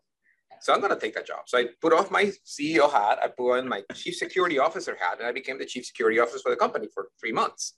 So 0.61 0.73
I'm 0.73 0.81
going 0.81 0.93
to 0.93 0.99
take 0.99 1.15
that 1.15 1.27
job. 1.27 1.43
So 1.47 1.59
I 1.59 1.67
put 1.81 1.93
off 1.93 2.11
my 2.11 2.33
CEO 2.45 2.91
hat, 2.91 3.21
I 3.23 3.29
put 3.29 3.59
on 3.59 3.69
my 3.69 3.83
chief 3.95 4.17
security 4.17 4.59
officer 4.59 4.97
hat, 5.01 5.19
and 5.19 5.29
I 5.29 5.31
became 5.31 5.59
the 5.59 5.67
chief 5.67 5.87
security 5.87 6.19
officer 6.19 6.41
for 6.43 6.51
the 6.51 6.57
company 6.57 6.89
for 6.93 7.11
three 7.21 7.33
months. 7.33 7.75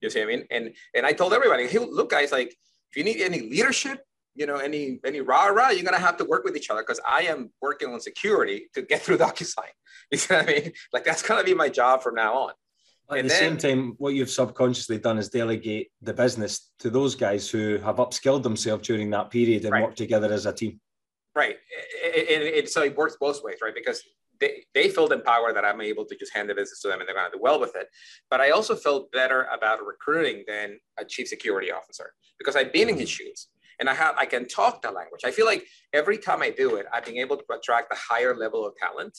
You 0.00 0.10
see 0.10 0.20
what 0.20 0.28
I 0.28 0.36
mean? 0.36 0.46
And 0.52 0.74
and 0.94 1.04
I 1.04 1.12
told 1.12 1.32
everybody, 1.32 1.66
hey, 1.66 1.78
look, 1.78 2.10
guys, 2.10 2.30
like 2.30 2.50
if 2.90 2.96
you 2.96 3.02
need 3.02 3.20
any 3.20 3.40
leadership, 3.40 4.04
you 4.38 4.46
know, 4.46 4.56
any 4.56 5.00
any 5.04 5.20
rah 5.20 5.46
rah, 5.46 5.70
you're 5.70 5.84
gonna 5.84 5.98
have 5.98 6.16
to 6.18 6.24
work 6.24 6.44
with 6.44 6.56
each 6.56 6.70
other 6.70 6.82
because 6.82 7.00
I 7.06 7.22
am 7.22 7.50
working 7.60 7.92
on 7.92 8.00
security 8.00 8.68
to 8.74 8.82
get 8.82 9.02
through 9.04 9.18
DocuSign. 9.18 9.72
You 10.10 10.18
see 10.18 10.34
what 10.34 10.48
I 10.48 10.52
mean? 10.52 10.72
Like 10.92 11.04
that's 11.04 11.22
gonna 11.22 11.44
be 11.44 11.54
my 11.54 11.68
job 11.68 12.02
from 12.02 12.14
now 12.14 12.34
on. 12.34 12.52
At 13.10 13.18
and 13.18 13.24
the 13.24 13.34
then, 13.34 13.58
same 13.58 13.70
time, 13.70 13.94
what 13.98 14.14
you've 14.14 14.30
subconsciously 14.30 14.98
done 14.98 15.18
is 15.18 15.30
delegate 15.30 15.90
the 16.02 16.12
business 16.12 16.70
to 16.80 16.90
those 16.90 17.14
guys 17.14 17.48
who 17.48 17.78
have 17.78 17.96
upskilled 17.96 18.42
themselves 18.42 18.86
during 18.86 19.08
that 19.10 19.30
period 19.30 19.64
and 19.64 19.72
right. 19.72 19.84
work 19.84 19.96
together 19.96 20.30
as 20.30 20.44
a 20.44 20.52
team. 20.52 20.78
Right. 21.34 21.56
And, 22.04 22.42
and 22.42 22.68
so 22.68 22.82
it 22.82 22.96
works 22.96 23.16
both 23.18 23.42
ways, 23.42 23.58
right? 23.62 23.74
Because 23.74 24.02
they, 24.40 24.64
they 24.74 24.88
felt 24.88 25.12
empowered 25.12 25.56
that 25.56 25.64
I'm 25.64 25.80
able 25.80 26.04
to 26.04 26.16
just 26.16 26.34
hand 26.34 26.50
the 26.50 26.54
business 26.54 26.80
to 26.82 26.88
them 26.88 27.00
and 27.00 27.08
they're 27.08 27.14
going 27.14 27.30
to 27.30 27.36
do 27.36 27.42
well 27.42 27.58
with 27.58 27.74
it. 27.76 27.88
But 28.30 28.40
I 28.40 28.50
also 28.50 28.76
felt 28.76 29.10
better 29.10 29.48
about 29.52 29.84
recruiting 29.84 30.44
than 30.46 30.78
a 30.98 31.04
chief 31.04 31.28
security 31.28 31.72
officer 31.72 32.12
because 32.38 32.56
I've 32.56 32.72
been 32.72 32.88
in 32.88 32.98
his 32.98 33.08
shoes 33.08 33.48
and 33.80 33.88
I 33.88 33.94
have 33.94 34.16
I 34.18 34.26
can 34.26 34.46
talk 34.48 34.82
the 34.82 34.90
language. 34.90 35.22
I 35.24 35.30
feel 35.30 35.46
like 35.46 35.64
every 35.92 36.18
time 36.18 36.42
I 36.42 36.50
do 36.50 36.76
it, 36.76 36.86
I've 36.92 37.04
been 37.04 37.18
able 37.18 37.36
to 37.36 37.44
attract 37.52 37.92
a 37.92 37.96
higher 37.96 38.36
level 38.36 38.66
of 38.66 38.74
talent 38.76 39.16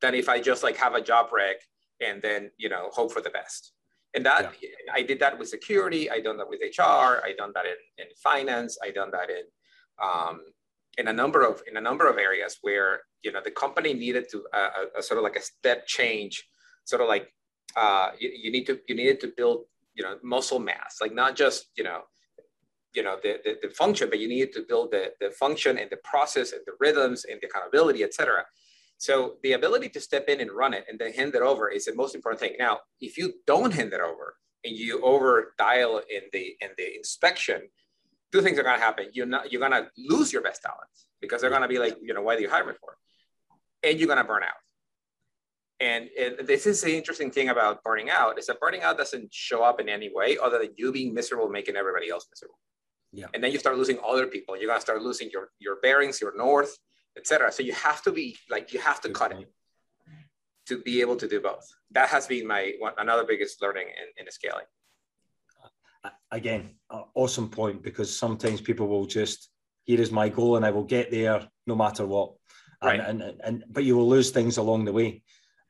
than 0.00 0.14
if 0.14 0.28
I 0.28 0.40
just 0.40 0.62
like 0.62 0.76
have 0.76 0.94
a 0.94 1.00
job 1.00 1.28
rec 1.32 1.56
and 2.02 2.20
then 2.20 2.50
you 2.58 2.68
know 2.68 2.88
hope 2.92 3.12
for 3.12 3.20
the 3.20 3.30
best 3.30 3.72
and 4.14 4.24
that 4.26 4.52
yeah. 4.60 4.68
i 4.92 5.02
did 5.02 5.18
that 5.20 5.38
with 5.38 5.48
security 5.48 6.10
i 6.10 6.20
done 6.20 6.36
that 6.36 6.48
with 6.48 6.60
hr 6.78 7.22
i 7.24 7.32
done 7.36 7.52
that 7.54 7.64
in, 7.66 7.76
in 7.98 8.06
finance 8.22 8.76
i 8.82 8.90
done 8.90 9.10
that 9.10 9.30
in 9.30 9.44
um, 10.02 10.40
in 10.98 11.08
a 11.08 11.12
number 11.12 11.42
of 11.42 11.62
in 11.68 11.76
a 11.76 11.80
number 11.80 12.08
of 12.08 12.18
areas 12.18 12.58
where 12.62 13.00
you 13.22 13.32
know 13.32 13.40
the 13.42 13.50
company 13.50 13.94
needed 13.94 14.24
to 14.30 14.42
uh, 14.52 14.68
a, 14.96 14.98
a, 14.98 15.02
sort 15.02 15.18
of 15.18 15.24
like 15.24 15.36
a 15.36 15.42
step 15.42 15.86
change 15.86 16.44
sort 16.84 17.00
of 17.00 17.08
like 17.08 17.28
uh, 17.76 18.10
you, 18.18 18.30
you 18.34 18.50
need 18.50 18.64
to 18.66 18.78
you 18.88 18.94
needed 18.94 19.20
to 19.20 19.32
build 19.36 19.64
you 19.94 20.02
know 20.02 20.16
muscle 20.22 20.58
mass 20.58 20.96
like 21.00 21.14
not 21.14 21.36
just 21.36 21.70
you 21.76 21.84
know 21.84 22.00
you 22.94 23.02
know 23.02 23.16
the, 23.22 23.38
the, 23.44 23.56
the 23.62 23.74
function 23.74 24.08
but 24.10 24.18
you 24.18 24.28
need 24.28 24.52
to 24.52 24.64
build 24.68 24.90
the, 24.90 25.12
the 25.20 25.30
function 25.30 25.78
and 25.78 25.90
the 25.90 25.96
process 25.98 26.52
and 26.52 26.62
the 26.66 26.72
rhythms 26.80 27.24
and 27.24 27.40
the 27.40 27.46
accountability 27.46 28.02
etc 28.02 28.44
so 29.02 29.34
the 29.42 29.54
ability 29.54 29.88
to 29.88 30.00
step 30.00 30.28
in 30.28 30.40
and 30.40 30.52
run 30.52 30.74
it 30.74 30.84
and 30.88 30.96
then 30.96 31.12
hand 31.12 31.34
it 31.34 31.42
over 31.42 31.68
is 31.68 31.86
the 31.86 31.94
most 31.96 32.14
important 32.14 32.38
thing. 32.38 32.54
Now, 32.56 32.78
if 33.00 33.18
you 33.18 33.32
don't 33.48 33.74
hand 33.74 33.92
it 33.92 34.00
over 34.00 34.36
and 34.62 34.76
you 34.76 35.02
over 35.02 35.54
dial 35.58 36.00
in 36.08 36.22
the 36.32 36.54
in 36.60 36.68
the 36.78 36.96
inspection, 36.96 37.62
two 38.30 38.42
things 38.42 38.60
are 38.60 38.62
going 38.62 38.78
to 38.78 38.80
happen. 38.80 39.06
You're 39.12 39.26
not 39.26 39.50
you're 39.50 39.58
going 39.58 39.72
to 39.72 39.90
lose 39.98 40.32
your 40.32 40.40
best 40.40 40.62
talent 40.62 40.88
because 41.20 41.40
they're 41.40 41.50
going 41.50 41.62
to 41.62 41.68
be 41.68 41.80
like, 41.80 41.96
you 42.00 42.14
know, 42.14 42.22
why 42.22 42.36
do 42.36 42.42
you 42.42 42.48
hire 42.48 42.64
me 42.64 42.74
for? 42.78 42.96
And 43.82 43.98
you're 43.98 44.06
going 44.06 44.18
to 44.18 44.24
burn 44.24 44.44
out. 44.44 44.62
And, 45.80 46.08
and 46.16 46.46
this 46.46 46.64
is 46.64 46.80
the 46.80 46.96
interesting 46.96 47.32
thing 47.32 47.48
about 47.48 47.82
burning 47.82 48.08
out 48.08 48.38
is 48.38 48.46
that 48.46 48.60
burning 48.60 48.82
out 48.82 48.98
doesn't 48.98 49.34
show 49.34 49.64
up 49.64 49.80
in 49.80 49.88
any 49.88 50.12
way 50.14 50.38
other 50.40 50.60
than 50.60 50.74
you 50.76 50.92
being 50.92 51.12
miserable, 51.12 51.48
making 51.48 51.74
everybody 51.74 52.08
else 52.08 52.28
miserable. 52.30 52.60
Yeah. 53.12 53.26
And 53.34 53.44
then 53.44 53.52
you 53.52 53.58
start 53.58 53.76
losing 53.76 53.98
other 54.06 54.26
people. 54.26 54.56
You're 54.56 54.68
gonna 54.68 54.80
start 54.80 55.02
losing 55.02 55.30
your 55.30 55.50
your 55.58 55.76
bearings, 55.82 56.20
your 56.20 56.36
north, 56.36 56.76
etc. 57.16 57.52
So 57.52 57.62
you 57.62 57.72
have 57.74 58.02
to 58.02 58.12
be 58.12 58.36
like 58.50 58.72
you 58.72 58.80
have 58.80 59.00
to 59.02 59.08
Good 59.08 59.16
cut 59.16 59.30
point. 59.32 59.48
it 59.48 59.52
to 60.66 60.78
be 60.78 61.00
able 61.00 61.16
to 61.16 61.28
do 61.28 61.40
both. 61.40 61.66
That 61.90 62.08
has 62.08 62.26
been 62.26 62.46
my 62.46 62.72
one, 62.78 62.94
another 62.98 63.24
biggest 63.24 63.60
learning 63.60 63.88
in, 63.88 64.26
in 64.26 64.30
scaling. 64.30 64.64
Again, 66.30 66.76
awesome 67.14 67.48
point 67.48 67.82
because 67.82 68.16
sometimes 68.16 68.60
people 68.60 68.88
will 68.88 69.06
just 69.06 69.50
here 69.84 70.00
is 70.00 70.10
my 70.10 70.28
goal 70.28 70.56
and 70.56 70.64
I 70.64 70.70
will 70.70 70.84
get 70.84 71.10
there 71.10 71.46
no 71.66 71.76
matter 71.76 72.06
what. 72.06 72.32
Right. 72.82 72.98
And, 72.98 73.22
and, 73.22 73.40
and 73.44 73.64
but 73.70 73.84
you 73.84 73.96
will 73.96 74.08
lose 74.08 74.30
things 74.30 74.56
along 74.56 74.84
the 74.84 74.92
way 74.92 75.22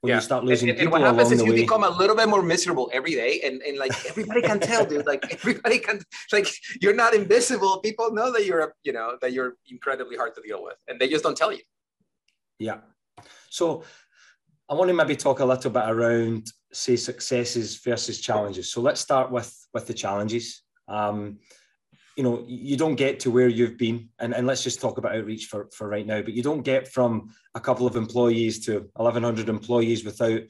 when 0.03 0.11
yeah. 0.11 0.17
you 0.17 0.21
start 0.21 0.45
losing 0.45 0.69
and, 0.69 0.77
people 0.77 0.91
what 0.91 1.01
happens 1.01 1.31
is 1.31 1.41
you 1.45 1.53
way. 1.53 1.61
become 1.61 1.85
a 1.85 1.89
little 1.89 2.17
bit 2.17 2.29
more 2.29 2.43
miserable 2.43 2.91
every 2.93 3.13
day 3.13 3.41
and, 3.45 3.63
and 3.63 3.79
like 3.79 3.93
everybody 4.05 4.43
can 4.43 4.59
tell 4.59 4.85
dude 4.85 5.07
like 5.07 5.25
everybody 5.33 5.79
can 5.79 6.01
like 6.33 6.49
you're 6.81 6.95
not 6.95 7.15
invisible. 7.15 7.79
People 7.79 8.13
know 8.13 8.33
that 8.33 8.45
you're 8.45 8.75
you 8.83 8.93
know 8.93 9.17
that 9.23 9.33
you're 9.33 9.55
incredibly 9.71 10.17
hard 10.17 10.35
to 10.35 10.43
deal 10.43 10.63
with 10.63 10.75
and 10.89 11.01
they 11.01 11.09
just 11.09 11.23
don't 11.23 11.37
tell 11.37 11.53
you. 11.53 11.63
Yeah. 12.59 12.79
So 13.49 13.85
i 14.69 14.75
want 14.75 14.89
to 14.89 14.95
maybe 14.95 15.15
talk 15.15 15.39
a 15.41 15.45
little 15.45 15.71
bit 15.71 15.85
around 15.87 16.51
say 16.73 16.97
successes 16.97 17.79
versus 17.79 18.21
challenges. 18.21 18.73
So 18.73 18.81
let's 18.81 19.01
start 19.01 19.31
with 19.31 19.57
with 19.73 19.87
the 19.87 19.95
challenges. 19.95 20.63
Um 20.89 21.39
you 22.17 22.23
know 22.23 22.45
you 22.47 22.77
don't 22.77 22.97
get 22.97 23.21
to 23.21 23.31
where 23.31 23.49
you've 23.49 23.79
been 23.79 24.09
and, 24.19 24.35
and 24.35 24.47
let's 24.47 24.63
just 24.63 24.81
talk 24.81 24.99
about 24.99 25.17
outreach 25.17 25.47
for, 25.47 25.69
for 25.73 25.89
right 25.89 26.07
now 26.07 26.21
but 26.21 26.35
you 26.35 26.43
don't 26.43 26.63
get 26.63 26.87
from 26.89 27.33
a 27.55 27.61
couple 27.61 27.87
of 27.87 27.97
employees 27.97 28.65
to 28.67 28.91
1100 28.95 29.49
employees 29.49 30.05
without 30.05 30.41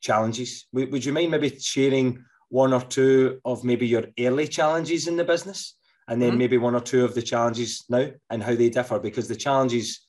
challenges. 0.00 0.66
Would 0.72 1.04
you 1.04 1.12
mind 1.12 1.30
maybe 1.30 1.58
sharing 1.58 2.24
one 2.48 2.72
or 2.72 2.80
two 2.80 3.40
of 3.44 3.64
maybe 3.64 3.86
your 3.86 4.04
early 4.18 4.48
challenges 4.48 5.06
in 5.06 5.16
the 5.16 5.24
business 5.24 5.76
and 6.08 6.20
then 6.20 6.30
mm-hmm. 6.30 6.38
maybe 6.38 6.58
one 6.58 6.74
or 6.74 6.80
two 6.80 7.04
of 7.04 7.14
the 7.14 7.22
challenges 7.22 7.84
now 7.88 8.08
and 8.30 8.42
how 8.42 8.54
they 8.54 8.70
differ? 8.70 8.98
Because 8.98 9.28
the 9.28 9.36
challenges 9.36 10.06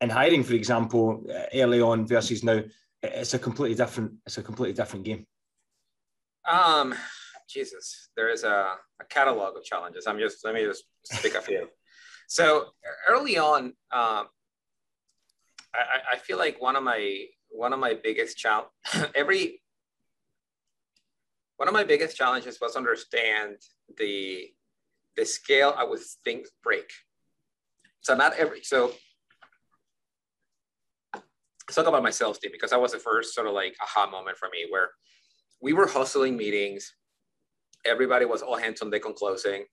in 0.00 0.10
hiring 0.10 0.42
for 0.42 0.54
example 0.54 1.24
uh, 1.32 1.44
early 1.54 1.80
on 1.80 2.06
versus 2.06 2.42
now 2.42 2.60
it's 3.02 3.34
a 3.34 3.38
completely 3.38 3.76
different 3.76 4.12
it's 4.26 4.38
a 4.38 4.42
completely 4.42 4.74
different 4.74 5.04
game. 5.04 5.26
Um 6.50 6.94
Jesus, 7.48 8.08
there 8.16 8.30
is 8.30 8.44
a, 8.44 8.74
a 9.00 9.04
catalog 9.08 9.56
of 9.56 9.64
challenges. 9.64 10.06
I'm 10.06 10.18
just 10.18 10.44
let 10.44 10.54
me 10.54 10.64
just 10.64 10.84
pick 11.22 11.34
a 11.34 11.40
few. 11.40 11.68
So 12.28 12.68
early 13.10 13.36
on, 13.36 13.74
um, 13.90 14.28
I, 15.74 16.12
I 16.12 16.16
feel 16.16 16.38
like 16.38 16.62
one 16.62 16.76
of 16.76 16.82
my 16.82 17.26
one 17.50 17.74
of 17.74 17.78
my 17.78 17.94
biggest 18.02 18.38
challenge 18.38 18.68
every 19.14 19.60
one 21.56 21.68
of 21.68 21.74
my 21.74 21.84
biggest 21.84 22.16
challenges 22.16 22.58
was 22.60 22.74
understand 22.74 23.56
the 23.98 24.48
the 25.16 25.24
scale 25.24 25.74
I 25.76 25.84
would 25.84 26.00
think 26.24 26.46
break. 26.62 26.90
So 28.00 28.14
not 28.14 28.34
every 28.34 28.62
so 28.62 28.92
let's 31.14 31.76
talk 31.76 31.86
about 31.86 32.02
my 32.02 32.10
sales 32.10 32.38
team 32.38 32.50
because 32.52 32.70
that 32.70 32.80
was 32.80 32.92
the 32.92 32.98
first 32.98 33.34
sort 33.34 33.46
of 33.46 33.52
like 33.52 33.76
aha 33.80 34.10
moment 34.10 34.36
for 34.36 34.48
me 34.52 34.66
where 34.70 34.90
we 35.60 35.72
were 35.72 35.86
hustling 35.86 36.36
meetings 36.36 36.94
everybody 37.84 38.24
was 38.24 38.42
all 38.42 38.56
hands 38.56 38.82
on 38.82 38.90
deck 38.90 39.06
on 39.06 39.14
closing. 39.14 39.64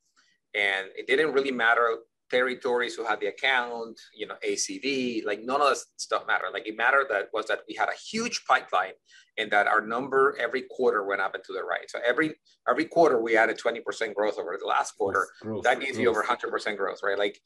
And 0.55 0.87
it 0.95 1.07
didn't 1.07 1.33
really 1.33 1.51
matter 1.51 1.97
territories 2.29 2.95
who 2.95 3.03
had 3.03 3.19
the 3.19 3.27
account, 3.27 3.99
you 4.13 4.27
know, 4.27 4.35
ACV, 4.47 5.25
like 5.25 5.41
none 5.43 5.61
of 5.61 5.69
that 5.69 5.77
stuff 5.97 6.23
mattered. 6.27 6.51
Like 6.53 6.67
it 6.67 6.77
mattered 6.77 7.07
that 7.09 7.29
was 7.33 7.47
that 7.47 7.61
we 7.67 7.75
had 7.75 7.89
a 7.89 7.97
huge 8.11 8.43
pipeline 8.47 8.93
and 9.37 9.49
that 9.51 9.67
our 9.67 9.81
number 9.81 10.37
every 10.39 10.63
quarter 10.69 11.05
went 11.05 11.21
up 11.21 11.35
and 11.35 11.43
to 11.45 11.53
the 11.53 11.63
right. 11.63 11.89
So 11.89 11.99
every 12.05 12.35
every 12.69 12.85
quarter 12.85 13.21
we 13.21 13.35
added 13.37 13.57
20% 13.57 14.13
growth 14.13 14.37
over 14.37 14.57
the 14.59 14.67
last 14.67 14.91
quarter. 14.91 15.27
Growth, 15.41 15.63
that 15.63 15.79
gives 15.79 15.93
growth. 15.93 16.03
you 16.03 16.09
over 16.09 16.23
100% 16.23 16.77
growth, 16.77 16.99
right? 17.03 17.17
Like, 17.17 17.39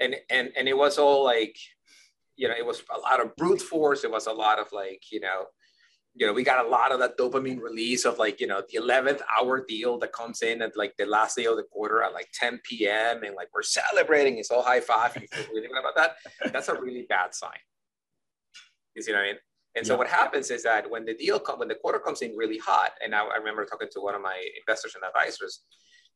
and 0.00 0.16
and 0.30 0.50
and 0.56 0.68
it 0.68 0.76
was 0.76 0.98
all 0.98 1.24
like, 1.24 1.56
you 2.36 2.48
know, 2.48 2.54
it 2.56 2.64
was 2.64 2.82
a 2.94 2.98
lot 2.98 3.20
of 3.20 3.36
brute 3.36 3.60
force. 3.60 4.04
It 4.04 4.10
was 4.10 4.26
a 4.26 4.32
lot 4.32 4.58
of 4.58 4.72
like, 4.72 5.02
you 5.10 5.20
know, 5.20 5.44
you 6.14 6.26
know, 6.26 6.32
we 6.32 6.42
got 6.42 6.64
a 6.64 6.68
lot 6.68 6.92
of 6.92 6.98
that 7.00 7.16
dopamine 7.16 7.60
release 7.60 8.04
of 8.04 8.18
like, 8.18 8.40
you 8.40 8.46
know, 8.46 8.62
the 8.70 8.78
11th 8.78 9.20
hour 9.38 9.64
deal 9.66 9.98
that 9.98 10.12
comes 10.12 10.42
in 10.42 10.60
at 10.60 10.76
like 10.76 10.94
the 10.98 11.06
last 11.06 11.36
day 11.36 11.46
of 11.46 11.56
the 11.56 11.62
quarter 11.62 12.02
at 12.02 12.12
like 12.12 12.28
10 12.34 12.60
p.m. 12.68 13.22
and 13.22 13.34
like 13.34 13.48
we're 13.54 13.62
celebrating, 13.62 14.36
it's 14.36 14.50
all 14.50 14.62
high 14.62 14.80
five. 14.80 15.16
You 15.16 15.26
feel 15.28 15.46
really 15.54 15.68
good 15.68 15.78
about 15.78 15.96
that. 15.96 16.52
That's 16.52 16.68
a 16.68 16.74
really 16.74 17.06
bad 17.08 17.34
sign. 17.34 17.50
You 18.94 19.02
see 19.02 19.12
what 19.12 19.22
I 19.22 19.24
mean? 19.24 19.36
And 19.74 19.86
so 19.86 19.96
what 19.96 20.06
happens 20.06 20.50
is 20.50 20.62
that 20.64 20.90
when 20.90 21.06
the 21.06 21.14
deal 21.14 21.38
come, 21.38 21.58
when 21.58 21.68
the 21.68 21.74
quarter 21.74 21.98
comes 21.98 22.20
in 22.20 22.36
really 22.36 22.58
hot, 22.58 22.90
and 23.02 23.14
I, 23.14 23.24
I 23.24 23.36
remember 23.36 23.64
talking 23.64 23.88
to 23.92 24.00
one 24.00 24.14
of 24.14 24.20
my 24.20 24.38
investors 24.60 24.94
and 24.94 25.02
advisors, 25.02 25.62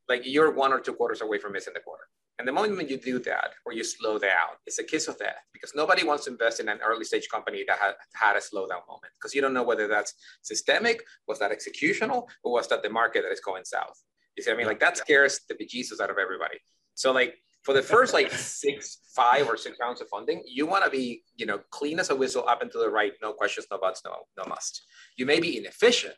like 0.07 0.21
you're 0.25 0.51
one 0.51 0.71
or 0.71 0.79
two 0.79 0.93
quarters 0.93 1.21
away 1.21 1.39
from 1.39 1.53
missing 1.53 1.73
the 1.73 1.79
quarter. 1.79 2.03
And 2.39 2.47
the 2.47 2.51
moment 2.51 2.89
you 2.89 2.97
do 2.97 3.17
that 3.19 3.53
or 3.65 3.73
you 3.73 3.83
slow 3.83 4.19
down, 4.19 4.49
it's 4.67 4.77
a 4.77 4.83
kiss 4.83 5.07
of 5.07 5.17
death 5.17 5.41
because 5.53 5.73
nobody 5.75 6.03
wants 6.03 6.25
to 6.25 6.31
invest 6.31 6.59
in 6.59 6.69
an 6.69 6.79
early 6.85 7.03
stage 7.03 7.27
company 7.29 7.63
that 7.67 7.79
had 7.79 7.93
had 8.13 8.35
a 8.35 8.39
slowdown 8.39 8.85
moment 8.87 9.11
because 9.19 9.33
you 9.33 9.41
don't 9.41 9.53
know 9.53 9.63
whether 9.63 9.87
that's 9.87 10.13
systemic, 10.43 11.03
was 11.27 11.39
that 11.39 11.51
executional, 11.51 12.27
or 12.43 12.51
was 12.53 12.67
that 12.67 12.83
the 12.83 12.89
market 12.89 13.23
that 13.23 13.31
is 13.31 13.39
going 13.39 13.65
south. 13.65 14.03
You 14.35 14.43
see, 14.43 14.51
what 14.51 14.55
I 14.55 14.57
mean, 14.57 14.67
like 14.67 14.79
that 14.81 14.97
scares 14.97 15.41
the 15.49 15.55
bejesus 15.55 15.99
out 15.99 16.11
of 16.11 16.17
everybody. 16.19 16.59
So, 16.93 17.11
like 17.11 17.37
for 17.63 17.73
the 17.73 17.81
first 17.81 18.13
like 18.13 18.31
six, 18.31 18.99
five 19.15 19.47
or 19.49 19.57
six 19.57 19.77
rounds 19.79 19.99
of 19.99 20.07
funding, 20.07 20.43
you 20.45 20.67
want 20.67 20.85
to 20.85 20.91
be, 20.91 21.23
you 21.37 21.47
know, 21.47 21.59
clean 21.71 21.99
as 21.99 22.11
a 22.11 22.15
whistle 22.15 22.47
up 22.47 22.61
and 22.61 22.71
to 22.71 22.77
the 22.77 22.89
right, 22.89 23.13
no 23.21 23.33
questions, 23.33 23.65
no 23.71 23.79
buts, 23.79 24.03
no, 24.05 24.11
no 24.37 24.43
must. 24.47 24.83
You 25.15 25.25
may 25.25 25.39
be 25.39 25.57
inefficient. 25.57 26.15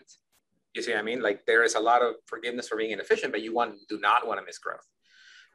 You 0.75 0.81
see 0.81 0.91
what 0.91 0.99
I 0.99 1.03
mean? 1.03 1.21
Like 1.21 1.45
there 1.45 1.63
is 1.63 1.75
a 1.75 1.79
lot 1.79 2.01
of 2.01 2.15
forgiveness 2.25 2.67
for 2.67 2.77
being 2.77 2.91
inefficient, 2.91 3.31
but 3.31 3.41
you 3.41 3.53
want 3.53 3.75
do 3.87 3.99
not 3.99 4.27
want 4.27 4.39
to 4.39 4.45
miss 4.45 4.57
growth. 4.57 4.85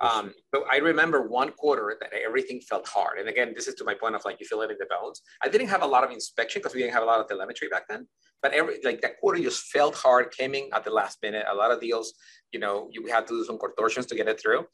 Um, 0.00 0.35
so 0.52 0.64
I 0.70 0.78
remember 0.78 1.28
one 1.28 1.52
quarter 1.52 1.96
that 2.00 2.11
everything 2.12 2.61
felt 2.61 2.87
hard. 2.88 3.18
And 3.18 3.28
again, 3.28 3.52
this 3.54 3.68
is 3.68 3.74
to 3.76 3.85
my 3.85 3.94
point 3.94 4.14
of 4.14 4.24
like 4.24 4.40
you 4.40 4.46
feel 4.46 4.61
it 4.62 4.70
in 4.70 4.76
the 4.78 4.87
bones. 4.87 5.22
I 5.42 5.48
didn't 5.48 5.68
have 5.68 5.83
a 5.83 5.87
lot 5.87 6.02
of 6.02 6.11
inspection 6.11 6.61
because 6.61 6.74
we 6.74 6.80
didn't 6.80 6.94
have 6.94 7.04
a 7.04 7.07
lot 7.07 7.20
of 7.20 7.28
telemetry 7.28 7.68
back 7.68 7.87
then. 7.88 8.09
But 8.42 8.52
every 8.52 8.80
like 8.83 9.00
that 9.02 9.18
quarter 9.20 9.40
just 9.40 9.66
felt 9.66 9.94
hard, 9.94 10.33
came 10.33 10.54
in 10.54 10.68
at 10.72 10.85
the 10.85 10.90
last 10.90 11.18
minute. 11.22 11.46
A 11.48 11.54
lot 11.54 11.70
of 11.70 11.80
deals, 11.80 12.14
you 12.52 12.59
know, 12.59 12.88
you 12.90 13.07
had 13.07 13.26
to 13.28 13.35
do 13.35 13.44
some 13.44 13.59
contortions 13.59 14.07
to 14.07 14.16
get 14.16 14.28
it 14.28 14.40
through. 14.40 14.66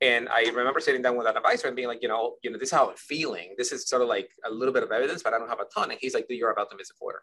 And 0.00 0.28
I 0.30 0.50
remember 0.54 0.80
sitting 0.80 1.02
down 1.02 1.16
with 1.16 1.28
an 1.28 1.36
advisor 1.36 1.68
and 1.68 1.76
being 1.76 1.86
like, 1.86 2.02
you 2.02 2.08
know, 2.08 2.36
you 2.42 2.50
know, 2.50 2.58
this 2.58 2.70
is 2.70 2.72
how 2.72 2.90
I'm 2.90 2.96
feeling. 2.96 3.54
This 3.56 3.70
is 3.70 3.86
sort 3.86 4.02
of 4.02 4.08
like 4.08 4.30
a 4.44 4.50
little 4.50 4.74
bit 4.74 4.82
of 4.82 4.90
evidence, 4.90 5.22
but 5.22 5.32
I 5.32 5.38
don't 5.38 5.48
have 5.48 5.60
a 5.60 5.66
ton. 5.72 5.90
And 5.90 5.98
he's 6.00 6.14
like, 6.14 6.26
dude, 6.26 6.38
you're 6.38 6.50
about 6.50 6.70
to 6.70 6.76
miss 6.76 6.90
a 6.90 6.94
quarter. 6.94 7.22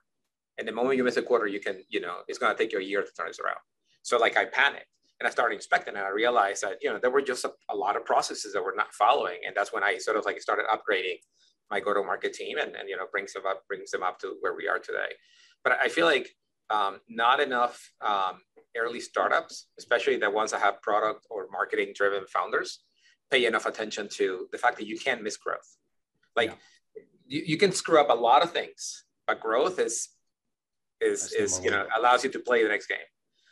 And 0.58 0.68
the 0.68 0.72
moment 0.72 0.96
you 0.96 1.04
miss 1.04 1.18
a 1.18 1.22
quarter, 1.22 1.48
you 1.48 1.60
can, 1.60 1.84
you 1.90 2.00
know, 2.00 2.18
it's 2.28 2.38
going 2.38 2.56
to 2.56 2.58
take 2.58 2.72
you 2.72 2.80
a 2.80 2.84
year 2.84 3.02
to 3.02 3.12
turn 3.18 3.28
this 3.28 3.40
around. 3.40 3.58
So 4.04 4.18
like 4.18 4.38
I 4.38 4.46
panicked 4.46 4.86
and 5.20 5.28
I 5.28 5.32
started 5.32 5.56
inspecting 5.56 5.96
and 5.96 6.06
I 6.06 6.10
realized 6.10 6.64
that, 6.64 6.78
you 6.82 6.90
know, 6.90 7.00
there 7.00 7.12
were 7.12 7.22
just 7.22 7.44
a, 7.46 7.52
a 7.70 7.76
lot 7.76 7.96
of 7.96 8.06
processes 8.06 8.54
that 8.54 8.64
were 8.64 8.76
not 8.76 8.94
following. 8.94 9.40
And 9.46 9.56
that's 9.56 9.74
when 9.74 9.84
I 9.84 9.98
sort 9.98 10.18
of 10.18 10.26
like 10.26 10.42
started 10.42 10.66
upgrading 10.72 11.18
my 11.70 11.80
go-to-market 11.80 12.34
team 12.34 12.58
and, 12.58 12.76
and, 12.76 12.88
you 12.88 12.96
know, 12.96 13.06
brings 13.12 13.34
them 13.34 13.44
up, 13.48 13.64
brings 13.68 13.92
them 13.92 14.02
up 14.02 14.20
to 14.20 14.36
where 14.40 14.56
we 14.56 14.68
are 14.68 14.80
today. 14.80 15.14
But 15.64 15.78
I 15.82 15.90
feel 15.90 16.06
like 16.06 16.30
um, 16.70 17.00
not 17.10 17.40
enough 17.40 17.92
um, 18.02 18.42
early 18.78 19.02
startups, 19.02 19.68
especially 19.78 20.18
the 20.18 20.30
ones 20.30 20.52
that 20.52 20.62
have 20.62 20.82
product 20.82 21.26
or 21.30 21.48
marketing 21.52 21.94
driven 21.96 22.26
founders, 22.28 22.80
pay 23.30 23.46
enough 23.46 23.66
attention 23.66 24.08
to 24.14 24.48
the 24.52 24.58
fact 24.58 24.78
that 24.78 24.88
you 24.88 24.98
can't 24.98 25.22
miss 25.22 25.38
growth. 25.38 25.78
Like 26.36 26.52
yeah. 26.96 27.04
you, 27.28 27.44
you 27.46 27.58
can 27.58 27.72
screw 27.72 28.00
up 28.00 28.10
a 28.10 28.14
lot 28.14 28.44
of 28.44 28.52
things, 28.52 29.06
but 29.28 29.40
growth 29.40 29.80
is 29.80 30.10
is 31.02 31.22
that's 31.22 31.34
is 31.34 31.64
you 31.64 31.72
know 31.72 31.88
allows 31.98 32.24
you 32.24 32.30
to 32.30 32.40
play 32.40 32.64
the 32.64 32.70
next 32.70 32.88
game. 32.88 32.98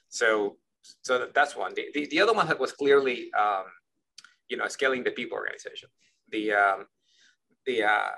So 0.09 0.57
so 1.01 1.27
that's 1.33 1.55
one. 1.55 1.73
The, 1.75 1.87
the, 1.93 2.07
the 2.07 2.21
other 2.21 2.33
one 2.33 2.47
that 2.47 2.59
was 2.59 2.71
clearly 2.71 3.31
um, 3.33 3.65
you 4.49 4.57
know 4.57 4.67
scaling 4.67 5.03
the 5.03 5.11
people 5.11 5.37
organization. 5.37 5.89
The 6.31 6.53
um, 6.53 6.85
the 7.65 7.83
uh, 7.83 8.09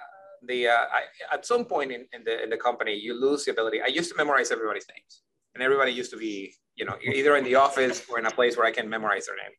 the 0.47 0.67
uh, 0.67 0.71
I, 0.71 1.01
at 1.33 1.45
some 1.45 1.65
point 1.65 1.91
in, 1.91 2.05
in 2.13 2.23
the 2.23 2.43
in 2.43 2.49
the 2.49 2.57
company 2.57 2.93
you 2.95 3.19
lose 3.19 3.45
the 3.45 3.51
ability. 3.51 3.81
I 3.81 3.87
used 3.87 4.09
to 4.11 4.17
memorize 4.17 4.51
everybody's 4.51 4.87
names, 4.87 5.21
and 5.53 5.63
everybody 5.63 5.91
used 5.91 6.11
to 6.11 6.17
be 6.17 6.53
you 6.75 6.85
know 6.85 6.95
either 7.03 7.35
in 7.35 7.43
the 7.43 7.55
office 7.55 8.05
or 8.09 8.19
in 8.19 8.25
a 8.25 8.31
place 8.31 8.57
where 8.57 8.65
I 8.65 8.71
can 8.71 8.89
memorize 8.89 9.25
their 9.27 9.35
name. 9.35 9.55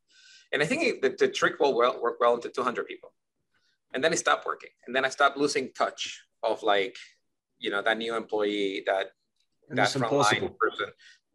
And 0.52 0.62
I 0.62 0.66
think 0.66 1.00
the, 1.00 1.14
the 1.16 1.28
trick 1.28 1.60
will 1.60 1.76
well, 1.76 2.00
work 2.02 2.18
well 2.18 2.34
into 2.34 2.48
200 2.48 2.84
people, 2.86 3.12
and 3.94 4.02
then 4.02 4.12
it 4.12 4.18
stopped 4.18 4.46
working, 4.46 4.70
and 4.86 4.94
then 4.94 5.04
I 5.04 5.08
stopped 5.08 5.36
losing 5.36 5.72
touch 5.72 6.22
of 6.42 6.62
like 6.62 6.96
you 7.58 7.70
know 7.70 7.82
that 7.82 7.98
new 7.98 8.16
employee 8.16 8.82
that 8.86 9.12
and 9.68 9.78
that 9.78 9.88
frontline 9.88 10.56
person 10.58 10.86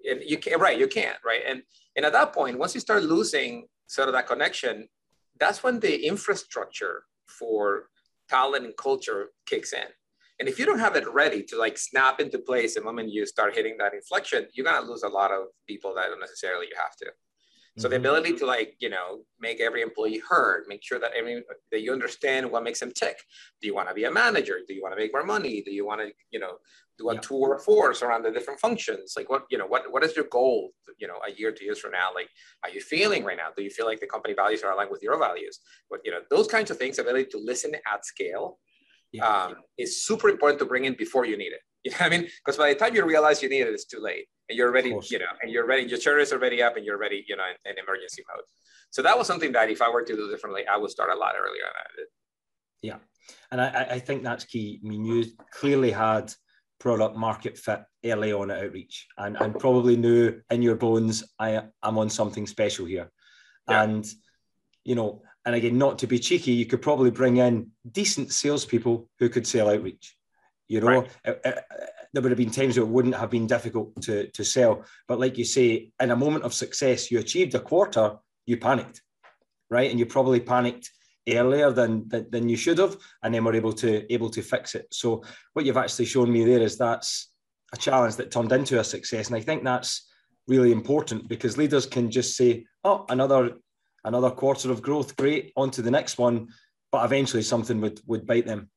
and 0.10 0.22
you 0.24 0.38
can't 0.38 0.62
right 0.62 0.80
you 0.80 0.88
can't 0.88 1.18
right? 1.26 1.41
And 1.48 1.63
and 1.96 2.06
at 2.06 2.13
that 2.13 2.34
point 2.34 2.60
once 2.60 2.74
you 2.74 2.82
start 2.82 3.04
losing 3.04 3.68
sort 3.88 4.08
of 4.08 4.13
that 4.13 4.28
connection 4.28 4.88
that's 5.39 5.63
when 5.63 5.80
the 5.80 6.06
infrastructure 6.06 7.04
for 7.28 7.89
talent 8.30 8.65
and 8.65 8.76
culture 8.78 9.28
kicks 9.46 9.74
in. 9.74 9.88
And 10.39 10.50
if 10.50 10.58
you 10.60 10.65
don't 10.65 10.80
have 10.80 10.96
it 10.96 11.08
ready 11.12 11.44
to 11.44 11.58
like 11.58 11.78
snap 11.78 12.20
into 12.20 12.39
place 12.39 12.76
the 12.76 12.82
moment 12.82 13.12
you 13.12 13.26
start 13.26 13.56
hitting 13.56 13.78
that 13.80 13.94
inflection 13.94 14.48
you're 14.54 14.65
going 14.65 14.82
to 14.82 14.89
lose 14.89 15.04
a 15.04 15.10
lot 15.10 15.32
of 15.32 15.46
people 15.68 15.94
that 15.96 16.08
don't 16.08 16.20
necessarily 16.20 16.68
you 16.68 16.76
have 16.78 16.96
to 16.98 17.08
so 17.77 17.89
the 17.89 17.95
mm-hmm. 17.95 18.05
ability 18.05 18.33
to 18.38 18.45
like, 18.45 18.75
you 18.79 18.89
know, 18.89 19.23
make 19.39 19.59
every 19.59 19.81
employee 19.81 20.21
heard, 20.29 20.63
make 20.67 20.81
sure 20.81 20.97
that 20.97 21.11
every 21.17 21.43
that 21.71 21.81
you 21.81 21.91
understand 21.91 22.49
what 22.49 22.63
makes 22.63 22.79
them 22.79 22.91
tick. 22.91 23.17
Do 23.61 23.67
you 23.67 23.75
want 23.75 23.89
to 23.89 23.93
be 23.93 24.05
a 24.05 24.11
manager? 24.11 24.59
Do 24.65 24.73
you 24.73 24.81
want 24.81 24.93
to 24.93 24.97
make 24.97 25.11
more 25.11 25.25
money? 25.25 25.61
Do 25.61 25.71
you 25.71 25.85
want 25.85 25.99
to, 25.99 26.11
you 26.31 26.39
know, 26.39 26.53
do 26.97 27.09
a 27.09 27.15
yeah. 27.15 27.19
tour 27.19 27.55
of 27.55 27.63
force 27.63 28.01
around 28.01 28.23
the 28.23 28.31
different 28.31 28.61
functions? 28.61 29.15
Like 29.17 29.29
what, 29.29 29.43
you 29.49 29.57
know, 29.57 29.67
what 29.67 29.91
what 29.91 30.03
is 30.05 30.15
your 30.15 30.25
goal, 30.31 30.71
you 30.99 31.07
know, 31.07 31.19
a 31.27 31.31
year, 31.31 31.51
two 31.51 31.65
years 31.65 31.79
from 31.79 31.91
now? 31.91 32.11
Like, 32.15 32.29
are 32.63 32.69
you 32.69 32.79
feeling 32.79 33.25
right 33.25 33.38
now? 33.38 33.49
Do 33.55 33.61
you 33.61 33.69
feel 33.69 33.85
like 33.85 33.99
the 33.99 34.07
company 34.07 34.33
values 34.33 34.63
are 34.63 34.71
aligned 34.71 34.91
with 34.91 35.03
your 35.03 35.19
values? 35.19 35.59
But 35.89 35.99
you 36.05 36.11
know, 36.11 36.19
those 36.29 36.47
kinds 36.47 36.71
of 36.71 36.77
things, 36.77 36.97
ability 36.97 37.29
to 37.31 37.38
listen 37.38 37.75
at 37.75 38.05
scale 38.05 38.57
yeah. 39.11 39.27
um, 39.27 39.55
is 39.77 40.05
super 40.05 40.29
important 40.29 40.59
to 40.59 40.65
bring 40.65 40.85
in 40.85 40.93
before 40.93 41.25
you 41.25 41.35
need 41.35 41.51
it. 41.51 41.61
You 41.86 41.91
know 41.91 41.98
what 42.00 42.06
I 42.08 42.17
mean? 42.17 42.28
Because 42.43 42.58
by 42.58 42.74
the 42.74 42.80
time 42.80 42.95
you 42.95 43.06
realize 43.06 43.43
you 43.43 43.50
need 43.50 43.62
it, 43.62 43.67
it's 43.67 43.86
too 43.86 44.00
late 44.00 44.26
and 44.50 44.58
you're 44.58 44.71
ready, 44.71 44.89
you 44.89 45.19
know, 45.19 45.26
and 45.43 45.52
you're 45.52 45.67
ready, 45.67 45.84
your 45.84 46.00
chair 46.00 46.17
is 46.17 46.34
already 46.34 46.63
up 46.63 46.78
and 46.78 46.84
you're 46.84 46.98
ready, 46.98 47.24
you 47.28 47.38
know, 47.38 47.43
in, 47.43 47.71
in, 47.71 47.78
emergency 47.78 48.24
mode. 48.28 48.43
So 48.89 49.04
that 49.04 49.15
was 49.15 49.28
something 49.28 49.52
that 49.52 49.69
if 49.69 49.84
I 49.84 49.89
were 49.91 50.02
to 50.02 50.15
do 50.15 50.32
differently, 50.32 50.63
I 50.67 50.78
would 50.78 50.89
start 50.89 51.12
a 51.12 51.15
lot 51.15 51.36
earlier 51.39 51.62
Yeah. 52.82 52.98
And 53.52 53.62
I, 53.62 53.88
I 53.91 54.00
think 54.00 54.24
that's 54.24 54.45
key. 54.45 54.82
I 54.84 54.88
mean, 54.88 55.06
you 55.06 55.26
clearly 55.52 55.91
had 55.91 56.34
product 56.80 57.15
market 57.15 57.56
fit 57.56 57.82
early 58.04 58.34
on 58.34 58.50
at 58.50 58.63
outreach 58.63 59.06
and, 59.19 59.38
and 59.39 59.60
probably 59.60 59.95
knew 59.95 60.41
in 60.50 60.63
your 60.63 60.76
bones, 60.76 61.24
I, 61.38 61.65
I'm 61.84 62.00
on 62.00 62.10
something 62.10 62.48
special 62.48 62.88
here. 62.88 63.12
Yeah. 63.69 63.84
And, 63.84 64.08
you 64.84 64.95
know, 64.95 65.21
and 65.45 65.54
again, 65.54 65.78
not 65.78 66.00
to 66.00 66.08
be 66.08 66.17
cheeky, 66.17 66.54
you 66.54 66.65
could 66.65 66.82
probably 66.82 67.12
bring 67.12 67.38
in 67.38 67.69
decent 67.91 68.32
salespeople 68.32 69.08
who 69.19 69.30
could 69.30 69.45
sell 69.45 69.69
outreach. 69.69 70.15
You 70.67 70.82
know, 70.82 70.88
right. 70.88 71.10
Uh, 71.25 71.34
uh, 71.45 71.62
there 72.13 72.21
would 72.21 72.32
have 72.32 72.38
been 72.38 72.49
times 72.49 72.78
where 72.78 72.86
it 72.86 72.89
wouldn't 72.89 73.15
have 73.15 73.30
been 73.30 73.45
difficult 73.45 74.01
to, 74.04 74.28
to 74.32 74.43
sell. 74.43 74.86
But 75.08 75.19
like 75.19 75.38
you 75.38 75.45
say, 75.45 75.91
in 76.01 76.12
a 76.12 76.15
moment 76.15 76.43
of 76.43 76.54
success, 76.54 77.12
you 77.12 77.19
achieved 77.19 77.56
a 77.56 77.60
quarter, 77.60 78.17
you 78.45 78.58
panicked, 78.58 79.01
right? 79.69 79.91
And 79.91 79.99
you 79.99 80.06
probably 80.06 80.39
panicked 80.39 80.91
earlier 81.28 81.71
than, 81.71 82.08
than, 82.08 82.30
than 82.30 82.49
you 82.49 82.56
should 82.56 82.78
have, 82.78 82.97
and 83.23 83.34
then 83.34 83.43
were 83.43 83.56
able 83.56 83.73
to 83.73 84.12
able 84.13 84.30
to 84.30 84.41
fix 84.41 84.75
it. 84.75 84.88
So 84.91 85.23
what 85.54 85.65
you've 85.65 85.78
actually 85.78 86.06
shown 86.06 86.32
me 86.32 86.45
there 86.45 86.62
is 86.62 86.78
that's 86.78 87.32
a 87.73 87.78
challenge 87.78 88.15
that 88.15 88.32
turned 88.32 88.51
into 88.51 88.80
a 88.80 88.84
success, 88.84 89.28
and 89.28 89.36
I 89.36 89.41
think 89.41 89.63
that's 89.63 90.08
really 90.47 90.71
important 90.71 91.28
because 91.28 91.58
leaders 91.58 91.86
can 91.86 92.12
just 92.12 92.38
say, 92.38 92.65
"Oh, 92.84 93.06
another 93.10 93.58
another 94.04 94.30
quarter 94.30 94.71
of 94.71 94.82
growth, 94.82 95.15
great, 95.15 95.51
on 95.56 95.71
to 95.71 95.82
the 95.82 95.91
next 95.91 96.17
one," 96.17 96.49
but 96.91 97.04
eventually 97.04 97.43
something 97.43 97.82
would 97.82 97.99
would 98.06 98.25
bite 98.25 98.45
them. 98.45 98.69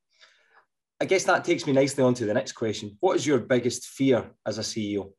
I 1.01 1.05
guess 1.05 1.25
that 1.25 1.45
takes 1.45 1.67
me 1.67 1.73
nicely 1.73 2.03
on 2.03 2.15
to 2.15 2.27
the 2.27 2.35
next 2.35 2.53
question. 2.53 2.97
What 3.01 3.17
is 3.17 3.27
your 3.27 3.39
biggest 3.39 3.87
fear 3.87 4.31
as 4.45 4.59
a 4.59 4.63
CEO? 4.63 5.13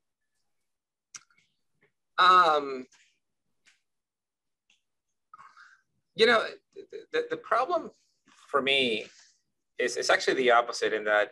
Um, 2.17 2.85
you 6.15 6.25
know, 6.25 6.43
the, 7.13 7.27
the 7.29 7.37
problem 7.37 7.91
for 8.49 8.61
me 8.61 9.05
is 9.77 9.95
it's 9.95 10.09
actually 10.09 10.33
the 10.33 10.51
opposite 10.51 10.91
in 10.91 11.05
that 11.05 11.29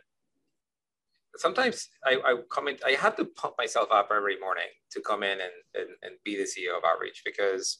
sometimes 1.35 1.89
I, 2.05 2.15
I 2.25 2.35
in, 2.69 2.77
I 2.85 2.91
have 2.91 3.15
to 3.17 3.25
pump 3.25 3.55
myself 3.57 3.89
up 3.91 4.09
every 4.15 4.39
morning 4.39 4.67
to 4.91 5.01
come 5.01 5.23
in 5.23 5.39
and, 5.39 5.51
and, 5.75 5.89
and 6.01 6.13
be 6.23 6.37
the 6.37 6.43
CEO 6.43 6.77
of 6.77 6.83
Outreach 6.85 7.21
because 7.25 7.79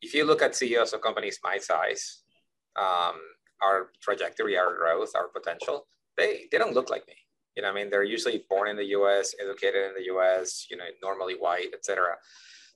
if 0.00 0.14
you 0.14 0.24
look 0.24 0.40
at 0.40 0.56
CEOs 0.56 0.94
of 0.94 1.02
companies 1.02 1.40
my 1.44 1.58
size, 1.58 2.22
um, 2.76 3.16
our 3.62 3.90
trajectory, 4.00 4.56
our 4.56 4.76
growth, 4.76 5.12
our 5.14 5.28
potential, 5.28 5.86
they 6.16 6.46
they 6.50 6.58
don't 6.58 6.74
look 6.74 6.90
like 6.90 7.06
me. 7.06 7.14
You 7.56 7.62
know, 7.62 7.70
I 7.70 7.72
mean, 7.72 7.90
they're 7.90 8.04
usually 8.04 8.44
born 8.48 8.68
in 8.68 8.76
the 8.76 8.86
U.S., 8.86 9.34
educated 9.42 9.86
in 9.88 9.94
the 9.94 10.04
U.S., 10.04 10.66
you 10.70 10.76
know, 10.76 10.84
normally 11.02 11.34
white, 11.34 11.74
etc. 11.74 12.16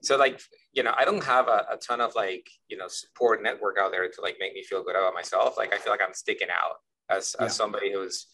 So 0.02 0.16
like, 0.16 0.40
you 0.72 0.82
know, 0.82 0.92
I 0.98 1.04
don't 1.04 1.22
have 1.24 1.48
a, 1.48 1.64
a, 1.70 1.76
ton 1.76 2.00
of 2.00 2.14
like, 2.14 2.48
you 2.68 2.76
know, 2.76 2.88
support 2.88 3.42
network 3.42 3.78
out 3.78 3.92
there 3.92 4.06
to 4.08 4.20
like 4.20 4.36
make 4.38 4.52
me 4.52 4.62
feel 4.62 4.82
good 4.82 4.96
about 4.96 5.14
myself. 5.14 5.56
Like, 5.56 5.72
I 5.72 5.78
feel 5.78 5.92
like 5.92 6.02
I'm 6.06 6.12
sticking 6.14 6.48
out 6.50 6.76
as, 7.08 7.34
yeah. 7.38 7.46
as 7.46 7.56
somebody 7.56 7.92
who's, 7.92 8.26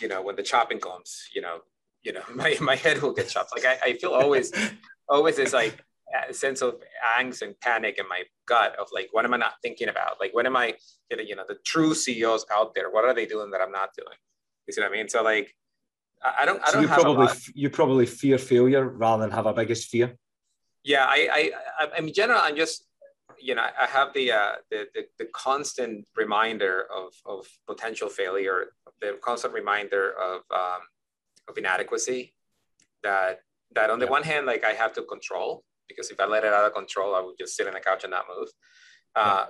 you 0.00 0.08
know, 0.08 0.22
when 0.22 0.34
the 0.34 0.42
chopping 0.42 0.80
comes, 0.80 1.28
you 1.34 1.40
know, 1.40 1.58
you 2.02 2.12
know, 2.12 2.22
my, 2.34 2.56
my 2.60 2.76
head 2.76 3.00
will 3.00 3.12
get 3.12 3.28
chopped. 3.28 3.52
Like 3.54 3.64
I, 3.64 3.90
I 3.90 3.92
feel 3.94 4.12
always, 4.12 4.52
always 5.08 5.38
is 5.38 5.52
like, 5.52 5.84
a 6.28 6.34
sense 6.34 6.60
of 6.62 6.76
angst 7.18 7.42
and 7.42 7.58
panic 7.60 7.98
in 7.98 8.08
my 8.08 8.22
gut 8.46 8.76
of 8.78 8.88
like 8.92 9.08
what 9.12 9.24
am 9.24 9.34
i 9.34 9.36
not 9.36 9.54
thinking 9.62 9.88
about? 9.88 10.20
Like 10.20 10.34
what 10.34 10.46
am 10.46 10.56
i 10.56 10.74
getting, 11.10 11.26
you 11.26 11.36
know 11.36 11.44
the 11.48 11.58
true 11.64 11.94
ceos 11.94 12.44
out 12.52 12.74
there 12.74 12.90
what 12.90 13.04
are 13.04 13.14
they 13.14 13.26
doing 13.26 13.50
that 13.50 13.60
i'm 13.60 13.72
not 13.72 13.90
doing? 13.96 14.16
You 14.66 14.72
see 14.72 14.80
what 14.80 14.90
i 14.90 14.92
mean? 14.92 15.08
So 15.08 15.22
like 15.22 15.54
i 16.24 16.44
don't 16.44 16.60
i 16.66 16.70
don't 16.70 16.74
so 16.74 16.80
you 16.80 16.88
probably 16.88 17.28
you 17.54 17.70
probably 17.70 18.06
fear 18.06 18.38
failure 18.38 18.88
rather 18.88 19.22
than 19.22 19.30
have 19.30 19.46
a 19.46 19.52
biggest 19.52 19.88
fear? 19.88 20.16
Yeah 20.84 21.04
i 21.08 21.50
i 21.78 21.86
i 21.86 21.98
in 21.98 22.12
general 22.12 22.40
i'm 22.42 22.56
just 22.56 22.86
you 23.40 23.54
know 23.54 23.66
i 23.80 23.86
have 23.86 24.12
the 24.14 24.32
uh 24.32 24.52
the 24.70 24.86
the, 24.94 25.02
the 25.18 25.26
constant 25.32 26.06
reminder 26.16 26.86
of 26.94 27.12
of 27.26 27.46
potential 27.66 28.08
failure 28.08 28.72
the 29.00 29.18
constant 29.20 29.52
reminder 29.52 30.12
of 30.12 30.42
um 30.54 30.82
of 31.48 31.58
inadequacy 31.58 32.34
that 33.02 33.40
that 33.74 33.90
on 33.90 33.98
the 33.98 34.04
yeah. 34.04 34.10
one 34.10 34.22
hand 34.22 34.46
like 34.46 34.64
i 34.64 34.72
have 34.72 34.92
to 34.92 35.02
control 35.02 35.64
because 35.88 36.10
if 36.10 36.20
I 36.20 36.26
let 36.26 36.44
it 36.44 36.52
out 36.52 36.64
of 36.64 36.74
control, 36.74 37.14
I 37.14 37.20
would 37.20 37.36
just 37.38 37.56
sit 37.56 37.66
on 37.66 37.74
the 37.74 37.80
couch 37.80 38.04
and 38.04 38.10
not 38.10 38.24
move. 38.36 38.48
Uh, 39.14 39.46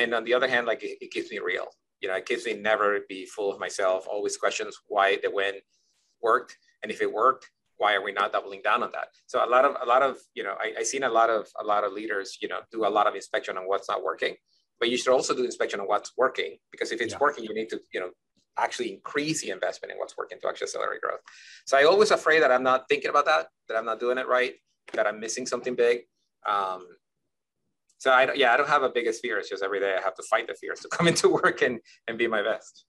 and 0.00 0.14
on 0.14 0.24
the 0.24 0.34
other 0.34 0.48
hand, 0.48 0.66
like 0.66 0.82
it, 0.82 0.98
it, 1.00 1.10
keeps 1.10 1.30
me 1.30 1.38
real. 1.38 1.68
You 2.00 2.08
know, 2.08 2.14
it 2.14 2.26
keeps 2.26 2.46
me 2.46 2.54
never 2.54 3.00
be 3.08 3.26
full 3.26 3.52
of 3.52 3.60
myself. 3.60 4.06
Always 4.10 4.36
questions 4.36 4.76
why 4.88 5.18
the 5.22 5.30
win 5.30 5.54
worked, 6.20 6.56
and 6.82 6.90
if 6.90 7.00
it 7.00 7.12
worked, 7.12 7.48
why 7.76 7.94
are 7.94 8.02
we 8.02 8.12
not 8.12 8.32
doubling 8.32 8.60
down 8.62 8.82
on 8.82 8.90
that? 8.92 9.08
So 9.26 9.44
a 9.44 9.46
lot 9.46 9.64
of 9.64 9.76
a 9.80 9.86
lot 9.86 10.02
of 10.02 10.16
you 10.34 10.42
know 10.42 10.54
I, 10.60 10.80
I 10.80 10.82
seen 10.82 11.04
a 11.04 11.08
lot 11.08 11.30
of 11.30 11.46
a 11.60 11.64
lot 11.64 11.84
of 11.84 11.92
leaders 11.92 12.38
you 12.42 12.48
know 12.48 12.60
do 12.72 12.84
a 12.84 12.88
lot 12.88 13.06
of 13.06 13.14
inspection 13.14 13.56
on 13.56 13.68
what's 13.68 13.88
not 13.88 14.02
working, 14.02 14.34
but 14.80 14.90
you 14.90 14.96
should 14.96 15.12
also 15.12 15.34
do 15.34 15.44
inspection 15.44 15.78
on 15.78 15.86
what's 15.86 16.12
working 16.16 16.56
because 16.72 16.90
if 16.90 17.00
it's 17.00 17.12
yeah. 17.12 17.18
working, 17.20 17.44
you 17.44 17.54
need 17.54 17.68
to 17.68 17.80
you 17.94 18.00
know 18.00 18.10
actually 18.58 18.92
increase 18.92 19.42
the 19.42 19.50
investment 19.50 19.92
in 19.92 19.98
what's 19.98 20.16
working 20.16 20.38
to 20.40 20.48
actually 20.48 20.66
accelerate 20.66 21.00
growth. 21.00 21.20
So 21.66 21.76
I 21.78 21.84
always 21.84 22.10
afraid 22.10 22.42
that 22.42 22.50
I'm 22.50 22.62
not 22.62 22.88
thinking 22.88 23.10
about 23.10 23.26
that, 23.26 23.46
that 23.68 23.76
I'm 23.76 23.86
not 23.86 24.00
doing 24.00 24.18
it 24.18 24.26
right, 24.26 24.54
that 24.94 25.06
I'm 25.06 25.20
missing 25.20 25.46
something 25.46 25.74
big. 25.74 26.00
Um, 26.48 26.86
so 27.98 28.10
I 28.10 28.32
yeah, 28.34 28.52
I 28.52 28.56
don't 28.56 28.68
have 28.68 28.82
a 28.82 28.88
biggest 28.88 29.22
fear. 29.22 29.38
It's 29.38 29.48
just 29.48 29.62
every 29.62 29.80
day 29.80 29.94
I 29.96 30.02
have 30.02 30.16
to 30.16 30.22
fight 30.24 30.48
the 30.48 30.54
fears 30.54 30.80
to 30.80 30.88
come 30.88 31.06
into 31.12 31.28
work 31.28 31.62
and 31.62 31.80
and 32.08 32.18
be 32.18 32.26
my 32.26 32.42
best. 32.42 32.84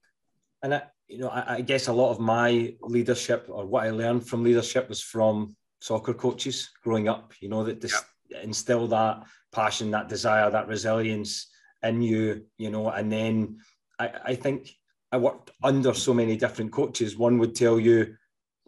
And 0.63 0.73
I, 0.75 0.83
you 1.07 1.19
know, 1.19 1.29
I, 1.29 1.55
I 1.55 1.61
guess 1.61 1.87
a 1.87 1.93
lot 1.93 2.11
of 2.11 2.19
my 2.19 2.73
leadership 2.81 3.45
or 3.49 3.65
what 3.65 3.83
I 3.83 3.91
learned 3.91 4.27
from 4.27 4.43
leadership 4.43 4.89
was 4.89 5.01
from 5.01 5.55
soccer 5.81 6.13
coaches 6.13 6.71
growing 6.83 7.09
up. 7.09 7.33
You 7.41 7.49
know 7.49 7.63
that 7.63 7.81
this 7.81 8.01
yeah. 8.29 8.41
instill 8.41 8.87
that 8.87 9.23
passion, 9.51 9.91
that 9.91 10.09
desire, 10.09 10.49
that 10.49 10.67
resilience 10.67 11.47
in 11.83 12.01
you. 12.01 12.45
You 12.57 12.71
know, 12.71 12.89
and 12.89 13.11
then 13.11 13.57
I, 13.99 14.11
I 14.25 14.35
think 14.35 14.71
I 15.11 15.17
worked 15.17 15.51
under 15.61 15.93
so 15.93 16.13
many 16.13 16.37
different 16.37 16.71
coaches. 16.71 17.15
One 17.15 17.37
would 17.37 17.53
tell 17.53 17.79
you, 17.79 18.15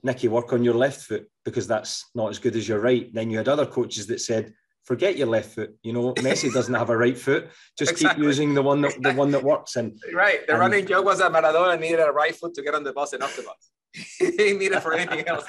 Nicky, 0.04 0.28
work 0.28 0.54
on 0.54 0.64
your 0.64 0.74
left 0.74 1.02
foot 1.02 1.30
because 1.44 1.68
that's 1.68 2.06
not 2.14 2.30
as 2.30 2.40
good 2.40 2.56
as 2.56 2.68
your 2.68 2.80
right. 2.80 3.14
Then 3.14 3.30
you 3.30 3.38
had 3.38 3.48
other 3.48 3.66
coaches 3.66 4.08
that 4.08 4.22
said, 4.22 4.54
forget 4.86 5.18
your 5.18 5.28
left 5.28 5.56
foot. 5.56 5.76
You 5.84 5.94
know, 5.94 6.14
Messi 6.14 6.54
doesn't 6.54 6.74
have 6.74 6.90
a 6.90 6.98
right 6.98 7.18
foot. 7.18 7.50
Just 7.78 7.94
exactly. 7.94 8.22
keep 8.22 8.24
using 8.24 8.54
the 8.54 8.62
one 8.62 8.82
that 8.82 9.02
the 9.02 9.14
one 9.14 9.32
that 9.32 9.44
works. 9.44 9.76
And 9.76 10.00
right, 10.14 10.46
the 10.48 10.54
and, 10.54 10.60
running 10.60 10.86
joke 10.86 11.06
was 11.06 11.20
that 11.20 11.32
Maradona 11.32 11.80
needed 11.80 12.00
a 12.00 12.12
right 12.12 12.36
foot 12.36 12.54
to 12.54 12.62
get 12.62 12.76
on 12.76 12.84
the 12.84 12.94
bus 12.94 13.14
and 13.14 13.24
off 13.24 13.36
the 13.36 13.44
bus. 13.44 13.72
he 14.20 14.32
didn't 14.32 14.60
need 14.60 14.72
it 14.72 14.82
for 14.82 14.94
anything 14.94 15.28
else. 15.28 15.46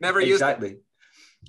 Never 0.00 0.20
used 0.20 0.34
exactly, 0.42 0.70
it. 0.70 0.82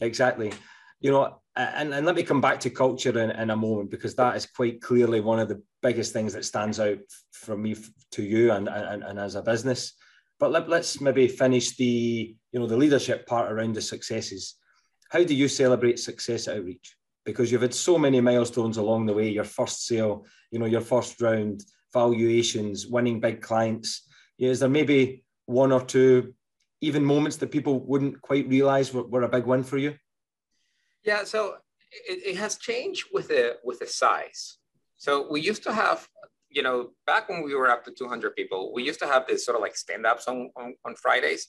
exactly. 0.02 0.52
You 1.00 1.12
know, 1.12 1.40
and, 1.56 1.94
and 1.94 2.06
let 2.06 2.16
me 2.16 2.24
come 2.24 2.42
back 2.42 2.60
to 2.62 2.70
culture 2.70 3.18
in, 3.20 3.32
in 3.32 3.50
a 3.50 3.56
moment 3.56 3.92
because 3.92 4.16
that 4.16 4.36
is 4.36 4.46
quite 4.46 4.82
clearly 4.82 5.22
one 5.22 5.40
of 5.40 5.50
the 5.50 5.62
biggest 5.82 6.14
things 6.14 6.34
that 6.34 6.46
stands 6.46 6.80
out 6.80 7.00
for 7.32 7.58
me 7.58 7.76
to 8.12 8.24
you 8.24 8.52
and, 8.52 8.68
and, 8.70 9.04
and 9.04 9.20
as 9.20 9.36
a 9.36 9.42
business. 9.42 9.94
But 10.40 10.52
let, 10.52 10.70
let's 10.70 11.00
maybe 11.00 11.28
finish 11.28 11.76
the 11.76 12.36
you 12.52 12.60
know 12.60 12.68
the 12.68 12.78
leadership 12.78 13.26
part 13.28 13.52
around 13.52 13.76
the 13.76 13.82
successes. 13.82 14.56
How 15.10 15.24
do 15.24 15.34
you 15.34 15.48
celebrate 15.48 16.00
success 16.00 16.48
Outreach? 16.48 16.96
because 17.26 17.52
you've 17.52 17.62
had 17.62 17.74
so 17.74 17.98
many 17.98 18.20
milestones 18.22 18.78
along 18.78 19.06
the 19.06 19.14
way 19.14 19.30
your 19.30 19.44
first 19.44 19.86
sale 19.86 20.26
you 20.52 20.60
know 20.60 20.66
your 20.66 20.82
first 20.82 21.22
round 21.22 21.64
valuations 21.94 22.88
winning 22.88 23.20
big 23.20 23.42
clients 23.42 24.08
is 24.40 24.60
there 24.60 24.70
maybe 24.70 25.24
one 25.46 25.72
or 25.72 25.84
two 25.84 26.34
even 26.82 27.04
moments 27.04 27.38
that 27.38 27.52
people 27.52 27.80
wouldn't 27.80 28.22
quite 28.22 28.48
realize 28.48 28.94
were, 28.94 29.04
were 29.04 29.24
a 29.24 29.30
big 29.30 29.46
win 29.46 29.64
for 29.64 29.78
you 29.78 29.94
yeah 31.04 31.24
so 31.24 31.56
it, 32.08 32.28
it 32.28 32.38
has 32.38 32.58
changed 32.58 33.06
with 33.14 33.28
the 33.28 33.58
with 33.64 33.80
the 33.80 33.88
size 33.88 34.58
so 34.98 35.28
we 35.32 35.42
used 35.42 35.64
to 35.64 35.74
have 35.74 36.08
you 36.54 36.62
know 36.62 36.92
back 37.06 37.28
when 37.30 37.44
we 37.44 37.56
were 37.56 37.70
up 37.70 37.84
to 37.84 37.92
200 37.92 38.36
people 38.36 38.72
we 38.74 38.84
used 38.84 39.00
to 39.00 39.08
have 39.08 39.26
this 39.28 39.46
sort 39.46 39.56
of 39.56 39.62
like 39.62 39.76
stand-ups 39.76 40.28
on, 40.28 40.50
on, 40.56 40.76
on 40.86 40.96
fridays. 40.96 41.48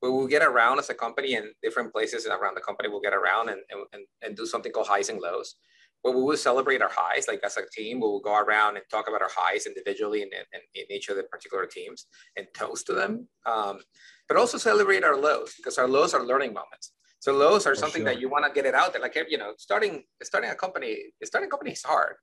Where 0.00 0.12
we 0.12 0.18
will 0.18 0.28
get 0.28 0.42
around 0.42 0.78
as 0.78 0.90
a 0.90 0.94
company 0.94 1.34
and 1.34 1.48
different 1.60 1.92
places 1.92 2.24
around 2.24 2.54
the 2.54 2.60
company. 2.60 2.88
Will 2.88 3.00
get 3.00 3.14
around 3.14 3.48
and, 3.48 3.60
and, 3.70 4.04
and 4.22 4.36
do 4.36 4.46
something 4.46 4.70
called 4.70 4.86
highs 4.86 5.08
and 5.08 5.20
lows. 5.20 5.56
Where 6.02 6.14
we 6.14 6.22
will 6.22 6.36
celebrate 6.36 6.82
our 6.82 6.90
highs 6.92 7.26
like 7.26 7.40
as 7.42 7.56
a 7.56 7.62
team 7.72 7.96
we 7.96 8.06
will 8.06 8.20
go 8.20 8.36
around 8.36 8.76
and 8.76 8.84
talk 8.92 9.08
about 9.08 9.22
our 9.22 9.30
highs 9.34 9.66
individually 9.66 10.22
and 10.22 10.32
in, 10.32 10.60
in, 10.76 10.84
each 10.88 11.08
of 11.08 11.16
the 11.16 11.24
particular 11.24 11.66
teams 11.66 12.06
and 12.36 12.46
toast 12.54 12.86
to 12.86 12.92
them. 12.92 13.26
Um, 13.44 13.80
but 14.28 14.36
also 14.36 14.56
celebrate 14.56 15.02
our 15.02 15.16
lows 15.16 15.54
because 15.56 15.78
our 15.78 15.88
lows 15.88 16.14
are 16.14 16.24
learning 16.24 16.52
moments. 16.52 16.92
So 17.18 17.32
lows 17.32 17.66
are 17.66 17.74
For 17.74 17.80
something 17.80 18.02
sure. 18.02 18.12
that 18.14 18.20
you 18.20 18.28
want 18.28 18.44
to 18.44 18.52
get 18.52 18.66
it 18.66 18.76
out 18.76 18.92
there. 18.92 19.02
Like 19.02 19.18
you 19.28 19.38
know 19.38 19.54
starting 19.58 20.04
starting 20.22 20.50
a 20.50 20.54
company 20.54 21.06
starting 21.24 21.48
a 21.48 21.50
company 21.50 21.72
is 21.72 21.82
hard 21.82 22.14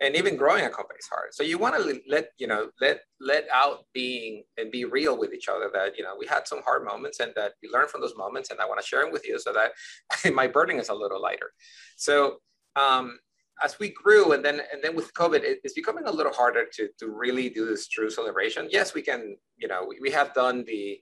and 0.00 0.16
even 0.16 0.36
growing 0.36 0.64
a 0.64 0.70
company 0.70 0.98
is 0.98 1.08
hard. 1.10 1.32
So 1.32 1.42
you 1.44 1.58
want 1.58 1.76
to 1.76 2.00
let 2.08 2.30
you 2.38 2.46
know 2.46 2.70
let 2.80 3.00
let 3.20 3.46
out 3.54 3.84
being 3.94 4.42
and 4.58 4.70
be 4.70 4.84
real 4.84 5.18
with 5.18 5.32
each 5.32 5.48
other 5.48 5.70
that 5.72 5.96
you 5.96 6.02
know 6.02 6.14
we 6.18 6.26
had 6.26 6.48
some 6.48 6.60
hard 6.64 6.84
moments 6.84 7.20
and 7.20 7.32
that 7.36 7.52
we 7.62 7.68
learned 7.68 7.90
from 7.90 8.00
those 8.00 8.16
moments, 8.16 8.50
and 8.50 8.60
I 8.60 8.66
want 8.66 8.80
to 8.80 8.86
share 8.86 9.02
them 9.02 9.12
with 9.12 9.26
you 9.26 9.38
so 9.38 9.52
that 9.52 9.72
my 10.34 10.46
burden 10.46 10.78
is 10.78 10.88
a 10.88 10.94
little 10.94 11.22
lighter. 11.22 11.52
So 11.96 12.38
um, 12.74 13.18
as 13.62 13.78
we 13.78 13.90
grew, 13.90 14.32
and 14.32 14.44
then 14.44 14.60
and 14.72 14.82
then 14.82 14.96
with 14.96 15.14
COVID, 15.14 15.42
it, 15.44 15.60
it's 15.62 15.74
becoming 15.74 16.04
a 16.06 16.12
little 16.12 16.32
harder 16.32 16.64
to 16.74 16.88
to 16.98 17.10
really 17.10 17.48
do 17.48 17.64
this 17.66 17.88
true 17.88 18.10
celebration. 18.10 18.68
Yes, 18.70 18.94
we 18.94 19.02
can. 19.02 19.36
You 19.56 19.68
know, 19.68 19.86
we, 19.88 19.98
we 20.00 20.10
have 20.10 20.34
done 20.34 20.64
the 20.66 20.98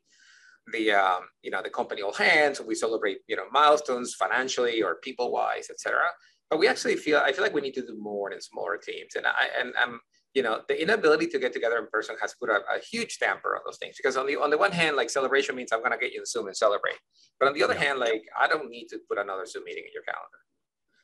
the 0.72 0.92
um, 0.92 1.22
you 1.42 1.50
know 1.50 1.62
the 1.62 1.70
company 1.70 2.02
all 2.02 2.12
hands. 2.12 2.60
We 2.60 2.74
celebrate 2.74 3.18
you 3.28 3.36
know 3.36 3.44
milestones 3.50 4.14
financially 4.14 4.82
or 4.82 4.96
people 5.02 5.32
wise, 5.32 5.70
etc 5.70 6.02
but 6.50 6.58
we 6.58 6.66
actually 6.66 6.96
feel 6.96 7.18
I 7.18 7.32
feel 7.32 7.44
like 7.44 7.54
we 7.54 7.60
need 7.60 7.74
to 7.74 7.86
do 7.86 7.96
more 7.98 8.32
in 8.32 8.40
smaller 8.40 8.76
teams. 8.76 9.14
And 9.14 9.26
I 9.26 9.48
and 9.58 9.72
I'm 9.80 10.00
you 10.34 10.42
know 10.42 10.60
the 10.68 10.80
inability 10.80 11.28
to 11.28 11.38
get 11.38 11.52
together 11.52 11.78
in 11.78 11.86
person 11.86 12.16
has 12.20 12.34
put 12.38 12.50
a, 12.50 12.60
a, 12.76 12.78
huge 12.90 13.18
damper 13.18 13.56
on 13.56 13.62
those 13.64 13.78
things. 13.78 13.96
Because 13.96 14.16
on 14.16 14.26
the 14.26 14.36
on 14.36 14.50
the 14.50 14.58
one 14.58 14.72
hand 14.72 14.96
like 14.96 15.10
celebration 15.10 15.56
means 15.56 15.72
i'm 15.72 15.80
going 15.80 15.92
to 15.92 15.98
get 15.98 16.12
you 16.12 16.20
in 16.20 16.26
zoom 16.26 16.48
and 16.48 16.56
celebrate. 16.56 16.98
But 17.38 17.48
on 17.48 17.54
the 17.54 17.62
other 17.62 17.74
yeah. 17.74 17.84
hand 17.84 17.98
like 18.00 18.24
i 18.38 18.48
don't 18.48 18.68
need 18.68 18.88
to 18.88 18.98
put 19.08 19.18
another 19.18 19.46
zoom 19.46 19.64
meeting 19.64 19.84
in 19.86 19.92
your 19.94 20.02
calendar. 20.02 20.40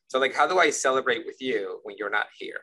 So 0.09 0.19
like 0.19 0.35
how 0.35 0.47
do 0.47 0.59
i 0.59 0.71
celebrate 0.71 1.25
with 1.25 1.41
you 1.41 1.81
when 1.85 1.97
you're 1.99 2.11
not 2.11 2.27
here? 2.39 2.61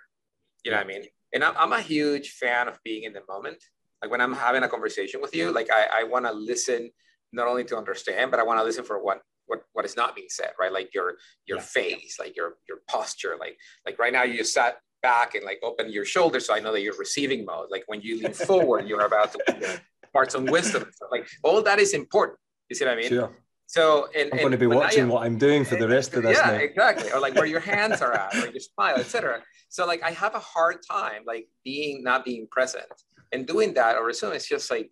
You 0.63 0.72
know 0.72 0.78
what 0.78 0.86
i 0.86 0.88
mean? 0.88 1.04
And 1.34 1.43
i'm, 1.43 1.56
I'm 1.58 1.74
a 1.74 1.82
huge 1.82 2.32
fan 2.32 2.67
of 2.67 2.80
being 2.84 3.04
in 3.04 3.13
the 3.13 3.24
moment. 3.28 3.63
Like 4.02 4.12
when 4.12 4.22
i'm 4.22 4.34
having 4.34 4.63
a 4.63 4.69
conversation 4.69 5.22
with 5.22 5.34
you 5.34 5.52
like 5.52 5.69
i, 5.72 6.02
I 6.02 6.04
want 6.04 6.26
to 6.26 6.34
listen 6.34 6.91
not 7.32 7.48
only 7.48 7.63
to 7.65 7.78
understand 7.78 8.32
but 8.32 8.39
i 8.39 8.43
want 8.43 8.60
to 8.60 8.63
listen 8.63 8.84
for 8.84 9.02
what 9.02 9.22
what 9.54 9.63
what 9.74 9.86
is 9.86 9.96
not 9.96 10.16
being 10.16 10.28
said 10.30 10.52
right 10.60 10.74
like 10.74 10.94
your 10.94 11.13
your 11.46 11.60
yeah. 11.60 11.63
face 11.63 12.18
like 12.20 12.36
your 12.36 12.54
your 12.68 12.80
posture 12.89 13.36
like 13.39 13.56
like 13.86 13.98
right 14.00 14.13
now 14.13 14.24
you 14.24 14.38
just 14.38 14.54
sat 14.54 14.78
back 15.04 15.36
and 15.36 15.44
like 15.46 15.60
open 15.63 15.92
your 15.92 16.06
shoulders 16.06 16.48
so 16.48 16.56
i 16.56 16.60
know 16.60 16.72
that 16.72 16.82
you're 16.82 16.98
receiving 16.98 17.46
mode 17.46 17.68
like 17.70 17.84
when 17.88 18.02
you 18.02 18.22
lean 18.22 18.34
forward 18.50 18.88
you're 18.88 19.06
about 19.06 19.32
to 19.32 19.39
you 19.48 19.60
know, 19.60 19.76
impart 20.04 20.32
some 20.32 20.46
wisdom 20.46 20.84
like 21.12 21.28
all 21.44 21.62
that 21.62 21.80
is 21.80 21.94
important 21.94 22.39
you 22.70 22.76
see 22.76 22.86
what 22.86 22.94
i 22.94 22.96
mean 22.96 23.10
sure. 23.10 23.32
So, 23.66 24.08
and, 24.16 24.30
I'm 24.32 24.39
going 24.39 24.52
to 24.52 24.58
be 24.58 24.68
watching 24.68 25.08
what 25.08 25.24
I'm 25.24 25.39
doing 25.39 25.66
for 25.66 25.78
the 25.78 25.88
rest 25.88 26.13
of 26.13 26.22
this. 26.22 26.38
Yeah, 26.38 26.52
exactly. 26.52 27.12
Or 27.12 27.20
like 27.20 27.34
where 27.34 27.48
your 27.48 27.60
hands 27.72 28.04
are 28.04 28.13
at, 28.13 28.36
or 28.36 28.52
your 28.52 28.60
smile, 28.60 28.98
etc. 28.98 29.42
So, 29.70 29.88
like, 29.88 30.04
I 30.04 30.12
have 30.12 30.36
a 30.36 30.39
hard 30.39 30.78
time 30.88 31.24
like 31.26 31.48
being 31.63 32.04
not 32.04 32.24
being 32.24 32.46
present 32.52 32.86
and 33.34 33.48
doing 33.48 33.74
that 33.74 33.98
over 33.98 34.13
Zoom 34.13 34.34
is 34.34 34.48
just 34.48 34.69
like 34.69 34.91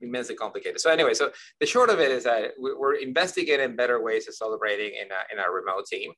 immensely 0.00 0.36
complicated. 0.36 0.80
So 0.80 0.90
anyway, 0.90 1.14
so 1.14 1.30
the 1.58 1.66
short 1.66 1.90
of 1.90 1.98
it 1.98 2.10
is 2.10 2.24
that 2.24 2.52
we're 2.58 2.94
investigating 2.94 3.76
better 3.76 4.02
ways 4.02 4.28
of 4.28 4.34
celebrating 4.34 4.94
in 4.94 5.08
a, 5.10 5.32
in 5.32 5.38
a 5.38 5.50
remote 5.50 5.86
team, 5.86 6.12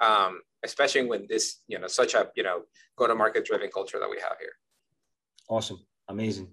um, 0.00 0.40
especially 0.64 1.04
when 1.06 1.26
this, 1.28 1.60
you 1.66 1.78
know, 1.78 1.88
such 1.88 2.14
a, 2.14 2.28
you 2.36 2.44
know, 2.44 2.62
go-to-market 2.96 3.44
driven 3.44 3.68
culture 3.70 3.98
that 3.98 4.08
we 4.08 4.18
have 4.20 4.38
here. 4.38 4.52
Awesome. 5.48 5.78
Amazing. 6.08 6.48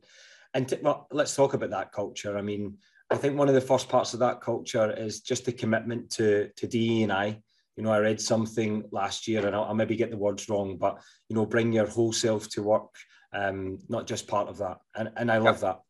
And 0.54 0.67
t- 0.67 0.80
well, 0.82 1.08
let's 1.12 1.36
talk 1.36 1.54
about 1.54 1.69
that 1.69 1.91
culture. 1.91 2.38
I 2.38 2.41
mean, 2.41 2.78
I 3.12 3.17
think 3.17 3.38
one 3.38 3.49
of 3.49 3.56
the 3.56 3.62
first 3.62 3.88
parts 3.88 4.13
of 4.13 4.19
that 4.21 4.41
culture 4.41 4.91
is 4.91 5.21
just 5.21 5.45
the 5.45 5.51
commitment 5.51 6.10
to, 6.12 6.49
to 6.58 6.67
DE 6.67 7.04
and 7.04 7.13
I. 7.13 7.39
You 7.78 7.84
know, 7.84 7.91
I 7.91 7.99
read 7.99 8.21
something 8.21 8.86
last 8.91 9.28
year, 9.28 9.45
and 9.45 9.54
I'll, 9.54 9.65
I'll 9.65 9.75
maybe 9.75 9.97
get 9.97 10.10
the 10.10 10.17
words 10.17 10.47
wrong, 10.47 10.78
but 10.78 11.01
you 11.28 11.36
know, 11.36 11.45
bring 11.45 11.73
your 11.73 11.88
whole 11.88 12.13
self 12.13 12.47
to 12.51 12.63
work 12.63 12.88
um, 13.36 13.80
not 13.89 14.08
just 14.08 14.28
part 14.28 14.48
of 14.48 14.58
that. 14.60 14.78
And, 14.95 15.12
and 15.17 15.32
I 15.32 15.38
love 15.38 15.60
that. 15.60 15.82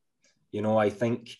You 0.51 0.61
know, 0.61 0.77
I 0.77 0.89
think 0.89 1.35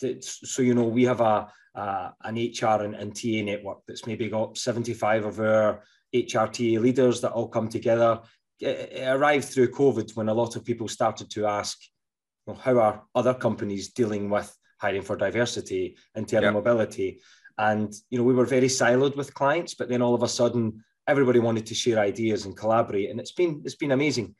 that, 0.00 0.24
so, 0.24 0.62
you 0.62 0.74
know, 0.74 0.84
we 0.84 1.04
have 1.04 1.20
a, 1.20 1.48
a 1.74 2.12
an 2.24 2.36
HR 2.36 2.82
and, 2.82 2.94
and 2.94 3.14
TA 3.14 3.42
network 3.44 3.78
that's 3.86 4.06
maybe 4.06 4.28
got 4.28 4.58
75 4.58 5.24
of 5.24 5.40
our 5.40 5.82
HRTA 6.14 6.80
leaders 6.80 7.20
that 7.20 7.32
all 7.32 7.48
come 7.48 7.68
together. 7.68 8.20
It, 8.60 8.92
it 8.92 9.08
arrived 9.08 9.46
through 9.46 9.70
COVID 9.70 10.16
when 10.16 10.28
a 10.28 10.34
lot 10.34 10.56
of 10.56 10.64
people 10.64 10.88
started 10.88 11.30
to 11.30 11.46
ask, 11.46 11.78
well, 12.46 12.56
how 12.56 12.78
are 12.78 13.02
other 13.14 13.34
companies 13.34 13.92
dealing 13.92 14.28
with 14.30 14.54
hiring 14.78 15.02
for 15.02 15.16
diversity, 15.16 15.96
internal 16.14 16.52
yep. 16.52 16.54
mobility? 16.54 17.20
And, 17.58 17.94
you 18.10 18.18
know, 18.18 18.24
we 18.24 18.34
were 18.34 18.44
very 18.44 18.66
siloed 18.66 19.16
with 19.16 19.34
clients, 19.34 19.74
but 19.74 19.88
then 19.88 20.02
all 20.02 20.14
of 20.14 20.24
a 20.24 20.28
sudden, 20.28 20.84
everybody 21.06 21.38
wanted 21.38 21.66
to 21.66 21.74
share 21.74 22.00
ideas 22.00 22.44
and 22.44 22.56
collaborate. 22.56 23.10
And 23.10 23.20
it's 23.20 23.32
been, 23.32 23.62
it's 23.64 23.76
been 23.76 23.92
amazing 23.92 24.34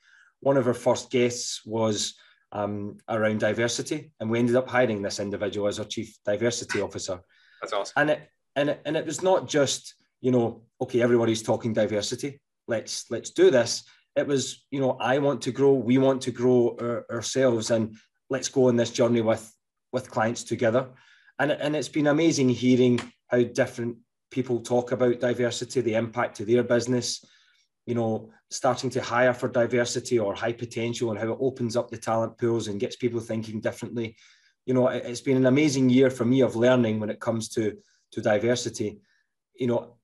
one 0.45 0.57
of 0.57 0.67
our 0.67 0.75
first 0.75 1.11
guests 1.11 1.65
was 1.67 2.15
um, 2.53 2.99
around 3.09 3.41
diversity, 3.41 4.13
and 4.21 4.31
we 4.31 4.39
ended 4.39 4.57
up 4.57 4.69
hiring 4.69 5.03
this 5.03 5.19
individual 5.19 5.67
as 5.67 5.79
our 5.79 5.85
chief 5.85 6.17
diversity 6.25 6.81
officer. 6.81 7.19
That's 7.61 7.73
awesome. 7.73 7.95
And 7.97 8.11
it 8.11 8.31
and 8.57 8.71
it, 8.71 8.81
and 8.85 8.97
it 8.97 9.07
was 9.07 9.23
not 9.23 9.49
just 9.49 9.95
you 10.21 10.31
know 10.31 10.63
okay 10.81 11.03
everybody's 11.03 11.43
talking 11.43 11.73
diversity 11.73 12.41
let's 12.69 13.11
let's 13.11 13.31
do 13.31 13.51
this 13.51 13.85
it 14.17 14.27
was 14.27 14.65
you 14.71 14.81
know 14.81 14.97
i 15.01 15.19
want 15.19 15.43
to 15.43 15.53
grow 15.53 15.73
we 15.73 15.99
want 15.99 16.23
to 16.23 16.31
grow 16.31 16.77
our, 16.81 17.05
ourselves 17.11 17.71
and 17.71 17.97
let's 18.31 18.49
go 18.49 18.69
on 18.69 18.77
this 18.77 18.91
journey 18.91 19.21
with 19.21 19.53
with 19.93 20.11
clients 20.11 20.45
together 20.45 20.89
and 21.39 21.53
and 21.53 21.77
it's 21.77 21.89
been 21.89 22.07
amazing 22.07 22.49
hearing 22.49 22.99
how 23.29 23.43
different 23.43 23.97
people 24.31 24.61
talk 24.61 24.93
about 24.93 25.21
diversity 25.21 25.81
the 25.81 25.95
impact 25.95 26.37
to 26.37 26.45
their 26.45 26.63
business 26.63 27.25
you 27.87 27.95
know, 27.95 28.31
starting 28.51 28.91
to 28.91 29.03
hire 29.03 29.35
for 29.35 29.49
diversity 29.49 30.19
or 30.19 30.35
high 30.35 30.53
potential 30.53 31.11
and 31.11 31.19
how 31.19 31.33
it 31.33 31.39
opens 31.41 31.77
up 31.77 31.91
the 31.91 31.99
talent 31.99 32.39
pools 32.39 32.69
and 32.69 32.81
gets 32.81 32.97
people 32.97 33.21
thinking 33.21 33.61
differently. 33.61 34.17
You 34.65 34.75
know, 34.75 34.89
it's 34.89 35.21
been 35.21 35.37
an 35.37 35.47
amazing 35.47 35.91
year 35.91 36.11
for 36.11 36.25
me 36.25 36.41
of 36.41 36.57
learning 36.57 37.01
when 37.01 37.11
it 37.11 37.21
comes 37.21 37.49
to 37.51 37.77
to 38.13 38.21
diversity. 38.21 39.01
You 39.55 39.67
know, 39.67 39.97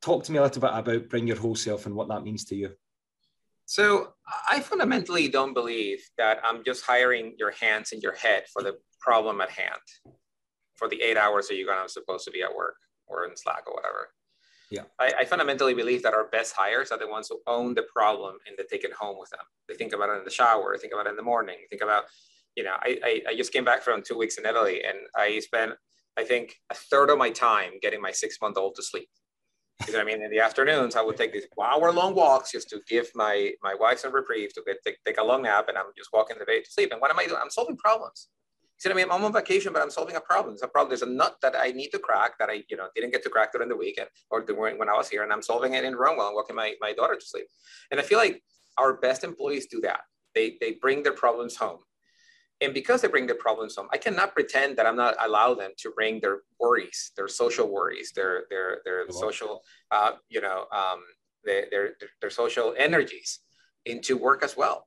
talk 0.00 0.24
to 0.24 0.32
me 0.32 0.38
a 0.38 0.42
little 0.42 0.60
bit 0.60 0.70
about 0.72 1.08
bring 1.08 1.26
your 1.26 1.38
whole 1.38 1.54
self 1.54 1.86
and 1.86 1.94
what 1.94 2.08
that 2.08 2.24
means 2.24 2.44
to 2.46 2.56
you. 2.56 2.72
So 3.66 4.14
I 4.50 4.60
fundamentally 4.60 5.28
don't 5.28 5.54
believe 5.54 6.02
that 6.18 6.40
I'm 6.44 6.64
just 6.64 6.84
hiring 6.84 7.34
your 7.38 7.52
hands 7.52 7.92
and 7.92 8.02
your 8.02 8.14
head 8.14 8.44
for 8.52 8.62
the 8.62 8.76
problem 9.00 9.40
at 9.40 9.50
hand, 9.50 9.80
for 10.74 10.88
the 10.88 11.00
eight 11.00 11.16
hours 11.16 11.48
that 11.48 11.54
you're 11.54 11.72
gonna 11.72 11.88
supposed 11.88 12.24
to 12.24 12.32
be 12.32 12.42
at 12.42 12.54
work 12.54 12.76
or 13.06 13.26
in 13.26 13.36
Slack 13.36 13.64
or 13.66 13.74
whatever. 13.74 14.10
Yeah. 14.72 14.84
I, 14.98 15.12
I, 15.20 15.24
fundamentally 15.26 15.74
believe 15.74 16.02
that 16.02 16.14
our 16.14 16.28
best 16.28 16.54
hires 16.56 16.90
are 16.90 16.98
the 16.98 17.06
ones 17.06 17.28
who 17.28 17.40
own 17.46 17.74
the 17.74 17.84
problem 17.94 18.36
and 18.46 18.56
they 18.56 18.64
take 18.64 18.84
it 18.84 18.92
home 18.94 19.16
with 19.20 19.28
them. 19.28 19.40
They 19.68 19.74
think 19.74 19.92
about 19.92 20.08
it 20.08 20.18
in 20.18 20.24
the 20.24 20.30
shower, 20.30 20.74
think 20.78 20.94
about 20.94 21.06
it 21.06 21.10
in 21.10 21.16
the 21.16 21.22
morning, 21.22 21.56
think 21.68 21.82
about, 21.82 22.04
you 22.56 22.64
know, 22.64 22.72
I, 22.80 22.98
I, 23.04 23.20
I 23.28 23.36
just 23.36 23.52
came 23.52 23.66
back 23.66 23.82
from 23.82 24.02
two 24.02 24.16
weeks 24.16 24.38
in 24.38 24.46
Italy 24.46 24.82
and 24.82 24.96
I 25.14 25.40
spent, 25.40 25.72
I 26.16 26.24
think, 26.24 26.56
a 26.70 26.74
third 26.74 27.10
of 27.10 27.18
my 27.18 27.28
time 27.28 27.72
getting 27.82 28.00
my 28.00 28.12
six 28.12 28.38
month 28.40 28.56
old 28.56 28.74
to 28.76 28.82
sleep. 28.82 29.10
You 29.86 29.92
know 29.92 30.00
I 30.00 30.04
mean? 30.04 30.22
In 30.22 30.30
the 30.30 30.40
afternoons, 30.40 30.96
I 30.96 31.02
would 31.02 31.18
take 31.18 31.34
these 31.34 31.46
hour 31.62 31.92
long 31.92 32.14
walks 32.14 32.52
just 32.52 32.70
to 32.70 32.80
give 32.88 33.10
my 33.14 33.50
my 33.62 33.74
wife 33.74 33.98
some 33.98 34.14
reprieve 34.14 34.54
to 34.54 34.62
get 34.64 34.76
take, 34.86 34.96
take 35.04 35.18
a 35.18 35.24
long 35.24 35.42
nap, 35.42 35.68
and 35.68 35.76
I'm 35.76 35.86
just 35.98 36.10
walking 36.12 36.38
the 36.38 36.44
bed 36.44 36.64
to 36.64 36.70
sleep. 36.70 36.92
And 36.92 37.00
what 37.00 37.10
am 37.10 37.18
I 37.18 37.26
doing? 37.26 37.40
I'm 37.42 37.50
solving 37.50 37.76
problems. 37.76 38.28
What 38.84 38.98
I 38.98 39.02
mean? 39.02 39.12
I'm 39.12 39.24
on 39.24 39.32
vacation, 39.32 39.72
but 39.72 39.82
I'm 39.82 39.90
solving 39.90 40.16
a 40.16 40.20
problem. 40.20 40.54
There's 40.54 40.62
a 40.62 40.68
problem. 40.68 40.90
There's 40.90 41.02
a 41.02 41.06
nut 41.06 41.36
that 41.42 41.54
I 41.56 41.70
need 41.70 41.90
to 41.90 41.98
crack 41.98 42.38
that 42.38 42.48
I, 42.48 42.64
you 42.68 42.76
know, 42.76 42.88
didn't 42.94 43.12
get 43.12 43.22
to 43.24 43.30
crack 43.30 43.52
during 43.52 43.68
the 43.68 43.76
weekend 43.76 44.08
or 44.30 44.44
during 44.44 44.78
when 44.78 44.88
I 44.88 44.94
was 44.94 45.08
here, 45.08 45.22
and 45.22 45.32
I'm 45.32 45.42
solving 45.42 45.74
it 45.74 45.84
in 45.84 45.94
Rome 45.94 46.16
while 46.16 46.28
I'm 46.28 46.34
walking 46.34 46.56
my, 46.56 46.74
my 46.80 46.92
daughter 46.92 47.14
to 47.14 47.24
sleep. 47.24 47.46
And 47.90 48.00
I 48.00 48.02
feel 48.02 48.18
like 48.18 48.42
our 48.78 48.94
best 48.94 49.24
employees 49.24 49.66
do 49.66 49.80
that. 49.82 50.00
They 50.34 50.56
they 50.60 50.72
bring 50.80 51.02
their 51.02 51.12
problems 51.14 51.56
home. 51.56 51.78
And 52.60 52.72
because 52.72 53.02
they 53.02 53.08
bring 53.08 53.26
their 53.26 53.36
problems 53.36 53.74
home, 53.74 53.88
I 53.92 53.98
cannot 53.98 54.34
pretend 54.34 54.76
that 54.76 54.86
I'm 54.86 54.96
not 54.96 55.16
allow 55.20 55.52
them 55.54 55.72
to 55.78 55.90
bring 55.90 56.20
their 56.20 56.42
worries, 56.60 57.10
their 57.16 57.28
social 57.28 57.68
worries, 57.68 58.12
their 58.14 58.44
their 58.50 58.80
their 58.84 59.10
social, 59.10 59.62
uh, 59.90 60.12
you 60.28 60.40
know, 60.40 60.66
um, 60.72 61.00
their, 61.44 61.66
their 61.70 61.94
their 62.20 62.30
social 62.30 62.72
energies 62.78 63.40
into 63.84 64.16
work 64.16 64.44
as 64.44 64.56
well. 64.56 64.86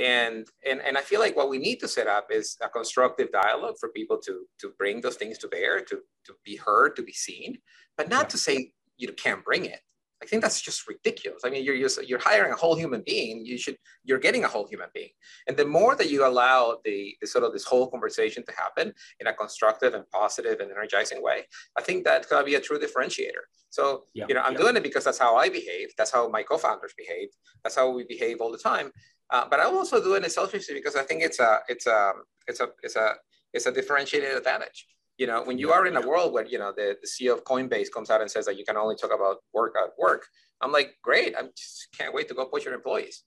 And, 0.00 0.46
and 0.68 0.80
and 0.80 0.96
I 0.96 1.02
feel 1.02 1.20
like 1.20 1.36
what 1.36 1.50
we 1.50 1.58
need 1.58 1.78
to 1.80 1.88
set 1.88 2.06
up 2.06 2.28
is 2.30 2.56
a 2.62 2.68
constructive 2.68 3.30
dialogue 3.32 3.76
for 3.78 3.90
people 3.90 4.18
to 4.26 4.46
to 4.60 4.72
bring 4.78 5.00
those 5.00 5.16
things 5.16 5.36
to 5.38 5.48
bear, 5.48 5.80
to 5.80 5.96
to 6.26 6.34
be 6.44 6.56
heard, 6.56 6.96
to 6.96 7.02
be 7.02 7.12
seen, 7.12 7.58
but 7.98 8.08
not 8.08 8.22
yeah. 8.22 8.28
to 8.28 8.38
say 8.38 8.72
you 8.96 9.12
can't 9.12 9.44
bring 9.44 9.66
it. 9.66 9.80
I 10.22 10.26
think 10.26 10.42
that's 10.42 10.60
just 10.60 10.86
ridiculous. 10.86 11.42
I 11.46 11.50
mean, 11.50 11.64
you're, 11.64 11.74
you're, 11.74 11.88
you're 12.06 12.18
hiring 12.18 12.52
a 12.52 12.56
whole 12.56 12.76
human 12.76 13.02
being. 13.06 13.46
You 13.46 13.56
should 13.56 13.78
you're 14.04 14.18
getting 14.18 14.44
a 14.44 14.48
whole 14.48 14.66
human 14.66 14.88
being, 14.94 15.10
and 15.48 15.56
the 15.56 15.64
more 15.64 15.96
that 15.96 16.10
you 16.10 16.26
allow 16.26 16.78
the, 16.84 17.16
the 17.20 17.26
sort 17.26 17.44
of 17.44 17.52
this 17.52 17.64
whole 17.64 17.90
conversation 17.90 18.44
to 18.44 18.52
happen 18.52 18.92
in 19.20 19.26
a 19.26 19.32
constructive 19.32 19.94
and 19.94 20.04
positive 20.10 20.60
and 20.60 20.70
energizing 20.70 21.22
way, 21.22 21.44
I 21.76 21.82
think 21.82 22.04
that's 22.04 22.26
gonna 22.26 22.44
be 22.44 22.56
a 22.56 22.60
true 22.60 22.78
differentiator. 22.78 23.44
So 23.70 24.04
yeah, 24.14 24.26
you 24.28 24.34
know, 24.34 24.42
I'm 24.42 24.52
yeah. 24.52 24.58
doing 24.58 24.76
it 24.76 24.82
because 24.82 25.04
that's 25.04 25.18
how 25.18 25.36
I 25.36 25.48
behave. 25.48 25.88
That's 25.96 26.10
how 26.10 26.28
my 26.28 26.42
co-founders 26.42 26.92
behave. 26.96 27.28
That's 27.62 27.76
how 27.76 27.90
we 27.90 28.04
behave 28.04 28.42
all 28.42 28.52
the 28.52 28.58
time. 28.58 28.92
Uh, 29.30 29.46
but 29.48 29.60
I'm 29.60 29.76
also 29.76 30.02
do 30.02 30.14
it 30.14 30.24
in 30.24 30.30
selfishly 30.30 30.74
because 30.74 30.96
I 30.96 31.02
think 31.02 31.22
it's 31.22 31.38
a 31.38 31.60
it's 31.68 31.86
a 31.86 32.12
it's 32.48 32.60
a 32.60 32.68
it's 32.82 32.96
a 32.96 33.14
it's 33.52 33.66
a 33.66 33.72
differentiated 33.72 34.36
advantage. 34.36 34.86
You 35.18 35.26
know 35.26 35.42
when 35.44 35.58
you 35.58 35.70
are 35.70 35.86
in 35.86 35.96
a 35.96 36.06
world 36.06 36.32
where 36.32 36.46
you 36.46 36.58
know 36.58 36.72
the, 36.74 36.96
the 37.00 37.06
ceo 37.06 37.34
of 37.34 37.44
coinbase 37.44 37.92
comes 37.92 38.10
out 38.10 38.20
and 38.22 38.30
says 38.30 38.46
that 38.46 38.56
you 38.56 38.64
can 38.64 38.76
only 38.76 38.96
talk 38.96 39.12
about 39.14 39.36
work 39.52 39.74
at 39.76 39.90
work 39.98 40.26
i'm 40.62 40.72
like 40.72 40.94
great 41.02 41.34
i 41.36 41.42
just 41.42 41.88
can't 41.96 42.14
wait 42.14 42.26
to 42.28 42.34
go 42.34 42.46
push 42.46 42.64
your 42.64 42.72
employees. 42.72 43.24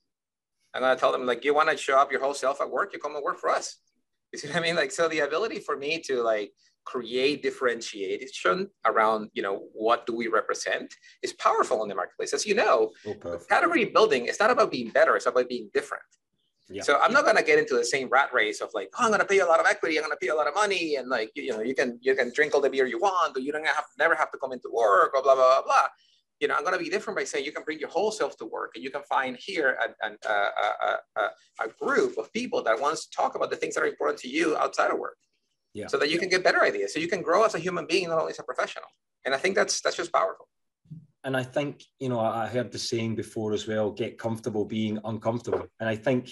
I'm 0.74 0.82
to 0.82 1.00
tell 1.00 1.12
them 1.12 1.26
like 1.26 1.46
you 1.46 1.54
want 1.54 1.70
to 1.70 1.78
show 1.78 1.98
up 1.98 2.12
your 2.12 2.22
whole 2.22 2.34
self 2.34 2.60
at 2.62 2.70
work? 2.70 2.94
You 2.94 3.00
come 3.00 3.16
and 3.16 3.24
work 3.24 3.40
for 3.40 3.50
us. 3.50 3.78
You 4.34 4.40
see 4.40 4.48
what 4.48 4.58
i 4.58 4.62
mean? 4.62 4.76
Like 4.76 4.92
so 4.92 5.08
the 5.08 5.20
ability 5.20 5.60
for 5.60 5.78
me 5.78 6.02
to 6.08 6.24
like 6.24 6.54
create 6.86 7.42
differentiation 7.42 8.70
around 8.86 9.30
you 9.34 9.42
know 9.42 9.68
what 9.74 10.06
do 10.06 10.16
we 10.16 10.28
represent 10.28 10.94
is 11.22 11.34
powerful 11.34 11.82
in 11.84 11.90
the 11.90 11.96
marketplace 11.96 12.34
as 12.34 12.46
you 12.46 12.54
know 12.54 12.92
oh, 13.08 13.40
category 13.50 13.86
building 13.86 14.26
is 14.26 14.40
not 14.40 14.52
about 14.52 14.70
being 14.70 14.90
better 14.90 15.16
it's 15.16 15.26
about 15.26 15.48
being 15.48 15.70
different 15.74 16.04
yeah. 16.70 16.82
So 16.82 17.00
I'm 17.00 17.12
not 17.12 17.26
going 17.26 17.36
to 17.36 17.44
get 17.44 17.60
into 17.60 17.76
the 17.76 17.84
same 17.84 18.08
rat 18.10 18.34
race 18.34 18.62
of 18.62 18.70
like, 18.74 18.90
oh, 18.98 19.04
I'm 19.04 19.10
going 19.10 19.20
to 19.20 19.26
pay 19.26 19.40
a 19.40 19.46
lot 19.46 19.60
of 19.60 19.66
equity, 19.66 19.98
I'm 19.98 20.04
going 20.04 20.16
to 20.18 20.18
pay 20.18 20.30
a 20.30 20.36
lot 20.36 20.48
of 20.48 20.56
money, 20.56 20.96
and 20.96 21.10
like, 21.10 21.32
you 21.36 21.52
know, 21.52 21.62
you 21.62 21.76
can 21.76 22.00
you 22.02 22.16
can 22.16 22.32
drink 22.34 22.56
all 22.56 22.62
the 22.62 22.70
beer 22.70 22.86
you 22.86 23.00
want, 23.00 23.34
but 23.34 23.44
you 23.44 23.52
don't 23.52 23.66
have 23.66 23.86
never 24.00 24.16
have 24.16 24.32
to 24.32 24.38
come 24.38 24.54
into 24.54 24.70
work, 24.72 25.12
or 25.14 25.22
blah 25.22 25.36
blah 25.36 25.62
blah 25.62 25.62
blah. 25.64 25.88
You 26.40 26.48
know, 26.48 26.56
I'm 26.56 26.64
going 26.64 26.78
to 26.78 26.84
be 26.84 26.90
different 26.90 27.18
by 27.18 27.26
saying 27.26 27.46
you 27.46 27.52
can 27.52 27.64
bring 27.64 27.80
your 27.80 27.90
whole 27.90 28.12
self 28.12 28.38
to 28.38 28.46
work, 28.46 28.72
and 28.76 28.84
you 28.84 28.92
can 28.92 29.04
find 29.04 29.38
here 29.38 29.78
a, 29.84 30.08
a, 30.08 30.30
a, 30.30 30.98
a, 31.18 31.66
a 31.66 31.68
group 31.80 32.18
of 32.18 32.32
people 32.34 32.64
that 32.64 32.80
wants 32.80 33.06
to 33.06 33.16
talk 33.16 33.36
about 33.36 33.50
the 33.50 33.56
things 33.56 33.76
that 33.76 33.84
are 33.84 33.88
important 33.88 34.20
to 34.22 34.30
you 34.30 34.56
outside 34.58 34.92
of 34.92 35.00
work. 35.00 35.18
Yeah. 35.74 35.88
So 35.88 35.98
that 35.98 36.10
you 36.10 36.20
can 36.20 36.30
get 36.30 36.44
better 36.44 36.62
ideas, 36.64 36.94
so 36.94 37.00
you 37.00 37.08
can 37.08 37.22
grow 37.22 37.44
as 37.44 37.56
a 37.56 37.60
human 37.60 37.88
being, 37.88 38.10
not 38.10 38.20
only 38.20 38.32
as 38.32 38.40
a 38.40 38.44
professional. 38.44 38.86
And 39.26 39.34
I 39.34 39.38
think 39.38 39.56
that's 39.56 39.82
that's 39.82 39.96
just 39.96 40.12
powerful 40.12 40.48
and 41.24 41.38
I 41.38 41.44
think 41.44 41.84
you 42.00 42.10
know 42.10 42.20
I 42.20 42.48
heard 42.48 42.72
the 42.72 42.80
saying 42.80 43.16
before 43.16 43.54
as 43.54 43.68
well: 43.68 43.92
get 43.92 44.18
comfortable 44.18 44.66
being 44.66 45.00
uncomfortable. 45.06 45.66
And 45.80 45.90
I 45.90 45.96
think 45.96 46.30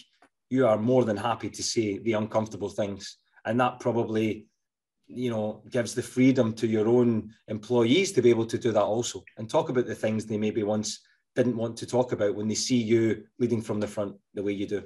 you 0.50 0.68
are 0.68 0.78
more 0.78 1.06
than 1.06 1.18
happy 1.18 1.50
to 1.50 1.64
say 1.64 2.00
the 2.00 2.14
uncomfortable 2.14 2.70
things. 2.70 3.18
And 3.46 3.60
that 3.60 3.80
probably, 3.80 4.48
you 5.08 5.32
know, 5.32 5.64
gives 5.70 5.96
the 5.96 6.04
freedom 6.04 6.54
to 6.56 6.68
your 6.68 6.88
own 6.88 7.32
employees 7.48 8.12
to 8.12 8.22
be 8.22 8.30
able 8.30 8.46
to 8.46 8.58
do 8.58 8.72
that 8.74 8.84
also 8.84 9.24
and 9.38 9.50
talk 9.50 9.70
about 9.70 9.88
the 9.88 9.96
things 9.96 10.26
they 10.26 10.38
maybe 10.38 10.62
once 10.62 11.00
didn't 11.36 11.56
want 11.56 11.78
to 11.78 11.88
talk 11.88 12.12
about 12.12 12.36
when 12.36 12.50
they 12.50 12.56
see 12.56 12.76
you 12.76 13.24
leading 13.40 13.62
from 13.62 13.80
the 13.80 13.88
front 13.88 14.16
the 14.34 14.44
way 14.44 14.52
you 14.52 14.68
do. 14.68 14.84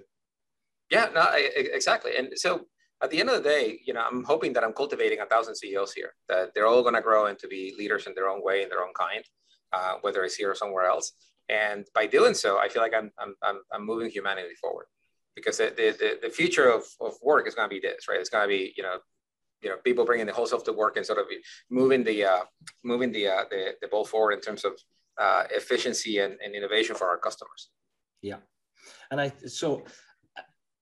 Yeah, 0.91 1.09
no, 1.13 1.21
I, 1.21 1.49
exactly. 1.55 2.15
And 2.15 2.29
so 2.35 2.67
at 3.03 3.09
the 3.09 3.19
end 3.19 3.29
of 3.29 3.43
the 3.43 3.49
day, 3.49 3.79
you 3.85 3.93
know, 3.93 4.03
I'm 4.09 4.23
hoping 4.23 4.53
that 4.53 4.63
I'm 4.63 4.73
cultivating 4.73 5.19
a 5.19 5.25
thousand 5.25 5.55
CEOs 5.55 5.93
here, 5.93 6.13
that 6.29 6.53
they're 6.53 6.67
all 6.67 6.81
going 6.81 6.95
to 6.95 7.01
grow 7.01 7.25
and 7.25 7.37
to 7.39 7.47
be 7.47 7.73
leaders 7.77 8.07
in 8.07 8.13
their 8.15 8.29
own 8.29 8.43
way, 8.43 8.63
in 8.63 8.69
their 8.69 8.83
own 8.83 8.93
kind, 8.97 9.23
uh, 9.73 9.95
whether 10.01 10.23
it's 10.23 10.35
here 10.35 10.51
or 10.51 10.55
somewhere 10.55 10.85
else. 10.85 11.11
And 11.49 11.85
by 11.93 12.07
doing 12.07 12.33
so, 12.33 12.57
I 12.57 12.69
feel 12.69 12.81
like 12.81 12.93
I'm, 12.95 13.11
I'm, 13.19 13.61
I'm 13.71 13.85
moving 13.85 14.09
humanity 14.09 14.55
forward 14.59 14.87
because 15.35 15.57
the, 15.57 15.73
the, 15.75 16.19
the 16.23 16.29
future 16.29 16.69
of, 16.69 16.83
of 17.01 17.13
work 17.21 17.47
is 17.47 17.55
going 17.55 17.69
to 17.69 17.73
be 17.73 17.81
this, 17.81 18.07
right? 18.07 18.19
It's 18.19 18.29
going 18.29 18.43
to 18.43 18.47
be, 18.47 18.73
you 18.77 18.83
know, 18.83 18.97
you 19.61 19.69
know, 19.69 19.77
people 19.83 20.05
bringing 20.05 20.25
the 20.25 20.33
whole 20.33 20.47
self 20.47 20.63
to 20.65 20.73
work 20.73 20.95
and 20.97 21.05
sort 21.05 21.19
of 21.19 21.25
moving 21.69 22.03
the, 22.03 22.25
uh, 22.25 22.43
moving 22.83 23.11
the, 23.11 23.27
uh, 23.27 23.43
the, 23.49 23.73
the 23.81 23.87
ball 23.87 24.05
forward 24.05 24.33
in 24.33 24.41
terms 24.41 24.63
of 24.63 24.73
uh, 25.19 25.43
efficiency 25.51 26.19
and, 26.19 26.35
and 26.43 26.55
innovation 26.55 26.95
for 26.95 27.07
our 27.07 27.17
customers. 27.17 27.69
Yeah. 28.21 28.37
And 29.11 29.19
I, 29.19 29.33
so, 29.47 29.83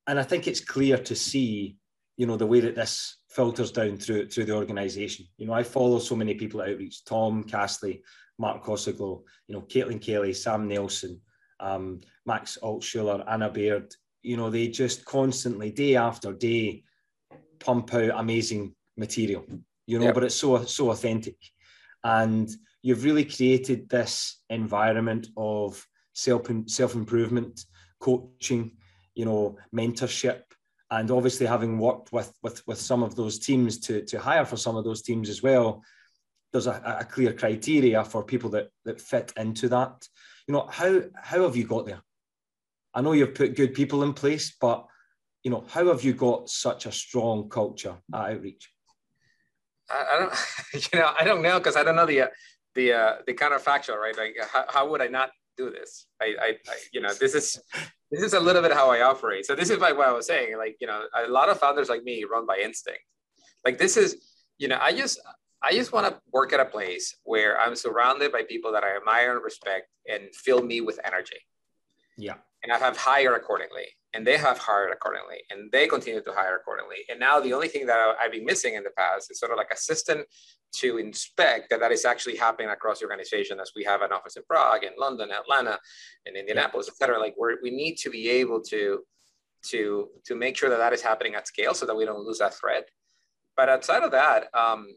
and 0.08 0.20
I 0.20 0.24
think 0.24 0.48
it's 0.48 0.62
clear 0.62 0.98
to 0.98 1.16
see, 1.16 1.78
you 2.18 2.26
know, 2.28 2.38
the 2.38 2.48
way 2.48 2.60
that 2.60 2.76
this 2.76 3.18
filters 3.30 3.72
down 3.72 3.98
through, 3.98 4.28
through 4.30 4.46
the 4.46 4.56
organization. 4.56 5.26
You 5.38 5.48
know, 5.48 5.54
I 5.54 5.64
follow 5.64 6.00
so 6.00 6.16
many 6.16 6.36
people 6.36 6.62
at 6.62 6.70
Outreach, 6.70 7.04
Tom 7.06 7.44
Castley, 7.44 8.04
Mark 8.38 8.64
Kosoglow, 8.64 9.24
you 9.48 9.56
know, 9.56 9.62
Caitlin 9.62 10.02
Kelly, 10.02 10.34
Sam 10.34 10.68
Nelson, 10.68 11.20
um, 11.60 12.02
Max 12.26 12.58
Altshuler, 12.62 13.24
Anna 13.28 13.50
Beard. 13.50 13.94
you 14.24 14.38
know, 14.38 14.50
they 14.50 14.70
just 14.70 15.06
constantly, 15.06 15.70
day 15.70 15.96
after 15.96 16.34
day, 16.34 16.84
pump 17.60 17.94
out 17.94 18.12
amazing 18.16 18.74
material, 18.98 19.46
you 19.86 20.00
know, 20.00 20.12
but 20.14 20.24
it's 20.24 20.36
so 20.36 20.64
so 20.64 20.92
authentic. 20.92 21.38
And 22.04 22.50
you've 22.82 23.04
really 23.04 23.26
created 23.26 23.90
this 23.90 24.42
environment 24.50 25.28
of 25.38 25.86
self 26.14 26.48
self 26.68 26.96
improvement, 26.96 27.66
coaching, 28.00 28.78
you 29.16 29.26
know, 29.26 29.58
mentorship, 29.76 30.44
and 30.94 31.10
obviously 31.10 31.48
having 31.48 31.80
worked 31.80 32.12
with 32.12 32.32
with 32.44 32.66
with 32.68 32.80
some 32.80 33.02
of 33.04 33.16
those 33.16 33.40
teams 33.40 33.80
to 33.80 34.04
to 34.06 34.20
hire 34.20 34.46
for 34.46 34.58
some 34.58 34.76
of 34.76 34.84
those 34.84 35.02
teams 35.02 35.30
as 35.30 35.42
well. 35.42 35.84
There's 36.52 36.68
a, 36.68 36.98
a 37.02 37.06
clear 37.06 37.34
criteria 37.34 38.04
for 38.04 38.24
people 38.24 38.52
that 38.52 38.70
that 38.86 39.02
fit 39.02 39.34
into 39.38 39.70
that. 39.70 40.08
You 40.48 40.54
know, 40.54 40.68
how 40.70 41.02
how 41.16 41.44
have 41.44 41.56
you 41.56 41.66
got 41.66 41.86
there? 41.86 42.02
I 42.94 43.02
know 43.02 43.14
you've 43.14 43.34
put 43.34 43.56
good 43.56 43.74
people 43.74 44.04
in 44.04 44.14
place, 44.14 44.56
but 44.62 44.86
you 45.44 45.50
know, 45.50 45.66
how 45.68 45.88
have 45.88 46.04
you 46.04 46.14
got 46.14 46.50
such 46.50 46.86
a 46.86 46.92
strong 46.92 47.50
culture 47.50 47.98
at 48.14 48.32
Outreach? 48.32 48.70
I, 49.90 50.06
I 50.14 50.20
don't, 50.20 50.34
you 50.94 51.00
know, 51.00 51.14
I 51.20 51.24
don't 51.24 51.42
know 51.42 51.58
because 51.58 51.76
I 51.76 51.84
don't 51.84 51.96
know 51.96 52.06
the 52.06 52.22
uh, 52.22 52.28
the 52.76 52.94
uh, 52.94 53.16
the 53.26 53.34
counterfactual, 53.34 53.98
right? 53.98 54.18
Like, 54.18 54.36
how, 54.52 54.66
how 54.70 54.90
would 54.90 55.02
I 55.02 55.08
not 55.08 55.32
do 55.58 55.70
this? 55.70 56.08
I, 56.22 56.36
I, 56.40 56.48
I, 56.68 56.76
you 56.92 57.02
know, 57.02 57.14
this 57.14 57.36
is 57.36 57.60
this 58.12 58.22
is 58.22 58.34
a 58.34 58.40
little 58.40 58.62
bit 58.62 58.74
how 58.74 58.92
I 58.92 59.02
operate. 59.02 59.46
So 59.46 59.56
this 59.56 59.70
is 59.70 59.80
like 59.80 59.98
what 59.98 60.08
I 60.08 60.12
was 60.12 60.28
saying. 60.28 60.58
Like, 60.58 60.78
you 60.80 60.88
know, 60.88 61.04
a 61.16 61.30
lot 61.30 61.50
of 61.50 61.60
founders 61.60 61.90
like 61.90 62.04
me 62.04 62.24
run 62.24 62.46
by 62.46 62.60
instinct. 62.64 63.02
Like, 63.66 63.78
this 63.78 63.98
is, 63.98 64.18
you 64.58 64.68
know, 64.68 64.78
I 64.80 64.94
just 64.94 65.20
I 65.62 65.72
just 65.72 65.94
want 65.94 66.08
to 66.08 66.20
work 66.32 66.54
at 66.54 66.60
a 66.60 66.66
place 66.66 67.16
where 67.24 67.60
I'm 67.60 67.76
surrounded 67.76 68.32
by 68.32 68.44
people 68.44 68.72
that 68.74 68.84
I 68.84 68.96
admire 68.96 69.36
and 69.36 69.44
respect 69.44 69.88
and 70.10 70.34
fill 70.36 70.62
me 70.62 70.82
with 70.82 71.00
energy. 71.06 71.38
Yeah 72.18 72.36
and 72.64 72.72
I 72.72 72.80
have 72.80 72.98
hired 72.98 73.36
accordingly, 73.36 73.88
and 74.14 74.26
they 74.28 74.38
have 74.38 74.58
hired 74.58 74.92
accordingly, 74.92 75.40
and 75.50 75.72
they 75.72 75.88
continue 75.88 76.22
to 76.22 76.34
hire 76.34 76.56
accordingly. 76.56 76.98
And 77.10 77.20
now 77.20 77.40
the 77.40 77.54
only 77.54 77.68
thing 77.68 77.86
that 77.88 78.00
I've 78.22 78.32
been 78.32 78.46
missing 78.46 78.76
in 78.76 78.84
the 78.84 78.92
past 78.92 79.32
is 79.32 79.40
sort 79.40 79.52
of 79.52 79.58
like 79.58 79.72
a 79.74 79.78
system 79.78 80.24
to 80.82 80.98
inspect 80.98 81.70
that 81.70 81.80
that 81.80 81.92
is 81.92 82.06
actually 82.06 82.38
happening 82.38 82.70
across 82.70 83.00
the 83.00 83.06
organization, 83.06 83.60
as 83.60 83.72
we 83.76 83.84
have 83.84 84.02
an 84.02 84.12
office 84.12 84.36
in 84.36 84.44
Prague, 84.44 84.84
in 84.84 84.94
London, 84.98 85.30
Atlanta, 85.32 85.80
and 86.26 86.36
Indianapolis, 86.36 86.88
et 86.88 86.96
cetera. 86.96 87.20
Like 87.20 87.36
we 87.40 87.58
we 87.62 87.72
need 87.72 87.96
to 87.98 88.10
be 88.10 88.30
able 88.30 88.62
to 88.74 88.82
to 89.72 90.10
to 90.28 90.36
make 90.36 90.58
sure 90.58 90.70
that 90.70 90.78
that 90.78 90.94
is 90.94 91.02
happening 91.02 91.36
at 91.36 91.48
scale, 91.48 91.74
so 91.74 91.86
that 91.86 91.96
we 91.96 92.06
don't 92.06 92.26
lose 92.26 92.40
that 92.40 92.54
thread. 92.54 92.84
But 93.56 93.70
outside 93.70 94.04
of 94.04 94.12
that, 94.12 94.48
um, 94.56 94.88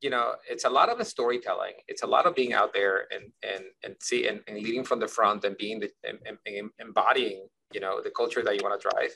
you 0.00 0.10
know, 0.10 0.34
it's 0.48 0.64
a 0.64 0.70
lot 0.70 0.88
of 0.88 0.98
the 0.98 1.04
storytelling. 1.04 1.72
It's 1.88 2.02
a 2.02 2.06
lot 2.06 2.26
of 2.26 2.34
being 2.34 2.52
out 2.52 2.72
there 2.72 3.06
and 3.14 3.24
and 3.42 3.64
and 3.82 3.96
see 4.00 4.28
and, 4.28 4.40
and 4.46 4.56
leading 4.56 4.84
from 4.84 5.00
the 5.00 5.08
front 5.08 5.44
and 5.44 5.56
being 5.56 5.80
the 5.80 5.90
and, 6.08 6.18
and 6.46 6.70
embodying, 6.78 7.48
you 7.72 7.80
know, 7.80 8.00
the 8.02 8.10
culture 8.10 8.42
that 8.42 8.54
you 8.54 8.60
want 8.62 8.80
to 8.80 8.88
drive. 8.88 9.10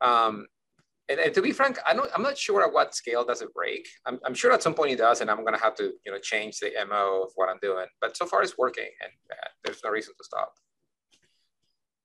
Um, 0.00 0.46
and, 1.08 1.18
and, 1.18 1.34
to 1.34 1.42
be 1.42 1.52
frank, 1.52 1.78
I 1.86 1.94
don't, 1.94 2.10
I'm 2.14 2.22
not 2.22 2.38
sure 2.38 2.62
at 2.62 2.72
what 2.72 2.94
scale 2.94 3.24
does 3.24 3.42
it 3.42 3.52
break. 3.52 3.86
I'm, 4.06 4.18
I'm 4.24 4.34
sure 4.34 4.52
at 4.52 4.62
some 4.62 4.74
point 4.74 4.92
it 4.92 4.98
does, 4.98 5.20
and 5.20 5.30
I'm 5.30 5.40
going 5.40 5.54
to 5.54 5.62
have 5.62 5.74
to, 5.76 5.92
you 6.04 6.12
know, 6.12 6.18
change 6.18 6.58
the 6.60 6.70
mo 6.88 7.24
of 7.24 7.32
what 7.34 7.48
I'm 7.48 7.58
doing. 7.60 7.86
But 8.00 8.16
so 8.16 8.26
far, 8.26 8.42
it's 8.42 8.56
working, 8.56 8.88
and 9.02 9.12
uh, 9.30 9.48
there's 9.64 9.82
no 9.84 9.90
reason 9.90 10.14
to 10.16 10.24
stop. 10.24 10.54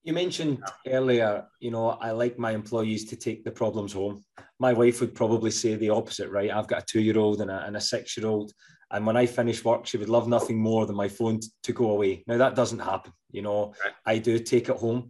You 0.04 0.14
mentioned 0.14 0.64
earlier, 0.88 1.46
you 1.60 1.70
know, 1.70 1.90
I 1.90 2.12
like 2.12 2.40
my 2.40 2.52
employees 2.52 3.06
to 3.06 3.16
take 3.16 3.44
the 3.44 3.52
problems 3.52 3.94
home. 3.94 4.24
My 4.58 4.74
wife 4.74 5.02
would 5.02 5.14
probably 5.14 5.52
say 5.52 5.76
the 5.76 5.90
opposite, 5.90 6.30
right? 6.30 6.50
I've 6.50 6.68
got 6.68 6.84
a 6.84 6.86
two-year-old 6.86 7.42
and 7.42 7.52
a, 7.52 7.66
and 7.66 7.76
a 7.76 7.82
six-year-old, 7.82 8.54
and 8.92 9.06
when 9.06 9.18
I 9.18 9.26
finish 9.26 9.64
work, 9.66 9.86
she 9.86 9.98
would 9.98 10.10
love 10.10 10.28
nothing 10.28 10.58
more 10.58 10.86
than 10.86 10.96
my 10.96 11.10
phone 11.10 11.40
to 11.64 11.74
go 11.74 11.92
away. 11.92 12.24
Now 12.26 12.38
that 12.38 12.56
doesn't 12.56 12.80
happen, 12.80 13.12
you 13.32 13.42
know. 13.42 13.74
Right. 13.84 13.94
I 14.06 14.18
do 14.18 14.40
take 14.40 14.70
it 14.70 14.78
home, 14.78 15.10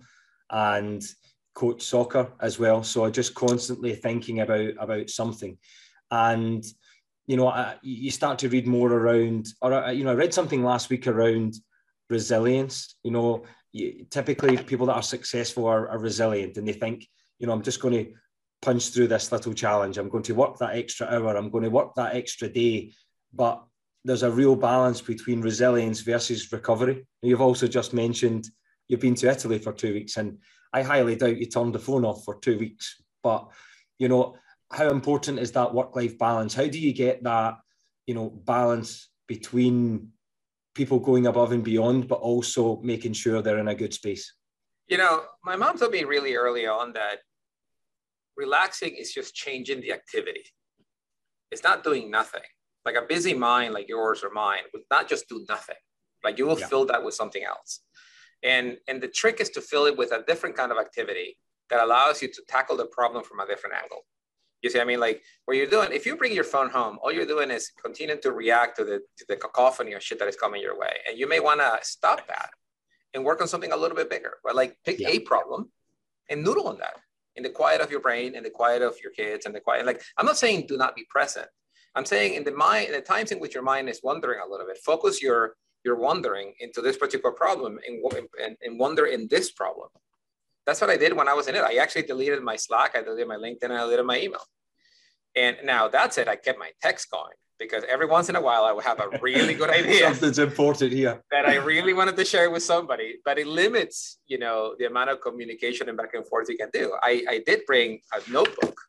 and 0.50 1.04
coach 1.54 1.82
soccer 1.82 2.32
as 2.40 2.60
well. 2.60 2.84
So 2.84 3.10
just 3.10 3.34
constantly 3.34 3.96
thinking 3.96 4.42
about 4.42 4.74
about 4.80 5.10
something, 5.10 5.58
and 6.12 6.64
you 7.28 7.36
know, 7.36 7.48
I, 7.50 7.76
you 7.82 8.10
start 8.10 8.40
to 8.40 8.50
read 8.50 8.68
more 8.68 8.92
around, 8.92 9.48
or 9.62 9.74
uh, 9.74 9.92
you 9.92 10.04
know, 10.04 10.12
I 10.12 10.16
read 10.16 10.34
something 10.34 10.64
last 10.64 10.90
week 10.90 11.08
around 11.08 11.56
resilience. 12.10 12.96
You 13.04 13.12
know, 13.12 13.44
you, 13.74 14.06
typically 14.10 14.58
people 14.58 14.86
that 14.88 14.96
are 14.96 15.04
successful 15.04 15.66
are, 15.66 15.90
are 15.90 16.00
resilient, 16.00 16.58
and 16.58 16.68
they 16.68 16.74
think, 16.74 17.06
you 17.40 17.48
know, 17.48 17.54
I'm 17.54 17.64
just 17.64 17.82
going 17.82 17.94
to 17.94 18.12
punch 18.62 18.90
through 18.90 19.08
this 19.08 19.32
little 19.32 19.54
challenge. 19.54 19.98
I'm 19.98 20.10
going 20.10 20.24
to 20.24 20.36
work 20.36 20.58
that 20.60 20.76
extra 20.76 21.08
hour. 21.08 21.36
I'm 21.36 21.50
going 21.50 21.66
to 21.66 21.70
work 21.70 21.96
that 21.96 22.16
extra 22.16 22.48
day, 22.48 22.94
but 23.34 23.64
there's 24.06 24.24
a 24.24 24.32
real 24.32 24.56
balance 24.56 25.02
between 25.02 25.42
resilience 25.42 26.00
versus 26.00 26.52
recovery. 26.52 27.06
You've 27.22 27.42
also 27.42 27.68
just 27.68 27.94
mentioned 27.94 28.50
you've 28.88 29.00
been 29.00 29.16
to 29.16 29.30
Italy 29.30 29.60
for 29.60 29.74
two 29.74 29.94
weeks, 29.94 30.18
and 30.18 30.40
I 30.74 30.84
highly 30.84 31.16
doubt 31.16 31.38
you 31.38 31.46
turned 31.46 31.74
the 31.74 31.80
phone 31.80 32.06
off 32.06 32.24
for 32.24 32.40
two 32.40 32.58
weeks. 32.58 33.02
But 33.24 33.50
you 34.00 34.08
know, 34.08 34.36
how 34.72 34.90
important 34.90 35.40
is 35.40 35.52
that 35.54 35.74
work-life 35.74 36.18
balance? 36.18 36.54
How 36.54 36.68
do 36.68 36.80
you 36.80 36.94
get 36.94 37.24
that, 37.24 37.58
you 38.06 38.14
know, 38.14 38.30
balance 38.30 39.10
between 39.28 40.12
people 40.76 41.00
going 41.00 41.28
above 41.28 41.52
and 41.52 41.64
beyond, 41.64 42.08
but 42.08 42.20
also 42.20 42.80
making 42.82 43.14
sure 43.14 43.42
they're 43.42 43.60
in 43.60 43.68
a 43.68 43.76
good 43.76 43.94
space? 43.94 44.34
You 44.88 44.98
know, 44.98 45.24
my 45.44 45.56
mom 45.56 45.78
told 45.78 45.92
me 45.92 46.04
really 46.04 46.36
early 46.36 46.68
on 46.68 46.94
that 46.94 47.20
relaxing 48.38 48.96
is 48.96 49.12
just 49.12 49.34
changing 49.34 49.82
the 49.82 49.92
activity. 49.92 50.44
It's 51.52 51.64
not 51.64 51.84
doing 51.84 52.12
nothing. 52.12 52.42
Like 52.86 52.96
a 52.96 53.02
busy 53.02 53.34
mind 53.34 53.74
like 53.74 53.90
yours 53.90 54.24
or 54.24 54.30
mine 54.30 54.62
would 54.74 54.84
not 54.92 55.10
just 55.10 55.28
do 55.28 55.46
nothing. 55.50 55.76
Like 56.24 56.38
you 56.38 56.46
will 56.46 56.60
yeah. 56.60 56.68
fill 56.68 56.86
that 56.86 57.04
with 57.04 57.16
something 57.16 57.44
else. 57.44 57.82
And, 58.44 58.78
and 58.88 59.02
the 59.02 59.08
trick 59.08 59.40
is 59.40 59.50
to 59.52 59.62
fill 59.62 59.86
it 59.86 59.98
with 59.98 60.12
a 60.12 60.24
different 60.28 60.56
kind 60.56 60.72
of 60.72 60.78
activity 60.78 61.38
that 61.70 61.84
allows 61.84 62.22
you 62.22 62.28
to 62.30 62.42
tackle 62.48 62.78
the 62.78 62.86
problem 62.86 63.24
from 63.24 63.40
a 63.40 63.48
different 63.48 63.76
angle. 63.76 64.06
You 64.62 64.70
see, 64.70 64.80
I 64.80 64.86
mean, 64.86 65.00
like 65.00 65.22
what 65.46 65.58
you're 65.58 65.68
doing, 65.68 65.90
if 65.92 66.06
you 66.06 66.16
bring 66.16 66.34
your 66.34 66.44
phone 66.44 66.70
home, 66.70 66.98
all 67.02 67.12
you're 67.12 67.26
doing 67.26 67.52
is 67.52 67.72
continuing 67.84 68.22
to 68.22 68.32
react 68.32 68.78
to 68.78 68.84
the, 68.84 69.00
to 69.18 69.26
the 69.28 69.36
cacophony 69.36 69.94
of 69.94 70.02
shit 70.02 70.20
that 70.20 70.28
is 70.28 70.36
coming 70.36 70.62
your 70.62 70.80
way. 70.80 70.94
And 71.08 71.18
you 71.18 71.28
may 71.28 71.40
want 71.40 71.60
to 71.60 71.78
stop 71.84 72.28
that 72.28 72.50
and 73.14 73.24
work 73.24 73.42
on 73.42 73.48
something 73.48 73.72
a 73.72 73.78
little 73.78 73.96
bit 73.96 74.10
bigger, 74.10 74.34
but 74.44 74.56
like 74.56 74.78
pick 74.86 75.00
yeah. 75.00 75.10
a 75.10 75.20
problem 75.20 75.72
and 76.30 76.44
noodle 76.44 76.68
on 76.68 76.78
that 76.80 76.96
in 77.36 77.44
the 77.44 77.50
quiet 77.50 77.82
of 77.82 77.92
your 77.92 78.00
brain 78.00 78.36
and 78.36 78.44
the 78.44 78.50
quiet 78.50 78.82
of 78.82 78.96
your 79.02 79.12
kids 79.12 79.46
and 79.46 79.54
the 79.54 79.60
quiet. 79.60 79.86
Like, 79.86 80.02
I'm 80.18 80.26
not 80.26 80.38
saying 80.38 80.66
do 80.68 80.78
not 80.78 80.96
be 80.96 81.06
present. 81.10 81.48
I'm 81.96 82.06
saying 82.06 82.34
in 82.34 82.44
the 82.44 82.52
mind, 82.52 82.88
in 82.88 82.94
the 82.94 83.02
times 83.02 83.32
in 83.32 83.40
which 83.40 83.54
your 83.54 83.64
mind 83.64 83.90
is 83.90 84.02
wandering 84.04 84.40
a 84.46 84.50
little 84.50 84.66
bit, 84.66 84.78
focus 84.84 85.22
your 85.22 85.56
you're 85.84 86.00
wondering 86.00 86.54
into 86.60 86.82
this 86.82 86.98
particular 86.98 87.34
problem 87.34 87.80
and, 87.88 88.04
and, 88.44 88.58
and 88.62 88.80
wonder 88.80 89.06
in 89.06 89.28
this 89.30 89.52
problem. 89.52 89.90
That's 90.66 90.82
what 90.82 90.90
I 90.90 90.98
did 90.98 91.14
when 91.14 91.30
I 91.30 91.34
was 91.34 91.48
in 91.48 91.56
it. 91.56 91.64
I 91.64 91.76
actually 91.78 92.04
deleted 92.04 92.42
my 92.44 92.58
Slack, 92.58 92.96
I 92.96 93.02
deleted 93.02 93.28
my 93.28 93.38
LinkedIn, 93.38 93.72
I 93.72 93.78
deleted 93.78 94.06
my 94.06 94.20
email. 94.20 94.42
And 95.36 95.58
now 95.64 95.88
that's 95.88 96.18
it. 96.18 96.28
I 96.28 96.36
kept 96.36 96.60
my 96.60 96.72
text 96.82 97.10
going 97.12 97.34
because 97.60 97.84
every 97.88 98.06
once 98.06 98.30
in 98.30 98.36
a 98.36 98.42
while 98.42 98.64
I 98.66 98.72
would 98.72 98.84
have 98.84 99.00
a 99.00 99.18
really 99.22 99.54
good 99.54 99.70
idea. 99.82 100.06
Something's 100.08 100.40
important 100.40 100.92
here. 100.92 101.24
that 101.32 101.46
I 101.46 101.56
really 101.56 101.94
wanted 101.94 102.18
to 102.18 102.26
share 102.26 102.50
with 102.50 102.64
somebody, 102.64 103.16
but 103.24 103.38
it 103.38 103.48
limits, 103.48 104.20
you 104.28 104.38
know, 104.38 104.76
the 104.78 104.86
amount 104.86 105.10
of 105.10 105.22
communication 105.22 105.90
and 105.90 105.98
back 105.98 106.14
and 106.14 106.28
forth 106.28 106.50
you 106.50 106.58
can 106.58 106.70
do. 106.74 106.94
I, 107.02 107.24
I 107.30 107.44
did 107.46 107.62
bring 107.66 108.00
a 108.14 108.32
notebook 108.32 108.80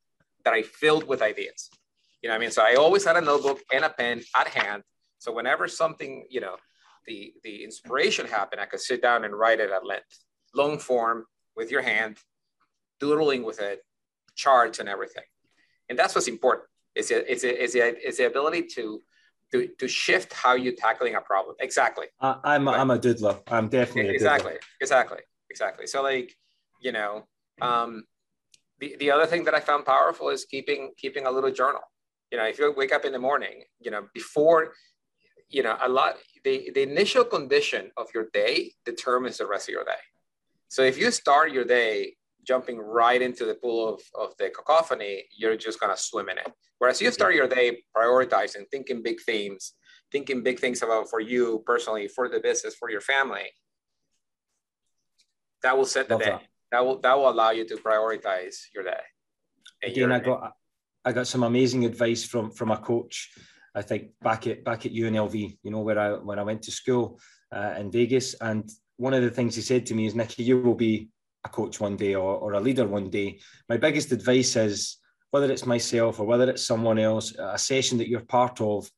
that 0.45 0.55
I 0.55 0.63
filled 0.63 1.07
with 1.07 1.23
ideas. 1.23 1.71
You 2.23 2.29
know 2.29 2.35
I 2.35 2.39
mean? 2.39 2.51
So 2.51 2.63
I 2.63 2.75
always 2.75 3.05
had 3.05 3.17
a 3.17 3.21
notebook 3.21 3.61
and 3.73 3.85
a 3.85 3.91
pen 3.91 4.23
at 4.35 4.49
hand. 4.49 4.83
So 5.19 5.33
whenever 5.33 5.69
something, 5.69 6.27
you 6.29 6.41
know, 6.41 6.57
the, 7.09 7.33
the 7.43 7.65
inspiration 7.65 8.27
happened, 8.27 8.61
I 8.61 8.67
could 8.67 8.81
sit 8.81 9.03
down 9.03 9.25
and 9.25 9.35
write 9.35 9.59
it 9.59 9.71
at 9.71 9.85
length, 9.85 10.25
long 10.55 10.79
form 10.79 11.25
with 11.57 11.71
your 11.71 11.83
hand, 11.83 12.19
doodling 13.01 13.43
with 13.43 13.61
it, 13.61 13.81
charts 14.37 14.79
and 14.79 14.89
everything. 14.89 15.25
And 15.89 15.99
that's 15.99 16.15
what's 16.15 16.29
important. 16.29 16.69
Is 16.95 17.11
it 17.11 17.29
is 17.29 17.45
it 17.45 17.59
is 17.59 17.75
it 17.75 17.99
is 18.05 18.19
the 18.19 18.27
ability 18.27 18.63
to 18.75 19.01
to, 19.53 19.69
to 19.79 19.89
shift 19.89 20.33
how 20.33 20.55
you're 20.55 20.75
tackling 20.75 21.15
a 21.15 21.21
problem. 21.21 21.57
Exactly. 21.61 22.07
Uh, 22.21 22.37
I'm 22.45 22.69
I'm 22.69 22.91
a 22.91 22.99
doodler. 22.99 23.41
I'm 23.49 23.69
definitely 23.69 24.15
exactly 24.15 24.55
exactly 24.81 25.19
exactly. 25.51 25.87
So 25.87 26.03
like 26.03 26.37
you 26.81 26.93
know, 26.93 27.25
um, 27.61 28.05
the 28.81 28.97
the 28.99 29.11
other 29.11 29.27
thing 29.27 29.45
that 29.45 29.55
I 29.55 29.61
found 29.61 29.87
powerful 29.87 30.29
is 30.29 30.45
keeping 30.45 30.93
keeping 30.97 31.27
a 31.27 31.31
little 31.31 31.51
journal. 31.51 31.83
You 32.31 32.39
know, 32.39 32.45
if 32.45 32.59
you 32.59 32.73
wake 32.77 32.93
up 32.93 33.05
in 33.05 33.13
the 33.13 33.19
morning, 33.19 33.63
you 33.81 33.91
know, 33.91 34.07
before 34.13 34.73
you 35.49 35.63
know, 35.63 35.77
a 35.81 35.89
lot, 35.89 36.17
the, 36.45 36.71
the 36.75 36.83
initial 36.83 37.25
condition 37.25 37.91
of 37.97 38.07
your 38.15 38.29
day 38.33 38.73
determines 38.85 39.39
the 39.39 39.47
rest 39.47 39.69
of 39.69 39.73
your 39.73 39.85
day. 39.85 40.03
So 40.69 40.83
if 40.83 40.99
you 40.99 41.11
start 41.11 41.53
your 41.53 41.65
day 41.65 42.15
jumping 42.47 42.79
right 42.79 43.21
into 43.21 43.45
the 43.45 43.55
pool 43.55 43.95
of, 43.95 44.01
of 44.15 44.37
the 44.39 44.51
cacophony, 44.51 45.25
you're 45.37 45.57
just 45.57 45.81
going 45.81 45.95
to 45.95 46.01
swim 46.01 46.29
in 46.29 46.39
it. 46.39 46.53
Whereas 46.79 47.01
you 47.01 47.11
start 47.11 47.35
your 47.35 47.49
day 47.49 47.83
prioritizing, 47.97 48.65
thinking 48.71 49.03
big 49.03 49.21
themes, 49.23 49.75
thinking 50.13 50.43
big 50.43 50.59
things 50.59 50.83
about 50.83 51.11
for 51.11 51.21
you 51.21 51.63
personally, 51.67 52.09
for 52.09 52.29
the 52.29 52.41
business, 52.41 52.75
for 52.75 52.91
your 52.91 53.01
family, 53.01 53.51
that 55.63 55.77
will 55.77 55.87
set 55.87 56.09
the 56.09 56.15
Love 56.15 56.23
day. 56.23 56.31
That. 56.31 56.43
that. 56.73 56.87
will 56.87 57.01
that 57.01 57.19
will 57.19 57.31
allow 57.31 57.51
you 57.51 57.67
to 57.67 57.77
prioritize 57.77 58.57
your 58.75 58.85
day. 58.85 59.01
Again, 59.83 60.13
I 60.13 60.21
got 60.21 60.53
I 61.05 61.13
got 61.13 61.27
some 61.27 61.43
amazing 61.43 61.85
advice 61.85 62.25
from 62.25 62.53
from 62.53 62.71
a 62.71 62.77
coach 62.77 63.31
I 63.79 63.83
think 63.83 64.11
back 64.21 64.47
at 64.49 64.65
back 64.65 64.87
at 64.87 64.93
UNLV, 64.93 65.59
you 65.63 65.71
know, 65.71 65.81
where 65.81 65.99
I 65.99 66.09
when 66.15 66.39
I 66.39 66.43
went 66.43 66.63
to 66.63 66.73
school 66.73 67.21
uh, 67.55 67.75
in 67.79 67.91
Vegas, 67.91 68.35
and 68.41 68.69
one 68.97 69.15
of 69.15 69.23
the 69.23 69.31
things 69.31 69.55
he 69.55 69.63
said 69.63 69.87
to 69.87 69.95
me 69.95 70.07
is, 70.07 70.15
Nicky, 70.17 70.43
you 70.43 70.61
will 70.61 70.75
be 70.75 71.09
a 71.45 71.49
coach 71.49 71.79
one 71.79 71.97
day 71.97 72.15
or, 72.17 72.37
or 72.37 72.55
a 72.55 72.61
leader 72.61 72.87
one 72.87 73.09
day. 73.09 73.39
My 73.69 73.77
biggest 73.77 74.11
advice 74.11 74.57
is 74.57 74.99
whether 75.31 75.51
it's 75.51 75.65
myself 75.65 76.19
or 76.19 76.27
whether 76.27 76.51
it's 76.51 76.67
someone 76.67 76.99
else, 76.99 77.35
a 77.39 77.59
session 77.59 77.99
that 77.99 78.09
you're 78.09 78.21
part 78.39 78.61
of, 78.61 78.91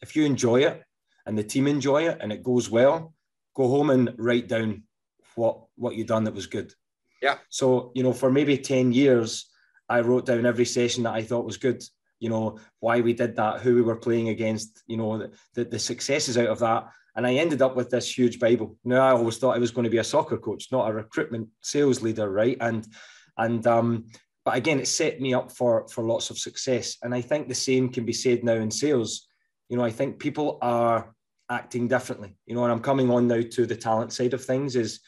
if 0.00 0.16
you 0.16 0.24
enjoy 0.24 0.62
it 0.62 0.82
and 1.26 1.36
the 1.36 1.44
team 1.44 1.66
enjoy 1.66 2.08
it 2.08 2.18
and 2.20 2.32
it 2.32 2.42
goes 2.42 2.70
well, 2.70 3.12
go 3.54 3.68
home 3.68 3.90
and 3.90 4.14
write 4.16 4.48
down 4.48 4.82
what 5.34 5.64
what 5.76 5.94
you 5.94 6.04
done 6.04 6.24
that 6.24 6.34
was 6.34 6.46
good. 6.46 6.72
Yeah. 7.20 7.36
So, 7.50 7.92
you 7.94 8.02
know, 8.02 8.12
for 8.12 8.30
maybe 8.30 8.56
10 8.56 8.92
years, 8.92 9.50
I 9.88 10.00
wrote 10.00 10.24
down 10.24 10.46
every 10.46 10.64
session 10.64 11.02
that 11.02 11.14
I 11.14 11.22
thought 11.22 11.44
was 11.44 11.58
good 11.58 11.82
you 12.22 12.28
know, 12.28 12.56
why 12.78 13.00
we 13.00 13.12
did 13.12 13.34
that, 13.34 13.60
who 13.60 13.74
we 13.74 13.82
were 13.82 13.96
playing 13.96 14.28
against, 14.28 14.84
you 14.86 14.96
know, 14.96 15.18
the, 15.18 15.32
the, 15.54 15.64
the 15.64 15.78
successes 15.78 16.38
out 16.38 16.46
of 16.46 16.60
that. 16.60 16.86
And 17.16 17.26
I 17.26 17.34
ended 17.34 17.62
up 17.62 17.74
with 17.74 17.90
this 17.90 18.16
huge 18.16 18.38
Bible. 18.38 18.76
Now 18.84 19.08
I 19.08 19.10
always 19.10 19.38
thought 19.38 19.56
I 19.56 19.60
was 19.60 19.72
going 19.72 19.86
to 19.86 19.90
be 19.90 19.98
a 19.98 20.04
soccer 20.04 20.38
coach, 20.38 20.70
not 20.70 20.88
a 20.88 20.92
recruitment 20.92 21.48
sales 21.62 22.00
leader, 22.00 22.30
right? 22.30 22.56
And 22.60 22.86
and 23.36 23.66
um, 23.66 24.06
but 24.44 24.56
again, 24.56 24.78
it 24.78 24.86
set 24.86 25.20
me 25.20 25.34
up 25.34 25.50
for 25.50 25.88
for 25.88 26.04
lots 26.04 26.30
of 26.30 26.38
success. 26.38 26.96
And 27.02 27.12
I 27.12 27.22
think 27.22 27.48
the 27.48 27.56
same 27.56 27.88
can 27.88 28.04
be 28.04 28.12
said 28.12 28.44
now 28.44 28.54
in 28.54 28.70
sales. 28.70 29.26
You 29.68 29.76
know, 29.76 29.84
I 29.84 29.90
think 29.90 30.20
people 30.20 30.58
are 30.62 31.12
acting 31.50 31.88
differently. 31.88 32.36
You 32.46 32.54
know, 32.54 32.62
and 32.62 32.72
I'm 32.72 32.80
coming 32.80 33.10
on 33.10 33.26
now 33.26 33.42
to 33.42 33.66
the 33.66 33.76
talent 33.76 34.12
side 34.12 34.32
of 34.32 34.44
things. 34.44 34.76
Is 34.76 35.00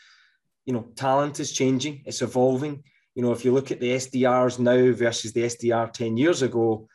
you 0.67 0.75
know, 0.75 0.89
talent 0.97 1.39
is 1.39 1.53
changing, 1.53 2.03
it's 2.07 2.23
evolving. 2.23 2.83
You 3.15 3.23
know, 3.23 3.31
if 3.31 3.45
you 3.45 3.53
look 3.53 3.71
at 3.71 3.79
the 3.79 3.93
SDRs 3.93 4.59
now 4.59 4.93
versus 4.93 5.33
the 5.33 5.45
SDR 5.45 5.93
10 5.93 6.17
years 6.17 6.43
ago, 6.43 6.89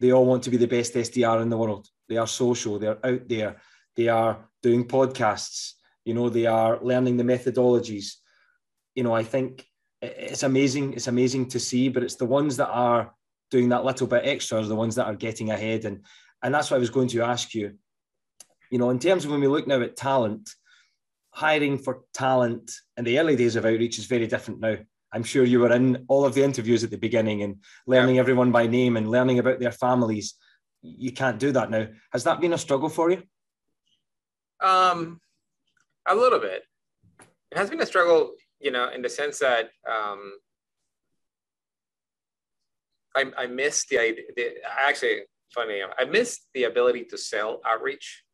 they 0.00 0.12
all 0.12 0.26
want 0.26 0.42
to 0.44 0.50
be 0.50 0.56
the 0.56 0.66
best 0.66 0.94
SDR 0.94 1.42
in 1.42 1.48
the 1.48 1.56
world. 1.56 1.88
They 2.08 2.16
are 2.16 2.26
social, 2.26 2.78
they're 2.78 3.04
out 3.04 3.28
there, 3.28 3.56
they 3.96 4.08
are 4.08 4.48
doing 4.62 4.86
podcasts, 4.86 5.72
you 6.04 6.14
know, 6.14 6.28
they 6.28 6.46
are 6.46 6.82
learning 6.82 7.16
the 7.16 7.24
methodologies. 7.24 8.14
You 8.94 9.04
know, 9.04 9.14
I 9.14 9.22
think 9.22 9.66
it's 10.02 10.42
amazing. 10.42 10.94
It's 10.94 11.08
amazing 11.08 11.48
to 11.48 11.60
see, 11.60 11.88
but 11.88 12.02
it's 12.02 12.16
the 12.16 12.26
ones 12.26 12.56
that 12.58 12.68
are 12.68 13.14
doing 13.50 13.70
that 13.70 13.84
little 13.84 14.06
bit 14.06 14.24
extra 14.24 14.60
are 14.60 14.64
the 14.64 14.74
ones 14.74 14.94
that 14.96 15.06
are 15.06 15.14
getting 15.14 15.50
ahead. 15.50 15.84
And 15.84 16.04
and 16.42 16.54
that's 16.54 16.70
what 16.70 16.76
I 16.76 16.80
was 16.80 16.90
going 16.90 17.08
to 17.08 17.22
ask 17.22 17.54
you. 17.54 17.74
You 18.70 18.78
know, 18.78 18.90
in 18.90 18.98
terms 18.98 19.24
of 19.24 19.30
when 19.30 19.40
we 19.40 19.46
look 19.46 19.66
now 19.66 19.80
at 19.80 19.96
talent, 19.96 20.50
hiring 21.30 21.78
for 21.78 22.02
talent 22.12 22.70
in 22.96 23.04
the 23.04 23.18
early 23.18 23.36
days 23.36 23.56
of 23.56 23.64
outreach 23.64 23.98
is 23.98 24.06
very 24.06 24.26
different 24.26 24.60
now. 24.60 24.76
I'm 25.14 25.22
sure 25.22 25.44
you 25.44 25.60
were 25.60 25.72
in 25.72 26.04
all 26.08 26.24
of 26.24 26.34
the 26.34 26.42
interviews 26.42 26.82
at 26.82 26.90
the 26.90 26.98
beginning 26.98 27.42
and 27.42 27.62
learning 27.86 28.18
everyone 28.18 28.50
by 28.50 28.66
name 28.66 28.96
and 28.96 29.08
learning 29.08 29.38
about 29.38 29.60
their 29.60 29.72
families. 29.72 30.34
you 30.82 31.12
can't 31.12 31.38
do 31.38 31.50
that 31.52 31.70
now. 31.70 31.86
Has 32.12 32.24
that 32.24 32.40
been 32.40 32.52
a 32.52 32.58
struggle 32.58 32.90
for 32.90 33.10
you? 33.10 33.22
Um, 34.60 35.20
a 36.06 36.14
little 36.14 36.40
bit. 36.40 36.64
It 37.50 37.56
has 37.56 37.70
been 37.70 37.80
a 37.80 37.86
struggle, 37.86 38.32
you 38.60 38.70
know, 38.70 38.90
in 38.90 39.00
the 39.02 39.08
sense 39.08 39.38
that 39.38 39.70
um, 39.88 40.32
I, 43.14 43.24
I 43.38 43.46
miss 43.46 43.86
the 43.86 43.98
idea. 43.98 44.24
The, 44.36 44.54
actually, 44.66 45.20
funny, 45.54 45.80
I 45.96 46.04
miss 46.04 46.40
the 46.52 46.64
ability 46.64 47.04
to 47.10 47.16
sell 47.16 47.60
outreach, 47.64 48.24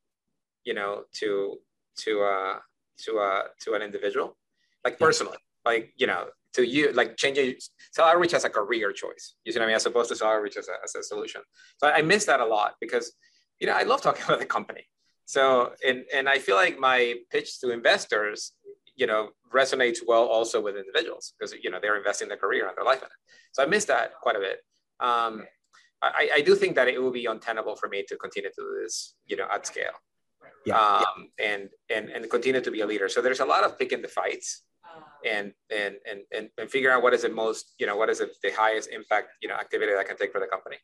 you 0.64 0.74
know, 0.74 1.04
to 1.20 1.58
to 1.98 2.22
uh 2.22 2.58
to 3.04 3.18
uh 3.18 3.42
to 3.62 3.74
an 3.74 3.82
individual, 3.82 4.36
like 4.84 4.98
personally, 4.98 5.38
like 5.64 5.92
you 5.96 6.06
know, 6.06 6.26
to 6.54 6.66
you 6.66 6.92
like 6.92 7.16
changing 7.16 7.54
sell 7.92 8.06
outreach 8.06 8.34
as 8.34 8.44
a 8.44 8.50
career 8.50 8.92
choice. 8.92 9.34
You 9.44 9.52
see 9.52 9.58
what 9.58 9.64
I 9.64 9.68
mean? 9.68 9.76
As 9.76 9.86
opposed 9.86 10.08
to 10.10 10.16
sell 10.16 10.28
outreach 10.28 10.56
as 10.56 10.68
a, 10.68 10.72
as 10.84 10.94
a 10.94 11.02
solution. 11.02 11.42
So 11.78 11.88
I 11.88 12.02
miss 12.02 12.24
that 12.26 12.40
a 12.40 12.46
lot 12.46 12.74
because 12.80 13.12
you 13.60 13.66
know 13.66 13.74
I 13.74 13.82
love 13.82 14.02
talking 14.02 14.24
about 14.26 14.40
the 14.40 14.46
company. 14.46 14.86
So 15.26 15.72
and 15.86 16.04
and 16.12 16.28
I 16.28 16.38
feel 16.38 16.56
like 16.56 16.78
my 16.78 17.14
pitch 17.30 17.60
to 17.60 17.70
investors, 17.70 18.52
you 18.96 19.06
know, 19.06 19.30
resonates 19.54 19.98
well 20.06 20.26
also 20.26 20.60
with 20.60 20.76
individuals 20.76 21.34
because 21.38 21.54
you 21.62 21.70
know 21.70 21.78
they're 21.80 21.96
investing 21.96 22.28
their 22.28 22.36
career 22.36 22.66
and 22.66 22.76
their 22.76 22.84
life 22.84 22.98
in 22.98 23.06
it. 23.06 23.34
So 23.52 23.62
I 23.62 23.66
miss 23.66 23.84
that 23.86 24.14
quite 24.20 24.36
a 24.36 24.40
bit. 24.40 24.58
Um, 25.00 25.44
I, 26.02 26.30
I 26.36 26.40
do 26.40 26.54
think 26.54 26.76
that 26.76 26.88
it 26.88 27.00
will 27.00 27.10
be 27.10 27.26
untenable 27.26 27.76
for 27.76 27.88
me 27.88 28.04
to 28.08 28.16
continue 28.16 28.48
to 28.48 28.54
do 28.56 28.80
this, 28.82 29.14
you 29.26 29.36
know, 29.36 29.46
at 29.52 29.66
scale. 29.66 29.92
Yeah. 30.64 30.78
Um, 30.78 31.28
and 31.38 31.68
and 31.88 32.08
and 32.08 32.28
continue 32.30 32.60
to 32.60 32.70
be 32.70 32.80
a 32.80 32.86
leader. 32.86 33.08
So 33.08 33.20
there's 33.20 33.40
a 33.40 33.44
lot 33.44 33.64
of 33.64 33.78
picking 33.78 34.02
the 34.02 34.08
fights 34.08 34.62
and 35.24 35.52
and 35.70 35.96
and 36.08 36.20
and, 36.36 36.48
and 36.58 36.70
figure 36.70 36.90
out 36.90 37.02
what 37.02 37.14
is 37.14 37.22
the 37.22 37.28
most 37.28 37.74
you 37.78 37.86
know 37.86 37.96
what 37.96 38.08
is 38.08 38.18
the, 38.18 38.30
the 38.42 38.50
highest 38.50 38.88
impact 38.90 39.28
you 39.42 39.48
know 39.48 39.54
activity 39.54 39.92
that 39.92 39.98
I 39.98 40.04
can 40.04 40.16
take 40.16 40.32
for 40.32 40.40
the 40.40 40.46
company. 40.46 40.76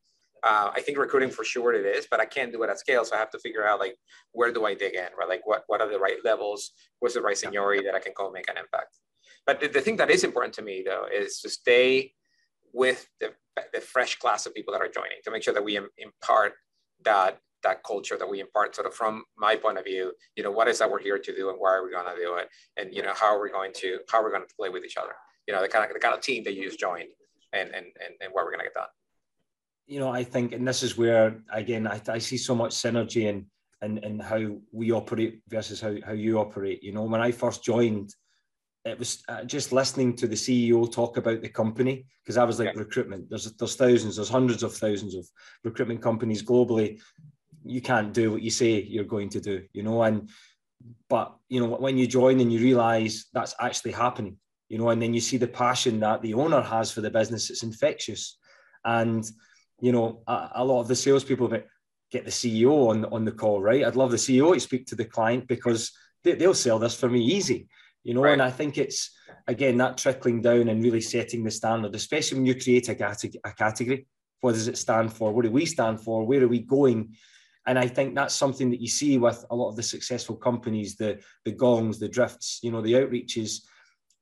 Uh, 0.43 0.71
I 0.75 0.81
think 0.81 0.99
recruiting 0.99 1.31
for 1.31 1.45
sure 1.45 1.73
it 1.73 1.87
is, 1.87 2.07
but 2.11 2.21
I 2.21 2.27
can't 2.27 2.53
do 2.53 2.63
it 2.63 2.71
at 2.71 2.79
scale. 2.79 3.05
So 3.05 3.17
I 3.17 3.19
have 3.19 3.31
to 3.31 3.39
figure 3.39 3.67
out 3.67 3.81
like 3.81 3.97
where 4.33 4.53
do 4.53 4.65
I 4.65 4.75
dig 4.75 4.95
in, 4.95 5.09
right? 5.19 5.29
Like 5.29 5.47
what 5.47 5.65
what 5.67 5.81
are 5.81 5.91
the 5.91 5.99
right 5.99 6.19
levels? 6.25 6.73
What's 7.01 7.15
the 7.15 7.23
right 7.23 7.37
seniority 7.37 7.85
that 7.85 7.95
I 7.95 8.01
can 8.01 8.13
go 8.17 8.31
make 8.31 8.49
an 8.51 8.57
impact? 8.57 8.99
But 9.47 9.61
the, 9.61 9.69
the 9.69 9.81
thing 9.81 9.97
that 9.97 10.11
is 10.11 10.25
important 10.25 10.55
to 10.55 10.63
me 10.63 10.83
though 10.85 11.07
is 11.13 11.41
to 11.41 11.49
stay 11.49 12.13
with 12.73 13.09
the, 13.21 13.33
the 13.73 13.81
fresh 13.81 14.17
class 14.19 14.45
of 14.45 14.55
people 14.55 14.73
that 14.73 14.83
are 14.83 14.89
joining 14.89 15.19
to 15.25 15.31
make 15.31 15.43
sure 15.43 15.55
that 15.55 15.65
we 15.65 15.79
impart 15.99 16.53
that 17.05 17.39
that 17.67 17.83
culture 17.83 18.17
that 18.19 18.29
we 18.29 18.41
impart. 18.41 18.75
Sort 18.75 18.87
of 18.87 18.95
from 18.95 19.25
my 19.37 19.57
point 19.57 19.79
of 19.79 19.85
view 19.85 20.13
you 20.37 20.43
know 20.43 20.51
what 20.51 20.69
is 20.69 20.79
that 20.79 20.91
we're 20.91 21.07
here 21.09 21.19
to 21.19 21.35
do 21.35 21.51
and 21.51 21.59
why 21.59 21.73
are 21.75 21.85
we 21.85 21.91
going 21.91 22.07
to 22.07 22.21
do 22.21 22.37
it? 22.37 22.49
And 22.77 22.95
you 22.95 23.03
know 23.03 23.15
how 23.15 23.35
are 23.35 23.43
we 23.43 23.51
going 23.51 23.73
to 23.83 23.99
how 24.11 24.21
are 24.21 24.25
we 24.25 24.31
going 24.31 24.47
to 24.47 24.55
play 24.55 24.69
with 24.69 24.85
each 24.85 24.97
other? 24.97 25.15
You 25.47 25.55
know 25.55 25.63
the 25.63 25.69
kind 25.69 25.85
of 25.85 25.93
the 25.93 26.01
kind 26.01 26.15
of 26.15 26.21
team 26.21 26.45
that 26.45 26.55
you 26.55 26.65
just 26.65 26.81
joined 26.81 27.09
and 27.53 27.69
and 27.71 27.87
and, 28.03 28.15
and 28.21 28.33
what 28.33 28.45
we're 28.45 28.53
going 28.53 28.61
to 28.61 28.71
get 28.71 28.75
done. 28.75 28.93
You 29.87 30.01
know 30.01 30.11
i 30.11 30.25
think 30.25 30.53
and 30.53 30.67
this 30.67 30.83
is 30.83 30.99
where 30.99 31.41
again 31.53 31.87
i, 31.87 32.01
I 32.09 32.19
see 32.19 32.39
so 32.39 32.55
much 32.55 32.73
synergy 32.73 33.23
in 33.31 33.47
and 33.83 34.03
and 34.05 34.23
how 34.23 34.43
we 34.73 34.91
operate 34.91 35.43
versus 35.49 35.81
how, 35.81 35.95
how 36.05 36.13
you 36.13 36.39
operate. 36.39 36.83
You 36.83 36.93
know 36.93 37.05
when 37.05 37.21
i 37.21 37.31
first 37.31 37.63
joined 37.63 38.15
it 38.87 38.99
was 38.99 39.25
uh, 39.29 39.43
just 39.43 39.73
listening 39.73 40.15
to 40.15 40.29
the 40.29 40.37
CEO 40.37 40.91
talk 40.91 41.17
about 41.17 41.43
the 41.43 41.49
company 41.49 42.07
because 42.23 42.37
I 42.37 42.45
was 42.45 42.61
like 42.61 42.75
yeah. 42.75 42.81
recruitment. 42.81 43.29
There's 43.29 43.53
there's 43.55 43.75
thousands, 43.75 44.17
there's 44.17 44.29
hundreds 44.29 44.63
of 44.63 44.75
thousands 44.75 45.17
of 45.17 45.27
recruitment 45.65 46.01
companies 46.01 46.43
globally 46.43 47.01
you 47.69 47.81
can't 47.81 48.13
do 48.13 48.33
what 48.33 48.43
you 48.43 48.51
say 48.51 48.83
you're 48.83 49.05
going 49.05 49.29
to 49.31 49.41
do, 49.41 49.65
you 49.73 49.83
know. 49.83 50.03
And 50.03 50.29
but 51.09 51.37
you 51.49 51.61
know 51.61 51.69
when 51.77 51.99
you 51.99 52.07
join 52.07 52.41
and 52.41 52.53
you 52.53 52.61
realize 52.61 53.27
that's 53.33 53.55
actually 53.61 53.93
happening, 53.93 54.37
you 54.69 54.79
know, 54.79 54.89
and 54.91 55.01
then 55.01 55.15
you 55.15 55.21
see 55.21 55.37
the 55.37 55.47
passion 55.47 56.01
that 56.01 56.23
the 56.23 56.35
owner 56.35 56.61
has 56.61 56.91
for 56.91 57.01
the 57.01 57.11
business, 57.11 57.51
it's 57.51 57.63
infectious. 57.63 58.39
And 58.85 59.29
you 59.81 59.93
know, 59.93 60.23
a, 60.27 60.51
a 60.57 60.65
lot 60.65 60.81
of 60.81 60.89
the 60.89 60.97
salespeople 60.97 61.49
that 61.49 61.67
get 62.11 62.25
the 62.25 62.31
CEO 62.31 62.89
on 62.89 63.05
on 63.07 63.25
the 63.25 63.33
call, 63.33 63.61
right? 63.61 63.85
I'd 63.85 63.97
love 63.97 64.11
the 64.11 64.17
CEO 64.17 64.55
to 64.55 64.61
speak 64.61 64.87
to 64.87 64.95
the 64.95 65.05
client 65.05 65.47
because 65.49 65.93
they, 66.25 66.35
will 66.35 66.55
sell 66.55 66.79
this 66.79 66.99
for 66.99 67.09
me 67.09 67.21
easy, 67.23 67.69
you 68.03 68.15
know. 68.15 68.23
Right. 68.23 68.33
And 68.33 68.43
I 68.43 68.51
think 68.51 68.79
it's 68.79 69.11
again 69.47 69.77
that 69.79 69.99
trickling 69.99 70.43
down 70.43 70.69
and 70.69 70.83
really 70.83 71.01
setting 71.01 71.45
the 71.45 71.51
standard, 71.51 71.95
especially 71.95 72.39
when 72.39 72.47
you 72.47 72.61
create 72.61 72.89
a, 72.89 72.93
a 73.45 73.53
category. 73.53 74.07
What 74.41 74.53
does 74.53 74.69
it 74.69 74.79
stand 74.79 75.13
for? 75.13 75.33
What 75.33 75.45
do 75.45 75.51
we 75.51 75.67
stand 75.67 76.01
for? 76.01 76.25
Where 76.25 76.43
are 76.43 76.49
we 76.49 76.61
going? 76.61 77.17
And 77.67 77.79
I 77.79 77.89
think 77.89 78.15
that's 78.15 78.35
something 78.35 78.71
that 78.71 78.81
you 78.81 78.89
see 78.89 79.19
with 79.19 79.45
a 79.51 79.57
lot 79.57 79.71
of 79.71 79.77
the 79.77 79.83
successful 79.83 80.37
companies, 80.37 80.97
the 80.97 81.21
the 81.45 81.53
gongs, 81.53 81.99
the 81.99 82.09
drifts, 82.09 82.61
you 82.63 82.71
know, 82.71 82.81
the 82.81 82.93
outreaches, 82.93 83.63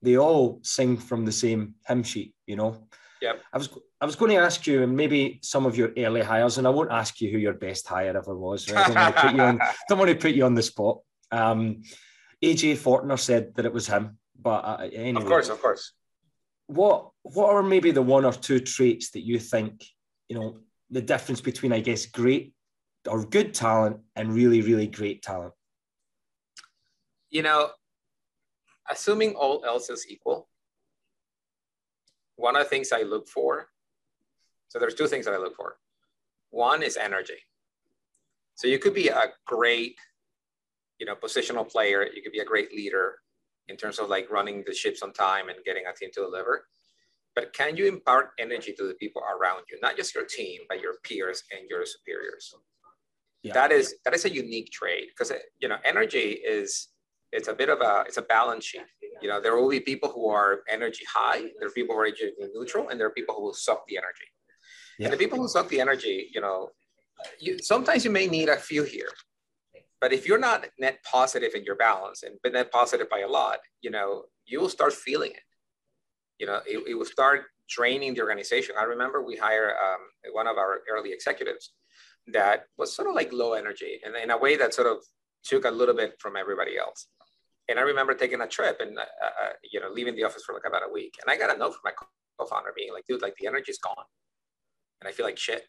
they 0.01 0.17
all 0.17 0.59
sing 0.63 0.97
from 0.97 1.25
the 1.25 1.31
same 1.31 1.75
hymn 1.87 2.03
sheet, 2.03 2.33
you 2.47 2.55
know. 2.55 2.87
Yeah. 3.21 3.33
I 3.53 3.57
was 3.57 3.69
I 4.01 4.05
was 4.05 4.15
going 4.15 4.31
to 4.31 4.37
ask 4.37 4.67
you, 4.67 4.83
and 4.83 4.95
maybe 4.95 5.39
some 5.41 5.65
of 5.65 5.77
your 5.77 5.91
early 5.97 6.21
hires, 6.21 6.57
and 6.57 6.67
I 6.67 6.69
won't 6.69 6.91
ask 6.91 7.21
you 7.21 7.31
who 7.31 7.37
your 7.37 7.53
best 7.53 7.87
hire 7.87 8.17
ever 8.17 8.35
was. 8.35 8.69
Right? 8.71 8.89
I 8.89 8.89
don't 8.89 8.97
want 8.97 9.15
to 9.15 9.21
put 9.21 9.35
you 9.35 9.41
on. 9.41 9.59
Don't 9.89 9.99
want 9.99 10.09
to 10.11 10.15
put 10.15 10.35
you 10.35 10.45
on 10.45 10.55
the 10.55 10.63
spot. 10.63 10.99
Um, 11.31 11.83
AJ 12.43 12.77
Fortner 12.77 13.19
said 13.19 13.55
that 13.55 13.65
it 13.65 13.73
was 13.73 13.87
him, 13.87 14.17
but 14.39 14.65
uh, 14.65 14.89
anyway. 14.91 15.21
Of 15.21 15.27
course, 15.27 15.49
of 15.49 15.61
course. 15.61 15.93
What 16.67 17.11
What 17.21 17.49
are 17.51 17.63
maybe 17.63 17.91
the 17.91 18.01
one 18.01 18.25
or 18.25 18.33
two 18.33 18.59
traits 18.59 19.11
that 19.11 19.25
you 19.25 19.39
think 19.39 19.85
you 20.29 20.37
know 20.37 20.59
the 20.89 21.01
difference 21.01 21.41
between, 21.41 21.73
I 21.73 21.79
guess, 21.79 22.05
great 22.05 22.53
or 23.07 23.25
good 23.25 23.53
talent 23.53 23.97
and 24.15 24.33
really, 24.33 24.61
really 24.61 24.87
great 24.87 25.21
talent? 25.21 25.53
You 27.29 27.43
know, 27.43 27.69
assuming 28.89 29.35
all 29.35 29.63
else 29.65 29.89
is 29.89 30.05
equal, 30.09 30.47
one 32.35 32.55
of 32.55 32.63
the 32.63 32.69
things 32.69 32.91
I 32.91 33.01
look 33.01 33.27
for, 33.27 33.67
so 34.67 34.79
there's 34.79 34.95
two 34.95 35.07
things 35.07 35.25
that 35.25 35.33
I 35.33 35.37
look 35.37 35.55
for. 35.55 35.77
One 36.49 36.83
is 36.83 36.97
energy. 36.97 37.39
So 38.55 38.67
you 38.67 38.79
could 38.79 38.93
be 38.93 39.09
a 39.09 39.33
great, 39.45 39.97
you 40.99 41.05
know, 41.05 41.15
positional 41.15 41.69
player. 41.69 42.07
You 42.13 42.21
could 42.21 42.31
be 42.31 42.39
a 42.39 42.45
great 42.45 42.73
leader 42.73 43.15
in 43.67 43.77
terms 43.77 43.99
of 43.99 44.09
like 44.09 44.31
running 44.31 44.63
the 44.65 44.73
ships 44.73 45.01
on 45.01 45.11
time 45.13 45.49
and 45.49 45.57
getting 45.65 45.83
a 45.85 45.93
team 45.93 46.09
to 46.13 46.21
deliver. 46.21 46.67
But 47.35 47.51
can 47.51 47.75
you 47.75 47.87
impart 47.87 48.29
energy 48.39 48.73
to 48.77 48.87
the 48.87 48.93
people 48.93 49.21
around 49.23 49.63
you, 49.69 49.77
not 49.81 49.97
just 49.97 50.15
your 50.15 50.23
team, 50.23 50.61
but 50.69 50.79
your 50.79 50.95
peers 51.03 51.43
and 51.51 51.69
your 51.69 51.85
superiors? 51.85 52.53
Yeah. 53.45 53.53
that 53.53 53.71
is 53.71 53.95
that 54.03 54.13
is 54.13 54.25
a 54.25 54.33
unique 54.33 54.71
trade 54.71 55.07
because 55.09 55.31
you 55.59 55.67
know 55.67 55.77
energy 55.83 56.27
is 56.57 56.89
it's 57.31 57.47
a 57.47 57.53
bit 57.53 57.69
of 57.69 57.79
a 57.81 58.03
it's 58.07 58.17
a 58.17 58.21
balance 58.23 58.65
sheet 58.65 58.89
you 59.21 59.27
know 59.29 59.39
there 59.39 59.55
will 59.55 59.69
be 59.69 59.79
people 59.79 60.09
who 60.09 60.27
are 60.29 60.61
energy 60.67 61.05
high 61.13 61.41
there 61.59 61.67
are 61.67 61.71
people 61.71 61.93
who 61.95 62.01
are 62.01 62.05
energy 62.05 62.31
neutral 62.55 62.89
and 62.89 62.99
there 62.99 63.07
are 63.07 63.17
people 63.19 63.35
who 63.35 63.43
will 63.43 63.53
suck 63.53 63.85
the 63.87 63.97
energy 63.97 64.27
yeah. 64.97 65.05
and 65.05 65.13
the 65.13 65.17
people 65.17 65.37
who 65.37 65.47
suck 65.47 65.67
the 65.69 65.79
energy 65.79 66.29
you 66.33 66.41
know 66.41 66.69
you 67.39 67.59
sometimes 67.59 68.03
you 68.03 68.11
may 68.11 68.27
need 68.27 68.49
a 68.49 68.57
few 68.57 68.83
here 68.83 69.09
but 70.01 70.11
if 70.11 70.27
you're 70.27 70.45
not 70.49 70.65
net 70.79 70.97
positive 71.03 71.51
in 71.55 71.63
your 71.63 71.75
balance 71.75 72.23
and 72.23 72.33
net 72.51 72.71
positive 72.71 73.09
by 73.09 73.19
a 73.19 73.27
lot 73.27 73.59
you 73.81 73.91
know 73.91 74.23
you 74.45 74.59
will 74.59 74.69
start 74.69 74.93
feeling 74.93 75.31
it 75.31 75.45
you 76.39 76.47
know 76.47 76.59
it, 76.65 76.83
it 76.87 76.95
will 76.95 77.05
start 77.05 77.43
draining 77.69 78.13
the 78.13 78.21
organization 78.21 78.75
i 78.79 78.83
remember 78.83 79.21
we 79.21 79.35
hired 79.35 79.71
um, 79.71 80.01
one 80.33 80.47
of 80.47 80.57
our 80.57 80.81
early 80.91 81.11
executives 81.11 81.73
that 82.27 82.65
was 82.77 82.95
sort 82.95 83.07
of 83.07 83.15
like 83.15 83.31
low 83.31 83.53
energy 83.53 83.99
and 84.03 84.15
in 84.15 84.31
a 84.31 84.37
way 84.37 84.55
that 84.57 84.73
sort 84.73 84.87
of 84.87 84.97
took 85.43 85.65
a 85.65 85.71
little 85.71 85.95
bit 85.95 86.15
from 86.19 86.35
everybody 86.35 86.77
else. 86.77 87.07
And 87.69 87.79
I 87.79 87.83
remember 87.83 88.13
taking 88.13 88.41
a 88.41 88.47
trip 88.47 88.77
and, 88.79 88.97
uh, 88.97 89.01
uh, 89.01 89.49
you 89.71 89.79
know, 89.79 89.89
leaving 89.89 90.15
the 90.15 90.23
office 90.23 90.43
for 90.43 90.53
like 90.53 90.65
about 90.67 90.83
a 90.87 90.91
week. 90.91 91.15
And 91.21 91.31
I 91.31 91.37
got 91.37 91.55
a 91.55 91.57
note 91.57 91.73
from 91.73 91.81
my 91.83 91.91
co-founder 92.39 92.73
being 92.75 92.93
like, 92.93 93.05
dude, 93.07 93.21
like 93.21 93.35
the 93.39 93.47
energy's 93.47 93.79
gone. 93.79 94.05
And 95.01 95.07
I 95.07 95.11
feel 95.11 95.25
like 95.25 95.37
shit, 95.37 95.63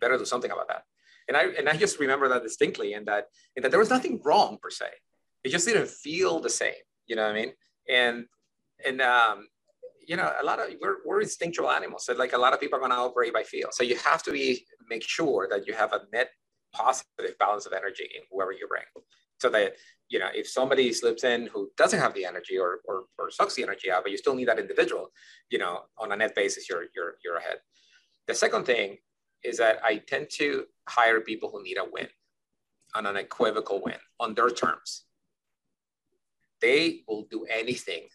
better 0.00 0.18
do 0.18 0.24
something 0.24 0.50
about 0.50 0.68
that. 0.68 0.82
And 1.28 1.36
I, 1.36 1.44
and 1.58 1.68
I 1.68 1.76
just 1.76 2.00
remember 2.00 2.28
that 2.28 2.42
distinctly 2.42 2.94
and 2.94 3.06
that, 3.06 3.26
and 3.54 3.64
that 3.64 3.70
there 3.70 3.78
was 3.78 3.90
nothing 3.90 4.20
wrong 4.24 4.58
per 4.60 4.70
se. 4.70 4.86
It 5.44 5.50
just 5.50 5.66
didn't 5.66 5.88
feel 5.88 6.40
the 6.40 6.50
same, 6.50 6.72
you 7.06 7.16
know 7.16 7.22
what 7.22 7.32
I 7.32 7.40
mean? 7.40 7.52
And, 7.88 8.26
and, 8.84 9.00
um, 9.00 9.48
you 10.08 10.16
know, 10.16 10.32
a 10.40 10.44
lot 10.44 10.58
of 10.58 10.68
we're, 10.80 10.96
we're 11.04 11.20
instinctual 11.20 11.70
animals. 11.70 12.06
So 12.06 12.14
like 12.14 12.32
a 12.32 12.38
lot 12.38 12.54
of 12.54 12.60
people 12.60 12.78
are 12.78 12.80
going 12.80 12.92
to 12.92 12.96
operate 12.96 13.34
by 13.34 13.42
feel. 13.42 13.68
So 13.70 13.84
you 13.84 13.96
have 13.98 14.22
to 14.22 14.32
be 14.32 14.64
make 14.88 15.02
sure 15.02 15.46
that 15.50 15.66
you 15.66 15.74
have 15.74 15.92
a 15.92 16.00
net 16.12 16.30
positive 16.72 17.38
balance 17.38 17.66
of 17.66 17.74
energy 17.74 18.08
in 18.16 18.22
whoever 18.32 18.52
you 18.52 18.66
bring. 18.66 18.84
So 19.38 19.50
that 19.50 19.74
you 20.08 20.18
know, 20.18 20.28
if 20.34 20.48
somebody 20.48 20.90
slips 20.94 21.24
in 21.24 21.48
who 21.52 21.70
doesn't 21.76 22.00
have 22.00 22.14
the 22.14 22.24
energy 22.24 22.56
or, 22.58 22.80
or, 22.86 23.04
or 23.18 23.30
sucks 23.30 23.54
the 23.54 23.62
energy 23.62 23.90
out, 23.90 24.02
but 24.02 24.10
you 24.10 24.16
still 24.16 24.34
need 24.34 24.48
that 24.48 24.58
individual, 24.58 25.12
you 25.50 25.58
know, 25.58 25.82
on 25.98 26.10
a 26.10 26.16
net 26.16 26.34
basis, 26.34 26.68
you're 26.70 26.84
you're 26.96 27.16
you're 27.22 27.36
ahead. 27.36 27.58
The 28.26 28.34
second 28.34 28.64
thing 28.64 28.96
is 29.44 29.58
that 29.58 29.78
I 29.84 29.96
tend 29.98 30.28
to 30.38 30.64
hire 30.88 31.20
people 31.20 31.50
who 31.50 31.62
need 31.62 31.76
a 31.76 31.84
win, 31.84 32.08
an 32.94 33.16
equivocal 33.16 33.82
win 33.84 33.98
on 34.18 34.34
their 34.34 34.48
terms. 34.48 35.04
They 36.62 37.02
will 37.06 37.26
do 37.30 37.44
anything 37.44 38.08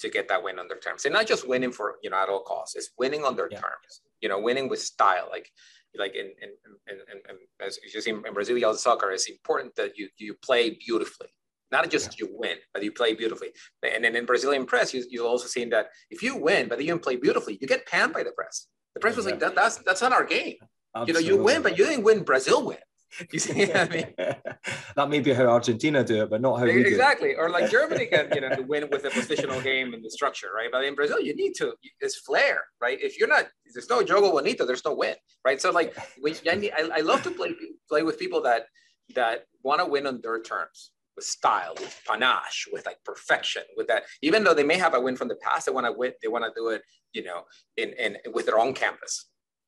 to 0.00 0.10
get 0.10 0.28
that 0.28 0.42
win 0.42 0.58
on 0.58 0.68
their 0.68 0.78
terms. 0.78 1.04
And 1.04 1.14
not 1.14 1.26
just 1.26 1.46
winning 1.46 1.72
for, 1.72 1.96
you 2.02 2.10
know, 2.10 2.16
at 2.16 2.28
all 2.28 2.40
costs, 2.42 2.74
it's 2.76 2.90
winning 2.98 3.24
on 3.24 3.36
their 3.36 3.48
yeah. 3.50 3.60
terms, 3.60 4.02
you 4.20 4.28
know, 4.28 4.40
winning 4.40 4.68
with 4.68 4.80
style. 4.80 5.28
Like, 5.30 5.50
like 5.96 6.14
in, 6.14 6.26
in, 6.42 6.50
in, 6.88 6.96
in, 7.12 7.36
as 7.64 7.78
you 7.92 8.00
see 8.00 8.10
in 8.10 8.34
Brazilian 8.34 8.74
soccer, 8.76 9.12
it's 9.12 9.28
important 9.28 9.74
that 9.76 9.96
you, 9.96 10.08
you 10.16 10.34
play 10.34 10.70
beautifully. 10.70 11.28
Not 11.70 11.88
just 11.90 12.18
yeah. 12.18 12.26
you 12.26 12.36
win, 12.36 12.56
but 12.72 12.82
you 12.82 12.92
play 12.92 13.14
beautifully. 13.14 13.48
And 13.82 14.04
then 14.04 14.16
in 14.16 14.26
Brazilian 14.26 14.66
press, 14.66 14.92
you, 14.92 15.04
you 15.08 15.26
also 15.26 15.46
seen 15.46 15.70
that 15.70 15.86
if 16.10 16.22
you 16.22 16.36
win, 16.36 16.68
but 16.68 16.78
you 16.78 16.86
even 16.86 16.98
play 16.98 17.16
beautifully, 17.16 17.58
you 17.60 17.66
get 17.66 17.86
panned 17.86 18.12
by 18.12 18.22
the 18.22 18.32
press. 18.32 18.66
The 18.94 19.00
press 19.00 19.16
was 19.16 19.26
like, 19.26 19.40
that, 19.40 19.54
that's, 19.54 19.78
that's 19.78 20.02
not 20.02 20.12
our 20.12 20.24
game. 20.24 20.56
Absolutely. 20.96 21.24
You 21.24 21.30
know, 21.30 21.36
you 21.36 21.42
win, 21.42 21.62
but 21.62 21.78
you 21.78 21.84
didn't 21.84 22.04
win 22.04 22.22
Brazil 22.22 22.64
win. 22.64 22.78
You 23.32 23.38
see 23.38 23.66
what 23.66 23.76
I 23.76 23.88
mean? 23.88 24.14
that 24.96 25.08
may 25.08 25.20
be 25.20 25.32
how 25.32 25.46
Argentina 25.46 26.02
do 26.04 26.22
it, 26.22 26.30
but 26.30 26.40
not 26.40 26.58
how 26.58 26.64
we 26.64 26.72
do 26.72 26.80
exactly. 26.80 27.30
do 27.30 27.38
Or 27.38 27.48
like 27.50 27.70
Germany 27.70 28.06
can, 28.06 28.28
you 28.34 28.40
know, 28.40 28.50
win 28.66 28.88
with 28.90 29.04
a 29.04 29.10
positional 29.10 29.62
game 29.62 29.94
and 29.94 30.04
the 30.04 30.10
structure, 30.10 30.48
right? 30.54 30.68
But 30.70 30.84
in 30.84 30.94
Brazil, 30.94 31.20
you 31.20 31.34
need 31.36 31.54
to. 31.56 31.74
It's 32.00 32.16
flair, 32.16 32.64
right? 32.80 32.98
If 33.00 33.18
you're 33.18 33.28
not, 33.28 33.46
there's 33.72 33.88
no 33.88 34.02
jogo 34.02 34.32
bonito, 34.32 34.66
there's 34.66 34.84
no 34.84 34.94
win, 34.94 35.14
right? 35.44 35.60
So 35.60 35.70
like, 35.70 35.96
we, 36.22 36.34
I, 36.48 36.90
I 36.96 37.00
love 37.00 37.22
to 37.22 37.30
play 37.30 37.54
play 37.88 38.02
with 38.02 38.18
people 38.18 38.42
that 38.42 38.66
that 39.14 39.44
want 39.62 39.80
to 39.80 39.86
win 39.86 40.06
on 40.06 40.20
their 40.22 40.40
terms 40.40 40.90
with 41.16 41.24
style, 41.24 41.74
with 41.78 42.00
panache, 42.06 42.68
with 42.72 42.86
like 42.86 42.98
perfection, 43.04 43.62
with 43.76 43.86
that. 43.88 44.04
Even 44.22 44.44
though 44.44 44.54
they 44.54 44.64
may 44.64 44.78
have 44.78 44.94
a 44.94 45.00
win 45.00 45.16
from 45.16 45.28
the 45.28 45.36
past, 45.36 45.66
they 45.66 45.72
want 45.72 45.86
to 45.86 45.92
win. 45.92 46.12
They 46.22 46.28
want 46.28 46.44
to 46.44 46.50
do 46.54 46.68
it, 46.68 46.82
you 47.12 47.22
know, 47.22 47.42
in 47.76 47.92
in 47.92 48.16
with 48.32 48.46
their 48.46 48.58
own 48.58 48.74
canvas. 48.74 49.26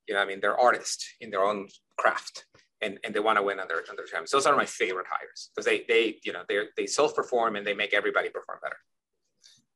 You 0.09 0.15
know, 0.15 0.21
I 0.21 0.25
mean, 0.25 0.41
they're 0.41 0.59
artists 0.59 1.05
in 1.21 1.31
their 1.31 1.43
own 1.43 1.69
craft, 1.99 2.47
and, 2.87 2.99
and 3.05 3.15
they 3.15 3.21
want 3.21 3.37
to 3.39 3.43
win 3.43 3.61
on 3.61 3.69
their 3.69 3.83
on 3.91 3.97
their 3.97 4.07
terms. 4.07 4.31
Those 4.31 4.47
are 4.47 4.57
my 4.57 4.65
favorite 4.65 5.07
hires 5.11 5.51
because 5.51 5.67
they 5.67 5.85
they 5.89 6.19
you 6.25 6.33
know 6.33 6.43
they 6.49 6.61
they 6.77 6.87
self 6.87 7.15
perform 7.15 7.57
and 7.57 7.67
they 7.67 7.75
make 7.75 7.93
everybody 7.93 8.29
perform 8.31 8.59
better. 8.63 8.79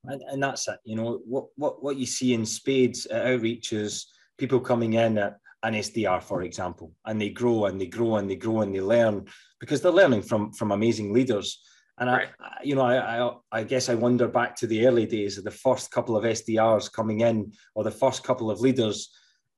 And, 0.05 0.23
and 0.31 0.43
that's 0.43 0.67
it. 0.69 0.79
You 0.85 0.97
know 0.97 1.21
what 1.27 1.47
what 1.57 1.83
what 1.83 1.97
you 1.97 2.07
see 2.07 2.33
in 2.33 2.47
spades 2.47 3.07
at 3.07 3.27
outreaches, 3.27 4.05
people 4.39 4.61
coming 4.61 4.95
in 4.95 5.19
at 5.19 5.37
an 5.63 5.75
SDR, 5.75 6.23
for 6.23 6.43
example, 6.43 6.93
and 7.05 7.21
they 7.21 7.31
grow 7.31 7.67
and 7.67 7.79
they 7.81 7.87
grow 7.87 8.17
and 8.17 8.31
they 8.31 8.37
grow 8.37 8.63
and 8.63 8.75
they 8.75 8.81
learn 8.81 9.27
because 9.59 9.83
they're 9.83 9.93
learning 9.93 10.23
from 10.23 10.53
from 10.53 10.73
amazing 10.73 11.13
leaders. 11.13 11.63
And 11.99 12.09
right. 12.09 12.29
I, 12.41 12.63
you 12.65 12.77
know, 12.77 12.83
I, 12.83 13.27
I, 13.27 13.33
I 13.53 13.63
guess 13.63 13.91
I 13.91 13.95
wonder 13.95 14.27
back 14.27 14.57
to 14.57 14.67
the 14.67 14.87
early 14.87 15.05
days 15.05 15.37
of 15.37 15.45
the 15.45 15.51
first 15.51 15.91
couple 15.91 16.17
of 16.17 16.25
SDRs 16.25 16.91
coming 16.91 17.21
in, 17.21 17.53
or 17.75 17.85
the 17.85 17.91
first 17.91 18.25
couple 18.25 18.51
of 18.51 18.61
leaders. 18.61 19.11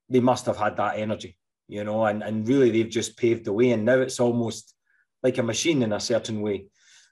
They 0.09 0.19
must 0.19 0.45
have 0.47 0.57
had 0.57 0.75
that 0.75 0.99
energy, 0.99 1.37
you 1.67 1.83
know, 1.83 2.05
and 2.05 2.23
and 2.23 2.47
really 2.47 2.71
they've 2.71 2.89
just 2.89 3.17
paved 3.17 3.45
the 3.45 3.53
way. 3.53 3.71
And 3.71 3.85
now 3.85 3.99
it's 3.99 4.19
almost 4.19 4.75
like 5.21 5.37
a 5.37 5.43
machine 5.43 5.83
in 5.83 5.93
a 5.93 5.99
certain 5.99 6.41
way. 6.41 6.67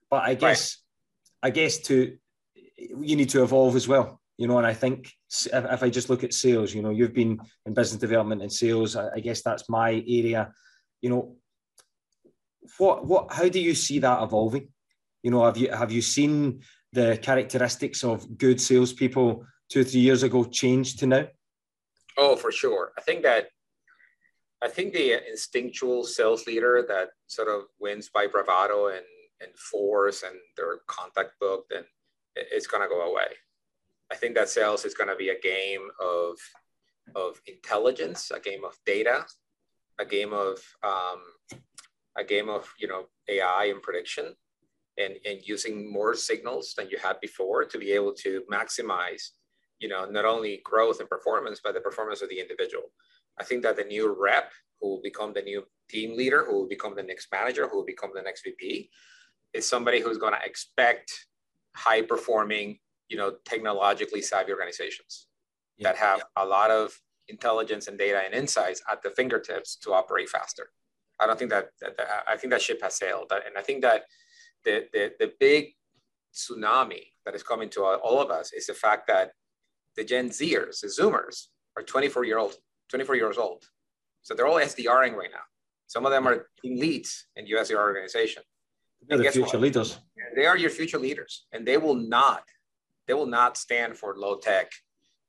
But 0.09 0.23
I 0.23 0.33
guess, 0.35 0.77
right. 1.43 1.49
I 1.49 1.51
guess 1.51 1.79
to 1.79 2.17
you 2.77 3.15
need 3.15 3.29
to 3.29 3.43
evolve 3.43 3.75
as 3.75 3.87
well 3.87 4.21
you 4.41 4.47
know, 4.47 4.57
and 4.57 4.65
I 4.65 4.73
think 4.73 5.13
if, 5.53 5.83
I 5.83 5.89
just 5.91 6.09
look 6.09 6.23
at 6.23 6.33
sales, 6.33 6.73
you 6.73 6.81
know, 6.81 6.89
you've 6.89 7.13
been 7.13 7.39
in 7.67 7.75
business 7.75 7.99
development 7.99 8.41
and 8.41 8.51
sales. 8.51 8.95
I, 8.95 9.19
guess 9.19 9.43
that's 9.43 9.69
my 9.69 9.91
area. 9.91 10.51
You 10.99 11.11
know, 11.11 11.35
what 12.79 13.05
what 13.05 13.31
how 13.31 13.49
do 13.49 13.59
you 13.59 13.75
see 13.75 13.99
that 13.99 14.23
evolving? 14.23 14.69
You 15.21 15.29
know, 15.29 15.45
have 15.45 15.57
you 15.57 15.69
have 15.71 15.91
you 15.91 16.01
seen 16.01 16.61
the 16.91 17.19
characteristics 17.21 18.03
of 18.03 18.35
good 18.35 18.59
salespeople 18.59 19.45
two 19.69 19.81
or 19.81 19.83
three 19.83 20.01
years 20.01 20.23
ago 20.23 20.43
change 20.43 20.95
to 20.97 21.05
now? 21.05 21.27
Oh, 22.17 22.35
for 22.35 22.51
sure. 22.51 22.93
I 22.97 23.01
think 23.01 23.21
that 23.21 23.49
I 24.63 24.67
think 24.67 24.93
the 24.93 25.27
instinctual 25.29 26.03
sales 26.03 26.45
leader 26.45 26.85
that 26.87 27.09
sort 27.27 27.47
of 27.47 27.63
wins 27.79 28.09
by 28.09 28.27
bravado 28.27 28.87
and, 28.87 29.05
and 29.41 29.51
force 29.57 30.23
and 30.23 30.35
their 30.55 30.77
contact 30.87 31.39
book, 31.39 31.65
then 31.69 31.83
it's 32.35 32.67
going 32.67 32.83
to 32.83 32.89
go 32.89 33.01
away. 33.01 33.27
I 34.11 34.15
think 34.15 34.35
that 34.35 34.49
sales 34.49 34.85
is 34.85 34.93
going 34.93 35.09
to 35.09 35.15
be 35.15 35.29
a 35.29 35.39
game 35.39 35.87
of 35.99 36.37
of 37.15 37.41
intelligence, 37.47 38.31
a 38.31 38.39
game 38.39 38.63
of 38.63 38.77
data, 38.85 39.25
a 39.99 40.05
game 40.05 40.33
of 40.33 40.59
um, 40.83 41.21
a 42.17 42.23
game 42.23 42.49
of 42.49 42.71
you 42.77 42.87
know 42.87 43.05
AI 43.29 43.65
and 43.65 43.81
prediction, 43.81 44.35
and 44.97 45.15
and 45.25 45.39
using 45.43 45.91
more 45.91 46.13
signals 46.13 46.73
than 46.75 46.89
you 46.89 46.97
had 47.01 47.19
before 47.21 47.63
to 47.65 47.77
be 47.77 47.91
able 47.93 48.13
to 48.13 48.43
maximize 48.51 49.31
you 49.79 49.87
know 49.87 50.05
not 50.05 50.25
only 50.25 50.61
growth 50.63 50.99
and 50.99 51.09
performance 51.09 51.61
but 51.63 51.73
the 51.73 51.81
performance 51.81 52.21
of 52.21 52.29
the 52.29 52.39
individual. 52.39 52.91
I 53.41 53.43
think 53.43 53.63
that 53.63 53.75
the 53.75 53.83
new 53.83 54.15
rep 54.17 54.51
who 54.79 54.89
will 54.89 55.01
become 55.01 55.33
the 55.33 55.41
new 55.41 55.63
team 55.89 56.15
leader, 56.15 56.45
who 56.45 56.53
will 56.59 56.67
become 56.67 56.95
the 56.95 57.03
next 57.03 57.27
manager, 57.31 57.67
who 57.67 57.77
will 57.77 57.91
become 57.93 58.11
the 58.13 58.21
next 58.21 58.43
VP, 58.43 58.89
is 59.53 59.67
somebody 59.67 59.99
who's 59.99 60.17
going 60.17 60.33
to 60.33 60.45
expect 60.45 61.11
high 61.75 62.01
performing 62.01 62.77
you 63.11 63.17
know, 63.17 63.33
technologically 63.43 64.21
savvy 64.21 64.53
organizations 64.53 65.27
yeah. 65.77 65.89
that 65.89 65.97
have 65.97 66.19
yeah. 66.19 66.43
a 66.43 66.45
lot 66.45 66.71
of 66.71 66.97
intelligence 67.27 67.87
and 67.87 67.97
data 67.97 68.21
and 68.25 68.33
insights 68.33 68.81
at 68.89 69.03
the 69.03 69.09
fingertips 69.09 69.75
to 69.75 69.91
operate 69.91 70.29
faster. 70.29 70.69
I 71.19 71.27
don't 71.27 71.37
think 71.37 71.51
that, 71.51 71.67
that, 71.81 71.97
that 71.97 72.07
I 72.27 72.37
think 72.37 72.51
that 72.51 72.61
ship 72.61 72.79
has 72.81 72.95
sailed. 72.95 73.31
And 73.31 73.57
I 73.57 73.61
think 73.61 73.81
that 73.81 74.03
the, 74.63 74.85
the, 74.93 75.11
the 75.19 75.33
big 75.39 75.73
tsunami 76.33 77.07
that 77.25 77.35
is 77.35 77.43
coming 77.43 77.69
to 77.71 77.83
all 77.83 78.21
of 78.21 78.31
us 78.31 78.53
is 78.53 78.67
the 78.67 78.73
fact 78.73 79.07
that 79.07 79.31
the 79.97 80.05
Gen 80.05 80.29
Zers, 80.29 80.79
the 80.79 80.87
Zoomers, 80.87 81.47
are 81.75 81.83
24 81.83 82.23
year 82.23 82.37
old, 82.37 82.55
24 82.91 83.15
years 83.15 83.37
old. 83.37 83.63
So 84.21 84.35
they're 84.35 84.47
all 84.47 84.55
SDRing 84.55 85.15
right 85.15 85.31
now. 85.31 85.45
Some 85.87 86.05
of 86.05 86.11
them 86.11 86.27
are 86.27 86.47
leads 86.63 87.25
in 87.35 87.45
USDR 87.47 87.77
organization. 87.77 88.43
They're 89.07 89.17
the 89.17 89.31
future 89.31 89.57
what? 89.57 89.61
leaders. 89.61 89.97
They 90.35 90.45
are 90.45 90.57
your 90.57 90.69
future 90.69 90.99
leaders, 90.99 91.45
and 91.51 91.67
they 91.67 91.77
will 91.77 91.95
not 91.95 92.43
they 93.07 93.13
will 93.13 93.25
not 93.25 93.57
stand 93.57 93.97
for 93.97 94.15
low 94.17 94.37
tech, 94.37 94.71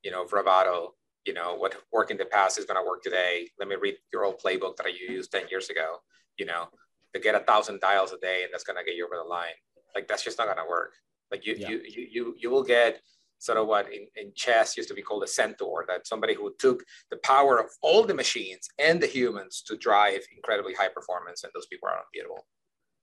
you 0.03 0.11
know, 0.11 0.25
bravado. 0.25 0.93
You 1.25 1.33
know, 1.33 1.55
what 1.55 1.75
worked 1.91 2.11
in 2.11 2.17
the 2.17 2.25
past 2.25 2.57
is 2.57 2.65
going 2.65 2.81
to 2.81 2.87
work 2.87 3.01
today. 3.01 3.49
Let 3.59 3.67
me 3.67 3.75
read 3.75 3.95
your 4.11 4.25
old 4.25 4.39
playbook 4.39 4.77
that 4.77 4.85
I 4.85 4.91
used 5.09 5.31
10 5.31 5.47
years 5.49 5.69
ago, 5.69 5.97
you 6.37 6.45
know, 6.45 6.67
to 7.13 7.19
get 7.19 7.35
a 7.35 7.39
thousand 7.39 7.79
dials 7.79 8.11
a 8.11 8.17
day 8.19 8.43
and 8.43 8.53
that's 8.53 8.63
going 8.63 8.77
to 8.77 8.83
get 8.83 8.95
you 8.95 9.05
over 9.05 9.15
the 9.15 9.27
line. 9.27 9.57
Like, 9.95 10.07
that's 10.07 10.23
just 10.23 10.37
not 10.37 10.45
going 10.45 10.57
to 10.57 10.69
work. 10.69 10.93
Like, 11.31 11.45
you, 11.45 11.55
yeah. 11.57 11.69
you, 11.69 11.81
you, 11.83 12.07
you, 12.11 12.35
you 12.39 12.49
will 12.49 12.63
get 12.63 13.01
sort 13.43 13.57
of 13.57 13.67
what 13.67 13.91
in, 13.91 14.07
in 14.15 14.31
chess 14.35 14.77
used 14.77 14.89
to 14.89 14.95
be 14.95 15.01
called 15.01 15.23
a 15.23 15.27
centaur, 15.27 15.85
that 15.87 16.07
somebody 16.07 16.33
who 16.33 16.53
took 16.59 16.83
the 17.11 17.17
power 17.17 17.59
of 17.59 17.67
all 17.81 18.03
the 18.03 18.13
machines 18.13 18.69
and 18.79 19.01
the 19.01 19.07
humans 19.07 19.61
to 19.67 19.75
drive 19.75 20.21
incredibly 20.35 20.73
high 20.73 20.87
performance, 20.87 21.43
and 21.43 21.51
those 21.53 21.67
people 21.67 21.89
are 21.89 21.97
unbeatable. 21.97 22.45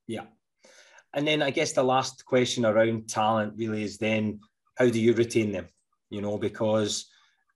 Yeah. 0.07 0.25
And 1.13 1.27
then 1.27 1.41
I 1.43 1.51
guess 1.51 1.73
the 1.73 1.83
last 1.83 2.25
question 2.25 2.65
around 2.65 3.07
talent 3.07 3.53
really 3.55 3.83
is 3.83 3.97
then 3.97 4.39
how 4.77 4.89
do 4.89 4.99
you 4.99 5.13
retain 5.13 5.51
them? 5.51 5.67
You 6.09 6.21
know, 6.21 6.37
because 6.37 7.05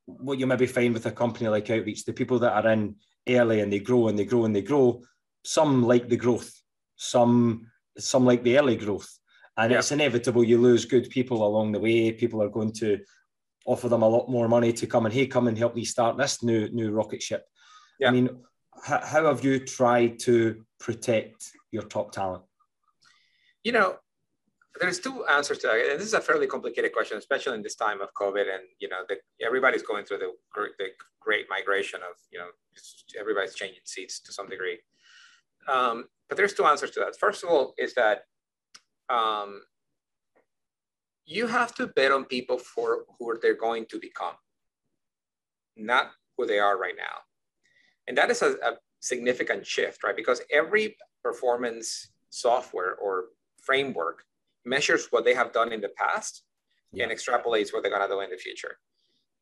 what 0.06 0.38
you 0.38 0.46
maybe 0.46 0.68
find 0.68 0.94
with 0.94 1.08
a 1.08 1.12
company 1.12 1.48
like 1.50 1.70
Outreach, 1.70 2.06
the 2.06 2.14
people 2.14 2.40
that 2.40 2.54
are 2.54 2.72
in 2.72 2.96
early 3.28 3.62
and 3.62 3.74
they 3.74 3.80
grow 3.80 4.08
and 4.08 4.20
they 4.20 4.26
grow 4.26 4.46
and 4.46 4.56
they 4.56 4.62
grow, 4.62 5.02
some 5.44 5.84
like 5.84 6.08
the 6.08 6.18
growth, 6.18 6.52
some 6.96 7.68
some 7.98 8.26
like 8.26 8.44
the 8.44 8.58
early 8.58 8.76
growth. 8.76 9.10
And 9.58 9.72
yeah. 9.72 9.80
it's 9.80 9.92
inevitable 9.92 10.44
you 10.44 10.58
lose 10.58 10.86
good 10.86 11.10
people 11.10 11.46
along 11.46 11.72
the 11.72 11.80
way. 11.80 12.12
People 12.12 12.42
are 12.42 12.50
going 12.50 12.74
to 12.74 13.00
offer 13.66 13.90
them 13.90 14.04
a 14.04 14.08
lot 14.08 14.30
more 14.30 14.48
money 14.48 14.72
to 14.74 14.88
come 14.88 15.06
and 15.06 15.14
hey, 15.14 15.28
come 15.28 15.48
and 15.48 15.58
help 15.58 15.76
me 15.76 15.86
start 15.86 16.18
this 16.18 16.44
new 16.44 16.70
new 16.70 16.92
rocket 16.92 17.22
ship. 17.22 17.46
Yeah. 18.00 18.10
I 18.10 18.12
mean, 18.12 18.30
how, 18.84 19.00
how 19.04 19.26
have 19.26 19.44
you 19.44 19.60
tried 19.60 20.20
to 20.20 20.64
protect 20.80 21.52
your 21.72 21.84
top 21.84 22.12
talent? 22.12 22.44
You 23.64 23.72
know, 23.72 23.96
there's 24.80 25.00
two 25.00 25.26
answers 25.26 25.60
to 25.60 25.68
that. 25.68 25.92
And 25.92 26.00
this 26.00 26.08
is 26.08 26.14
a 26.14 26.22
fairly 26.22 26.48
complicated 26.48 26.92
question, 26.94 27.18
especially 27.18 27.56
in 27.56 27.64
this 27.64 27.76
time 27.76 28.02
of 28.02 28.14
COVID. 28.14 28.54
And 28.54 28.64
you 28.80 28.90
know, 28.90 29.04
the, 29.08 29.18
everybody's 29.44 29.84
going 29.84 30.06
through 30.06 30.20
the, 30.20 30.32
the 30.78 30.88
great 31.20 31.46
migration 31.50 32.02
of 32.02 32.16
you 32.32 32.40
know, 32.40 32.50
everybody's 33.20 33.56
changing 33.56 33.82
seats 33.86 34.20
to 34.20 34.34
some 34.34 34.50
degree. 34.50 34.80
Um, 35.68 36.06
but 36.28 36.38
there's 36.38 36.54
two 36.54 36.66
answers 36.66 36.92
to 36.92 37.00
that. 37.00 37.18
First 37.18 37.44
of 37.44 37.50
all, 37.50 37.74
is 37.78 37.94
that 37.96 38.24
um, 39.10 39.62
you 41.26 41.48
have 41.48 41.74
to 41.76 41.88
bet 41.88 42.12
on 42.12 42.26
people 42.26 42.58
for 42.58 43.06
who 43.18 43.38
they're 43.42 43.56
going 43.58 43.86
to 43.88 44.00
become, 44.00 44.36
not 45.76 46.12
who 46.38 46.46
they 46.46 46.60
are 46.60 46.78
right 46.78 46.96
now. 46.98 47.18
And 48.08 48.18
that 48.18 48.30
is 48.30 48.42
a, 48.42 48.52
a 48.64 48.78
significant 49.00 49.66
shift, 49.66 50.04
right? 50.04 50.16
Because 50.16 50.42
every 50.52 50.98
performance 51.24 52.12
software 52.30 52.96
or 52.96 53.26
framework 53.62 54.24
measures 54.66 55.08
what 55.10 55.26
they 55.26 55.34
have 55.34 55.54
done 55.54 55.72
in 55.72 55.82
the 55.82 55.90
past 55.98 56.44
yeah. 56.92 57.04
and 57.04 57.12
extrapolates 57.12 57.74
what 57.74 57.82
they're 57.82 57.92
going 57.92 58.08
to 58.08 58.08
do 58.08 58.22
in 58.22 58.30
the 58.30 58.38
future. 58.38 58.78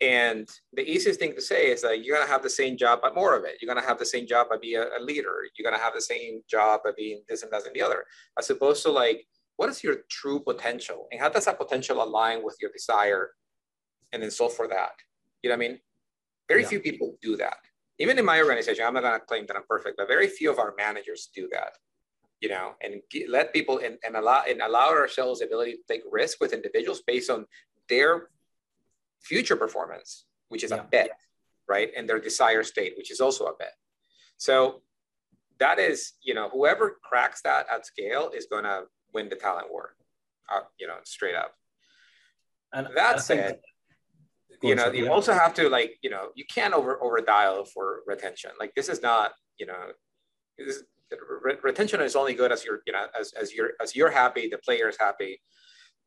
And 0.01 0.49
the 0.73 0.89
easiest 0.89 1.19
thing 1.19 1.33
to 1.35 1.41
say 1.41 1.71
is 1.71 1.81
that 1.83 2.03
you're 2.03 2.15
going 2.15 2.27
to 2.27 2.31
have 2.31 2.43
the 2.43 2.49
same 2.49 2.75
job, 2.77 2.99
but 3.01 3.15
more 3.15 3.37
of 3.37 3.45
it. 3.45 3.57
You're 3.61 3.71
going 3.73 3.81
to 3.81 3.87
have 3.87 3.99
the 3.99 4.05
same 4.05 4.27
job, 4.27 4.47
but 4.49 4.61
be 4.61 4.75
a, 4.75 4.83
a 4.97 5.01
leader. 5.01 5.35
You're 5.55 5.69
going 5.69 5.79
to 5.79 5.83
have 5.83 5.93
the 5.93 6.01
same 6.01 6.41
job, 6.49 6.81
but 6.83 6.97
being 6.97 7.21
this 7.29 7.43
and 7.43 7.51
that 7.51 7.65
and 7.65 7.75
the 7.75 7.81
other, 7.81 8.03
as 8.37 8.49
opposed 8.49 8.83
to 8.83 8.91
like, 8.91 9.25
what 9.57 9.69
is 9.69 9.83
your 9.83 9.97
true 10.09 10.39
potential? 10.39 11.07
And 11.11 11.21
how 11.21 11.29
does 11.29 11.45
that 11.45 11.59
potential 11.59 12.03
align 12.03 12.43
with 12.43 12.57
your 12.61 12.71
desire? 12.71 13.31
And 14.11 14.21
then 14.21 14.29
solve 14.31 14.53
for 14.53 14.67
that. 14.67 14.91
You 15.41 15.49
know 15.49 15.57
what 15.57 15.65
I 15.65 15.69
mean? 15.69 15.79
Very 16.47 16.61
yeah. 16.61 16.67
few 16.67 16.79
people 16.79 17.17
do 17.21 17.35
that. 17.37 17.57
Even 17.99 18.19
in 18.19 18.25
my 18.25 18.39
organization, 18.39 18.85
I'm 18.85 18.93
not 18.93 19.01
going 19.01 19.19
to 19.19 19.25
claim 19.25 19.45
that 19.47 19.55
I'm 19.55 19.63
perfect, 19.67 19.97
but 19.97 20.07
very 20.07 20.27
few 20.27 20.51
of 20.51 20.59
our 20.59 20.73
managers 20.77 21.29
do 21.33 21.47
that 21.51 21.73
you 22.43 22.49
know, 22.49 22.73
and 22.81 23.01
let 23.29 23.53
people 23.53 23.77
and, 23.77 23.97
and 24.05 24.17
allow 24.17 24.43
and 24.47 24.61
allow 24.61 24.89
ourselves 24.89 25.39
the 25.39 25.45
ability 25.45 25.71
to 25.71 25.83
take 25.87 26.01
risk 26.11 26.41
with 26.41 26.51
individuals 26.51 27.01
based 27.07 27.29
on 27.29 27.45
their 27.87 28.27
future 29.21 29.55
performance, 29.55 30.25
which 30.49 30.61
is 30.61 30.71
yeah. 30.71 30.81
a 30.81 30.83
bet, 30.83 31.11
right? 31.69 31.89
And 31.95 32.07
their 32.07 32.19
desired 32.19 32.65
state, 32.65 32.95
which 32.97 33.11
is 33.11 33.21
also 33.21 33.45
a 33.45 33.55
bet. 33.55 33.75
So 34.35 34.81
that 35.59 35.79
is, 35.79 36.13
you 36.21 36.33
know, 36.33 36.49
whoever 36.49 36.97
cracks 37.01 37.41
that 37.43 37.65
at 37.73 37.85
scale 37.85 38.29
is 38.35 38.45
going 38.45 38.65
to 38.65 38.83
win 39.13 39.29
the 39.29 39.35
talent 39.35 39.71
war, 39.71 39.95
uh, 40.51 40.61
you 40.79 40.87
know, 40.87 40.97
straight 41.03 41.35
up. 41.35 41.53
And 42.73 42.87
that 42.95 43.21
said, 43.21 43.59
you 44.61 44.75
know, 44.75 44.91
you 44.91 45.11
also 45.11 45.33
have 45.33 45.53
to 45.55 45.69
like, 45.69 45.97
you 46.01 46.09
know, 46.09 46.29
you 46.35 46.45
can't 46.45 46.73
over 46.73 47.01
over 47.03 47.19
dial 47.21 47.65
for 47.65 48.01
retention. 48.07 48.51
Like 48.59 48.73
this 48.75 48.89
is 48.89 49.01
not 49.01 49.33
you 49.57 49.65
know, 49.65 49.91
retention 51.61 52.01
is 52.01 52.15
only 52.15 52.33
good 52.33 52.51
as 52.51 52.65
you're, 52.65 52.81
you 52.85 52.93
know, 52.93 53.05
as, 53.17 53.33
as 53.33 53.53
you're, 53.53 53.71
as 53.81 53.95
you're 53.95 54.09
happy, 54.09 54.47
the 54.49 54.57
player 54.57 54.89
is 54.89 54.97
happy, 54.99 55.41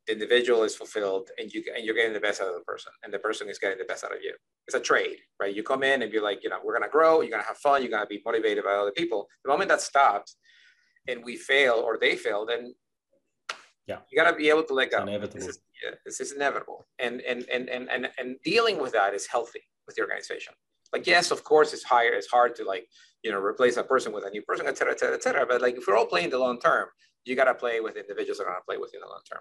the 0.07 0.13
individual 0.13 0.63
is 0.63 0.75
fulfilled 0.75 1.31
and 1.39 1.53
you, 1.53 1.63
and 1.75 1.85
you're 1.85 1.95
getting 1.95 2.13
the 2.13 2.21
best 2.21 2.41
out 2.41 2.49
of 2.49 2.55
the 2.55 2.61
person 2.61 2.93
and 3.03 3.13
the 3.13 3.19
person 3.19 3.49
is 3.49 3.59
getting 3.59 3.79
the 3.79 3.85
best 3.85 4.05
out 4.05 4.15
of 4.15 4.23
you. 4.23 4.35
It's 4.67 4.77
a 4.77 4.81
trade, 4.81 5.19
right? 5.41 5.55
You 5.55 5.63
come 5.63 5.83
in 5.83 6.03
and 6.03 6.13
you're 6.13 6.23
like, 6.23 6.43
you 6.43 6.51
know, 6.51 6.59
we're 6.65 6.77
going 6.77 6.89
to 6.89 6.93
grow, 6.93 7.21
you're 7.21 7.31
going 7.31 7.43
to 7.43 7.49
have 7.49 7.59
fun, 7.59 7.83
you're 7.83 7.91
going 7.91 8.03
to 8.03 8.09
be 8.09 8.23
motivated 8.25 8.65
by 8.65 8.73
other 8.73 8.93
people. 8.93 9.29
The 9.45 9.51
moment 9.51 9.69
that 9.69 9.81
stops 9.81 10.37
and 11.09 11.25
we 11.25 11.37
fail 11.37 11.75
or 11.75 11.99
they 12.01 12.17
fail, 12.17 12.47
then 12.47 12.75
yeah, 13.87 13.99
you 14.11 14.19
got 14.21 14.31
to 14.31 14.37
be 14.37 14.49
able 14.49 14.65
to 14.65 14.75
let 14.75 14.91
go. 14.91 15.03
Inevitable. 15.03 15.39
This 15.39 15.49
is, 15.49 15.59
yeah, 15.83 15.95
this 16.05 16.21
is 16.21 16.33
inevitable. 16.33 16.87
And, 16.99 17.21
and, 17.21 17.45
and, 17.53 17.69
and, 17.69 17.89
and, 17.91 18.11
and 18.19 18.37
dealing 18.45 18.81
with 18.81 18.93
that 18.93 19.15
is 19.15 19.27
healthy 19.27 19.63
with 19.87 19.97
the 19.97 20.03
organization. 20.03 20.55
Like, 20.93 21.07
yes, 21.07 21.31
of 21.31 21.45
course, 21.45 21.73
it's 21.73 21.83
higher. 21.83 22.13
It's 22.13 22.29
hard 22.29 22.55
to 22.57 22.65
like, 22.65 22.87
you 23.23 23.31
know, 23.31 23.39
replace 23.39 23.77
a 23.77 23.83
person 23.83 24.13
with 24.13 24.25
a 24.25 24.31
new 24.31 24.43
person, 24.43 24.67
et 24.67 24.77
cetera, 24.79 24.93
et 24.93 25.01
cetera, 25.01 25.17
et 25.17 25.23
cetera. 25.23 25.45
But 25.47 25.61
like, 25.61 25.77
if 25.77 25.87
we're 25.87 25.97
all 25.97 26.07
playing 26.07 26.31
the 26.31 26.39
long 26.39 26.59
term, 26.61 26.89
you 27.25 27.35
got 27.35 27.45
to 27.45 27.55
play 27.55 27.81
with 27.81 27.97
individuals 27.97 28.39
that 28.39 28.45
are 28.45 28.51
going 28.51 28.61
to 28.61 28.65
play 28.65 28.79
with 28.79 28.91
you 28.93 29.01
in 29.01 29.03
the 29.03 29.09
long 29.09 29.21
term. 29.31 29.41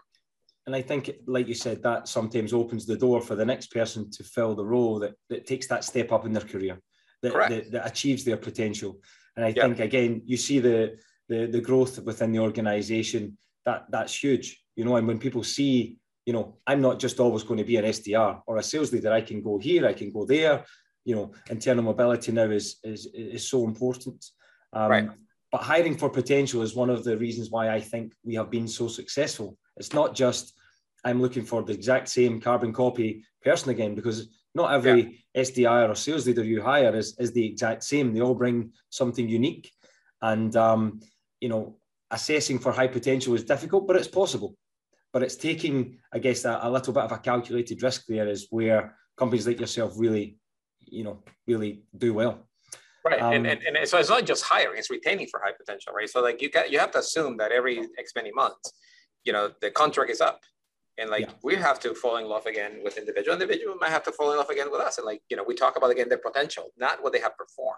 And 0.65 0.75
I 0.75 0.81
think, 0.81 1.11
like 1.27 1.47
you 1.47 1.53
said, 1.53 1.83
that 1.83 2.07
sometimes 2.07 2.51
opens 2.51 2.87
the 2.87 2.97
door 2.97 3.21
for 3.21 3.35
the 3.35 3.45
next 3.45 3.67
person 3.71 4.09
to 4.11 4.23
fill 4.23 4.55
the 4.55 4.65
role 4.65 4.97
that, 4.99 5.13
that 5.29 5.45
takes 5.45 5.67
that 5.67 5.83
step 5.83 6.11
up 6.11 6.25
in 6.25 6.33
their 6.33 6.43
career, 6.43 6.79
that, 7.21 7.33
that, 7.33 7.71
that 7.71 7.87
achieves 7.87 8.23
their 8.23 8.37
potential. 8.37 8.99
And 9.35 9.45
I 9.45 9.49
yep. 9.49 9.65
think 9.65 9.79
again, 9.79 10.23
you 10.25 10.37
see 10.37 10.59
the, 10.59 10.97
the 11.29 11.45
the 11.45 11.61
growth 11.61 11.99
within 11.99 12.31
the 12.31 12.39
organization. 12.39 13.37
That 13.65 13.85
that's 13.89 14.15
huge, 14.23 14.63
you 14.75 14.85
know. 14.85 14.95
And 14.95 15.07
when 15.07 15.19
people 15.19 15.43
see, 15.43 15.97
you 16.25 16.33
know, 16.33 16.57
I'm 16.67 16.81
not 16.81 16.99
just 16.99 17.19
always 17.19 17.43
going 17.43 17.57
to 17.57 17.63
be 17.63 17.77
an 17.77 17.85
SDR 17.85 18.41
or 18.47 18.57
a 18.57 18.63
sales 18.63 18.91
leader. 18.93 19.11
I 19.11 19.21
can 19.21 19.41
go 19.41 19.57
here, 19.57 19.87
I 19.87 19.93
can 19.93 20.11
go 20.11 20.25
there. 20.25 20.65
You 21.03 21.15
know, 21.15 21.31
internal 21.49 21.83
mobility 21.83 22.31
now 22.31 22.49
is 22.49 22.77
is 22.83 23.07
is 23.13 23.47
so 23.47 23.65
important. 23.65 24.23
Um, 24.73 24.91
right. 24.91 25.09
But 25.51 25.61
hiring 25.61 25.97
for 25.97 26.09
potential 26.09 26.61
is 26.63 26.75
one 26.75 26.89
of 26.89 27.03
the 27.03 27.17
reasons 27.17 27.49
why 27.49 27.69
I 27.69 27.79
think 27.79 28.13
we 28.23 28.35
have 28.35 28.49
been 28.49 28.67
so 28.67 28.87
successful. 28.87 29.57
It's 29.77 29.93
not 29.93 30.15
just 30.15 30.53
I'm 31.05 31.21
looking 31.21 31.45
for 31.45 31.63
the 31.63 31.73
exact 31.73 32.09
same 32.09 32.41
carbon 32.41 32.73
copy 32.73 33.23
person 33.43 33.69
again, 33.69 33.93
because 33.93 34.27
not 34.55 34.73
every 34.73 35.23
yeah. 35.33 35.43
SDR 35.43 35.89
or 35.89 35.95
sales 35.95 36.25
leader 36.25 36.43
you 36.43 36.61
hire 36.61 36.95
is, 36.95 37.15
is 37.19 37.31
the 37.31 37.45
exact 37.45 37.83
same. 37.83 38.13
They 38.13 38.21
all 38.21 38.33
bring 38.33 38.71
something 38.89 39.29
unique. 39.29 39.71
And, 40.21 40.55
um, 40.55 40.99
you 41.39 41.49
know, 41.49 41.77
assessing 42.11 42.59
for 42.59 42.71
high 42.71 42.87
potential 42.87 43.33
is 43.35 43.43
difficult, 43.43 43.87
but 43.87 43.95
it's 43.95 44.07
possible. 44.07 44.55
But 45.11 45.23
it's 45.23 45.35
taking, 45.35 45.97
I 46.13 46.19
guess, 46.19 46.45
a, 46.45 46.59
a 46.61 46.69
little 46.69 46.93
bit 46.93 47.03
of 47.03 47.11
a 47.11 47.17
calculated 47.17 47.81
risk 47.81 48.05
there 48.07 48.27
is 48.27 48.47
where 48.49 48.95
companies 49.17 49.47
like 49.47 49.59
yourself 49.59 49.93
really, 49.97 50.37
you 50.81 51.03
know, 51.03 51.23
really 51.47 51.83
do 51.97 52.13
well. 52.13 52.47
Right, 53.05 53.21
um, 53.21 53.33
and, 53.33 53.45
and, 53.45 53.77
and 53.77 53.87
so 53.87 53.99
it's 53.99 54.09
not 54.09 54.25
just 54.25 54.43
hiring; 54.43 54.79
it's 54.79 54.89
retaining 54.89 55.27
for 55.27 55.39
high 55.39 55.51
potential, 55.51 55.93
right? 55.93 56.09
So 56.09 56.23
like 56.23 56.41
you 56.41 56.49
got 56.49 56.71
you 56.71 56.79
have 56.79 56.89
to 56.91 56.99
assume 56.99 57.37
that 57.37 57.51
every 57.51 57.87
X 57.99 58.13
many 58.15 58.31
months, 58.31 58.73
you 59.23 59.31
know, 59.31 59.51
the 59.61 59.69
contract 59.69 60.09
is 60.09 60.21
up, 60.21 60.41
and 60.97 61.11
like 61.11 61.21
yeah. 61.21 61.33
we 61.43 61.55
have 61.55 61.79
to 61.81 61.93
fall 61.93 62.17
in 62.17 62.25
love 62.25 62.47
again 62.47 62.79
with 62.83 62.97
individual. 62.97 63.35
Individual 63.35 63.75
might 63.79 63.91
have 63.91 64.01
to 64.03 64.11
fall 64.11 64.31
in 64.31 64.37
love 64.37 64.49
again 64.49 64.71
with 64.71 64.81
us, 64.81 64.97
and 64.97 65.05
like 65.05 65.21
you 65.29 65.37
know, 65.37 65.43
we 65.47 65.53
talk 65.53 65.77
about 65.77 65.91
again 65.91 66.09
their 66.09 66.17
potential, 66.17 66.71
not 66.77 67.03
what 67.03 67.13
they 67.13 67.19
have 67.19 67.37
performed. 67.37 67.77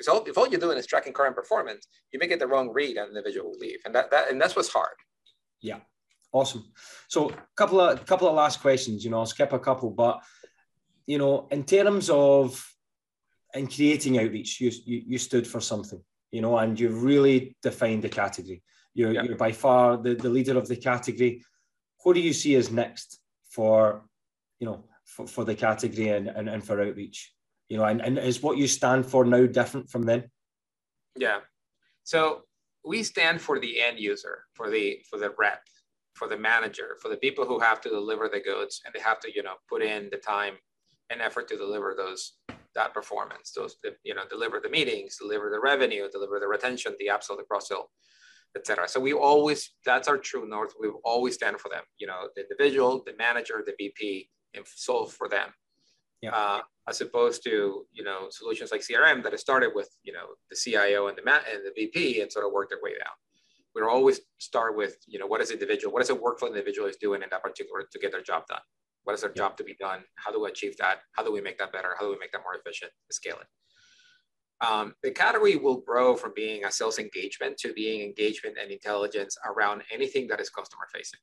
Because 0.00 0.08
all, 0.08 0.24
if 0.24 0.38
all 0.38 0.48
you're 0.48 0.58
doing 0.58 0.78
is 0.78 0.86
tracking 0.86 1.12
current 1.12 1.36
performance, 1.36 1.86
you 2.10 2.18
may 2.18 2.26
get 2.26 2.38
the 2.38 2.46
wrong 2.46 2.70
read, 2.72 2.96
on 2.96 3.12
the 3.12 3.18
individual 3.18 3.52
leave, 3.58 3.80
and 3.84 3.94
that, 3.94 4.10
that 4.10 4.30
and 4.30 4.40
that's 4.40 4.56
what's 4.56 4.70
hard. 4.70 4.96
Yeah, 5.60 5.80
awesome. 6.32 6.64
So 7.08 7.28
a 7.28 7.36
couple 7.54 7.80
of 7.80 8.06
couple 8.06 8.26
of 8.26 8.34
last 8.34 8.62
questions. 8.62 9.04
You 9.04 9.10
know, 9.10 9.18
I'll 9.18 9.26
skip 9.26 9.52
a 9.52 9.58
couple, 9.58 9.90
but 9.90 10.22
you 11.06 11.18
know, 11.18 11.48
in 11.50 11.64
terms 11.64 12.08
of 12.08 12.66
in 13.52 13.66
creating 13.66 14.18
outreach, 14.18 14.60
you 14.62 14.70
you, 14.86 15.02
you 15.06 15.18
stood 15.18 15.46
for 15.46 15.60
something. 15.60 16.02
You 16.30 16.40
know, 16.40 16.56
and 16.56 16.78
you 16.80 16.88
really 16.90 17.56
defined 17.60 18.02
the 18.02 18.08
category. 18.08 18.62
You're, 18.94 19.12
yeah. 19.12 19.22
you're 19.24 19.36
by 19.36 19.52
far 19.52 19.96
the, 19.96 20.14
the 20.14 20.30
leader 20.30 20.56
of 20.56 20.68
the 20.68 20.76
category 20.76 21.42
what 22.02 22.14
do 22.14 22.20
you 22.20 22.32
see 22.32 22.54
as 22.54 22.70
next 22.70 23.18
for, 23.50 24.02
you 24.58 24.66
know, 24.66 24.84
for, 25.04 25.26
for 25.26 25.44
the 25.44 25.54
category 25.54 26.08
and, 26.08 26.28
and, 26.28 26.48
and 26.48 26.64
for 26.64 26.80
outreach? 26.80 27.32
You 27.70 27.78
know, 27.78 27.84
and, 27.84 28.02
and 28.02 28.18
is 28.18 28.42
what 28.42 28.58
you 28.58 28.66
stand 28.66 29.06
for 29.06 29.24
now 29.24 29.46
different 29.46 29.88
from 29.88 30.02
then? 30.02 30.24
Yeah. 31.16 31.38
So 32.04 32.42
we 32.84 33.02
stand 33.02 33.40
for 33.40 33.58
the 33.58 33.80
end 33.80 33.98
user, 33.98 34.44
for 34.54 34.70
the 34.70 35.00
for 35.08 35.18
the 35.18 35.32
rep, 35.38 35.62
for 36.14 36.28
the 36.28 36.36
manager, 36.36 36.98
for 37.00 37.08
the 37.08 37.16
people 37.16 37.46
who 37.46 37.58
have 37.58 37.80
to 37.82 37.88
deliver 37.88 38.28
the 38.28 38.40
goods 38.40 38.82
and 38.84 38.92
they 38.94 39.00
have 39.00 39.20
to, 39.20 39.32
you 39.34 39.42
know, 39.42 39.54
put 39.68 39.82
in 39.82 40.08
the 40.10 40.18
time 40.18 40.54
and 41.08 41.22
effort 41.22 41.48
to 41.48 41.56
deliver 41.56 41.94
those 41.96 42.34
that 42.74 42.92
performance, 42.92 43.52
those 43.56 43.76
you 44.04 44.14
know, 44.14 44.22
deliver 44.28 44.60
the 44.60 44.68
meetings, 44.68 45.16
deliver 45.16 45.50
the 45.50 45.60
revenue, 45.60 46.08
deliver 46.10 46.38
the 46.38 46.46
retention, 46.46 46.94
the 46.98 47.06
upsell, 47.06 47.36
the 47.36 47.44
cross 47.48 47.68
sell 47.68 47.90
etc. 48.56 48.88
So 48.88 49.00
we 49.00 49.12
always 49.12 49.70
that's 49.84 50.08
our 50.08 50.18
true 50.18 50.48
north. 50.48 50.74
We 50.80 50.88
always 51.04 51.34
stand 51.34 51.60
for 51.60 51.68
them. 51.68 51.82
You 51.98 52.06
know, 52.06 52.28
the 52.34 52.42
individual, 52.42 53.02
the 53.04 53.14
manager, 53.18 53.62
the 53.64 53.74
VP, 53.78 54.28
and 54.54 54.64
solve 54.66 55.12
for 55.12 55.28
them. 55.28 55.50
Yeah. 56.22 56.34
Uh, 56.34 56.60
as 56.88 57.00
opposed 57.00 57.42
to 57.44 57.86
you 57.92 58.04
know 58.04 58.26
solutions 58.30 58.70
like 58.72 58.82
CRM 58.82 59.22
that 59.22 59.38
started 59.38 59.70
with 59.74 59.88
you 60.02 60.12
know 60.12 60.26
the 60.50 60.56
CIO 60.56 61.08
and 61.08 61.16
the 61.16 61.22
ma- 61.24 61.46
and 61.50 61.64
the 61.64 61.72
VP 61.74 62.20
and 62.20 62.30
sort 62.30 62.44
of 62.44 62.52
work 62.52 62.68
their 62.68 62.80
way 62.82 62.90
down. 62.90 63.14
We 63.74 63.82
always 63.82 64.20
start 64.38 64.76
with 64.76 64.96
you 65.06 65.18
know 65.18 65.26
what 65.26 65.40
is 65.40 65.50
individual, 65.50 65.92
what 65.92 66.02
is 66.02 66.10
a 66.10 66.14
workflow 66.14 66.48
individual 66.48 66.88
is 66.88 66.96
doing 66.96 67.22
in 67.22 67.28
that 67.30 67.42
particular 67.42 67.86
to 67.90 67.98
get 67.98 68.12
their 68.12 68.22
job 68.22 68.46
done. 68.48 68.60
What 69.04 69.14
is 69.14 69.22
their 69.22 69.32
yeah. 69.34 69.42
job 69.42 69.56
to 69.58 69.64
be 69.64 69.76
done? 69.78 70.00
How 70.16 70.30
do 70.30 70.42
we 70.42 70.50
achieve 70.50 70.76
that? 70.78 70.98
How 71.12 71.24
do 71.24 71.32
we 71.32 71.40
make 71.40 71.58
that 71.58 71.72
better? 71.72 71.94
How 71.98 72.04
do 72.06 72.10
we 72.10 72.18
make 72.18 72.32
that 72.32 72.42
more 72.42 72.54
efficient? 72.54 72.92
Scale 73.10 73.38
it. 73.40 73.46
Um, 74.66 74.94
the 75.02 75.10
category 75.10 75.56
will 75.56 75.78
grow 75.78 76.16
from 76.16 76.32
being 76.36 76.64
a 76.64 76.72
sales 76.72 76.98
engagement 76.98 77.56
to 77.58 77.72
being 77.72 78.02
engagement 78.02 78.56
and 78.60 78.70
intelligence 78.70 79.38
around 79.46 79.82
anything 79.90 80.26
that 80.28 80.40
is 80.40 80.50
customer 80.50 80.86
facing. 80.92 81.20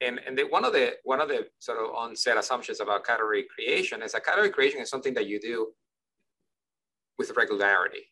And, 0.00 0.18
and 0.26 0.36
the, 0.36 0.44
one 0.44 0.64
of 0.64 0.72
the 0.72 0.94
one 1.04 1.20
of 1.20 1.28
the 1.28 1.46
sort 1.58 1.78
of 1.78 1.94
onset 1.94 2.38
assumptions 2.38 2.80
about 2.80 3.04
category 3.04 3.44
creation 3.54 4.02
is 4.02 4.12
that 4.12 4.24
category 4.24 4.50
creation 4.50 4.80
is 4.80 4.88
something 4.88 5.14
that 5.14 5.26
you 5.26 5.38
do 5.38 5.72
with 7.18 7.32
regularity. 7.36 8.04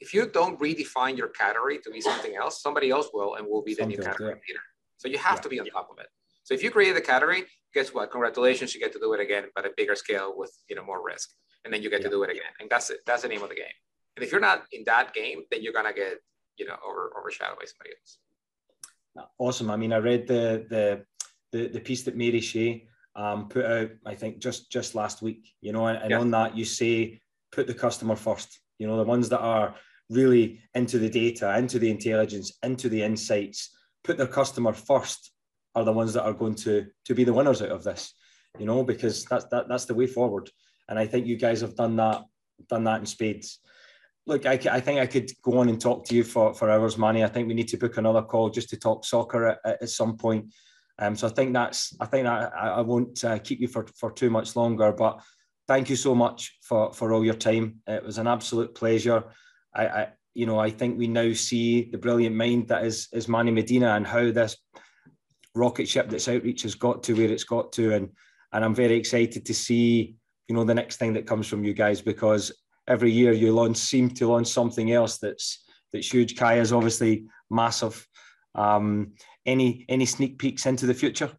If 0.00 0.12
you 0.12 0.28
don't 0.28 0.58
redefine 0.60 1.16
your 1.16 1.28
category 1.28 1.78
to 1.84 1.90
be 1.90 2.00
something 2.00 2.36
else, 2.36 2.62
somebody 2.62 2.90
else 2.90 3.08
will 3.12 3.36
and 3.36 3.46
will 3.46 3.62
be 3.62 3.74
the 3.74 3.86
new 3.86 3.96
category 3.96 4.30
yeah. 4.30 4.48
leader. 4.48 4.60
So 4.98 5.08
you 5.08 5.18
have 5.18 5.36
yeah. 5.36 5.42
to 5.42 5.48
be 5.48 5.60
on 5.60 5.66
top 5.66 5.88
of 5.90 5.98
it. 5.98 6.08
So 6.42 6.54
if 6.54 6.62
you 6.62 6.70
create 6.70 6.96
a 6.96 7.00
category, 7.00 7.44
guess 7.72 7.94
what? 7.94 8.10
Congratulations, 8.10 8.74
you 8.74 8.80
get 8.80 8.92
to 8.92 8.98
do 8.98 9.12
it 9.14 9.20
again, 9.20 9.44
but 9.54 9.64
a 9.64 9.70
bigger 9.76 9.94
scale 9.94 10.34
with 10.36 10.52
you 10.68 10.76
know 10.76 10.84
more 10.84 11.02
risk 11.04 11.30
and 11.64 11.72
then 11.72 11.82
you 11.82 11.90
get 11.90 12.00
yeah. 12.00 12.08
to 12.08 12.10
do 12.10 12.22
it 12.22 12.30
again. 12.30 12.52
And 12.60 12.68
that's 12.70 12.90
it. 12.90 13.00
That's 13.06 13.22
the 13.22 13.28
name 13.28 13.42
of 13.42 13.48
the 13.48 13.54
game. 13.54 13.76
And 14.16 14.24
if 14.24 14.32
you're 14.32 14.40
not 14.40 14.64
in 14.72 14.84
that 14.86 15.14
game, 15.14 15.42
then 15.50 15.62
you're 15.62 15.72
gonna 15.72 15.92
get 15.92 16.18
you 16.56 16.66
know 16.66 16.76
over 16.86 17.12
overshadowed 17.18 17.58
by 17.58 17.66
somebody 17.66 17.90
else. 17.98 18.18
Awesome. 19.38 19.70
I 19.70 19.76
mean, 19.76 19.92
I 19.92 19.98
read 19.98 20.26
the 20.26 20.66
the 20.68 21.04
the, 21.52 21.68
the 21.68 21.80
piece 21.80 22.02
that 22.04 22.16
Mary 22.16 22.40
Shea 22.40 22.86
um, 23.16 23.48
put 23.48 23.64
out. 23.64 23.90
I 24.06 24.14
think 24.14 24.38
just 24.38 24.70
just 24.70 24.94
last 24.94 25.22
week. 25.22 25.52
You 25.60 25.72
know, 25.72 25.86
and, 25.86 25.98
and 26.02 26.10
yeah. 26.10 26.20
on 26.20 26.30
that 26.32 26.56
you 26.56 26.64
say 26.64 27.20
put 27.52 27.66
the 27.66 27.74
customer 27.74 28.16
first. 28.16 28.60
You 28.78 28.86
know, 28.86 28.96
the 28.96 29.04
ones 29.04 29.28
that 29.28 29.40
are 29.40 29.74
really 30.08 30.60
into 30.74 30.98
the 30.98 31.10
data, 31.10 31.56
into 31.58 31.78
the 31.78 31.90
intelligence, 31.90 32.52
into 32.62 32.88
the 32.88 33.02
insights, 33.02 33.76
put 34.04 34.16
their 34.16 34.26
customer 34.26 34.72
first 34.72 35.32
are 35.74 35.84
the 35.84 35.92
ones 35.92 36.12
that 36.14 36.24
are 36.24 36.32
going 36.32 36.54
to 36.56 36.86
to 37.04 37.14
be 37.14 37.24
the 37.24 37.32
winners 37.32 37.62
out 37.62 37.70
of 37.70 37.84
this. 37.84 38.14
You 38.58 38.66
know, 38.66 38.82
because 38.82 39.24
that's 39.24 39.44
that, 39.46 39.68
that's 39.68 39.84
the 39.84 39.94
way 39.94 40.06
forward 40.06 40.50
and 40.90 40.98
I 40.98 41.06
think 41.06 41.26
you 41.26 41.36
guys 41.36 41.62
have 41.62 41.76
done 41.76 41.96
that 41.96 42.24
done 42.68 42.84
that 42.84 43.00
in 43.00 43.06
spades. 43.06 43.60
Look, 44.26 44.44
I, 44.44 44.60
I 44.70 44.80
think 44.80 45.00
I 45.00 45.06
could 45.06 45.30
go 45.42 45.58
on 45.58 45.70
and 45.70 45.80
talk 45.80 46.04
to 46.06 46.14
you 46.14 46.22
for, 46.22 46.52
for 46.52 46.70
hours, 46.70 46.98
Manny. 46.98 47.24
I 47.24 47.28
think 47.28 47.48
we 47.48 47.54
need 47.54 47.68
to 47.68 47.78
book 47.78 47.96
another 47.96 48.20
call 48.20 48.50
just 48.50 48.68
to 48.68 48.76
talk 48.76 49.04
soccer 49.04 49.58
at, 49.64 49.82
at 49.82 49.88
some 49.88 50.18
point. 50.18 50.52
Um, 51.00 51.16
so 51.16 51.26
I 51.26 51.30
think 51.30 51.52
that's 51.52 51.96
I 52.00 52.06
think 52.06 52.26
I, 52.26 52.44
I 52.44 52.80
won't 52.82 53.24
uh, 53.24 53.38
keep 53.38 53.60
you 53.60 53.68
for, 53.68 53.86
for 53.98 54.12
too 54.12 54.30
much 54.30 54.54
longer. 54.54 54.92
But 54.92 55.20
thank 55.66 55.88
you 55.88 55.96
so 55.96 56.14
much 56.14 56.58
for, 56.62 56.92
for 56.92 57.12
all 57.12 57.24
your 57.24 57.34
time. 57.34 57.76
It 57.86 58.04
was 58.04 58.18
an 58.18 58.26
absolute 58.26 58.74
pleasure. 58.74 59.24
I, 59.74 59.86
I 59.86 60.08
you 60.34 60.46
know 60.46 60.58
I 60.58 60.70
think 60.70 60.98
we 60.98 61.08
now 61.08 61.32
see 61.32 61.90
the 61.90 61.98
brilliant 61.98 62.36
mind 62.36 62.68
that 62.68 62.84
is 62.84 63.08
is 63.12 63.28
Manny 63.28 63.50
Medina 63.50 63.94
and 63.94 64.06
how 64.06 64.30
this 64.30 64.56
rocket 65.54 65.88
ship 65.88 66.08
that's 66.08 66.28
outreach 66.28 66.62
has 66.62 66.76
got 66.76 67.02
to 67.02 67.14
where 67.14 67.30
it's 67.30 67.44
got 67.44 67.72
to 67.72 67.94
and 67.94 68.10
and 68.52 68.64
I'm 68.64 68.74
very 68.74 68.94
excited 68.94 69.44
to 69.46 69.54
see 69.54 70.16
you 70.48 70.54
know 70.54 70.64
the 70.64 70.74
next 70.74 70.96
thing 70.96 71.12
that 71.14 71.26
comes 71.26 71.48
from 71.48 71.64
you 71.64 71.72
guys 71.72 72.00
because 72.00 72.52
every 72.86 73.10
year 73.10 73.32
you 73.32 73.52
launch 73.52 73.76
seem 73.76 74.10
to 74.10 74.28
launch 74.28 74.48
something 74.48 74.92
else 74.92 75.18
that's 75.18 75.64
that's 75.92 76.12
huge. 76.12 76.36
Kaia 76.36 76.60
is 76.60 76.72
obviously 76.72 77.26
massive. 77.50 78.06
Um, 78.54 79.12
any 79.46 79.84
any 79.88 80.06
sneak 80.06 80.38
peeks 80.38 80.66
into 80.66 80.86
the 80.86 80.94
future? 80.94 81.30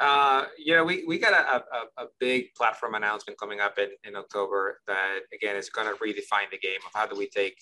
Uh, 0.00 0.44
you 0.58 0.74
know, 0.74 0.84
we, 0.84 1.04
we 1.06 1.18
got 1.18 1.32
a, 1.32 1.56
a, 1.56 2.04
a, 2.04 2.06
big 2.18 2.52
platform 2.56 2.94
announcement 2.96 3.38
coming 3.38 3.60
up 3.60 3.78
in, 3.78 3.90
in 4.02 4.16
October 4.16 4.80
that 4.88 5.20
again 5.32 5.54
is 5.54 5.70
going 5.70 5.86
to 5.86 5.94
redefine 6.02 6.50
the 6.50 6.58
game 6.58 6.80
of 6.84 6.90
how 6.92 7.06
do 7.06 7.16
we 7.16 7.28
take, 7.28 7.56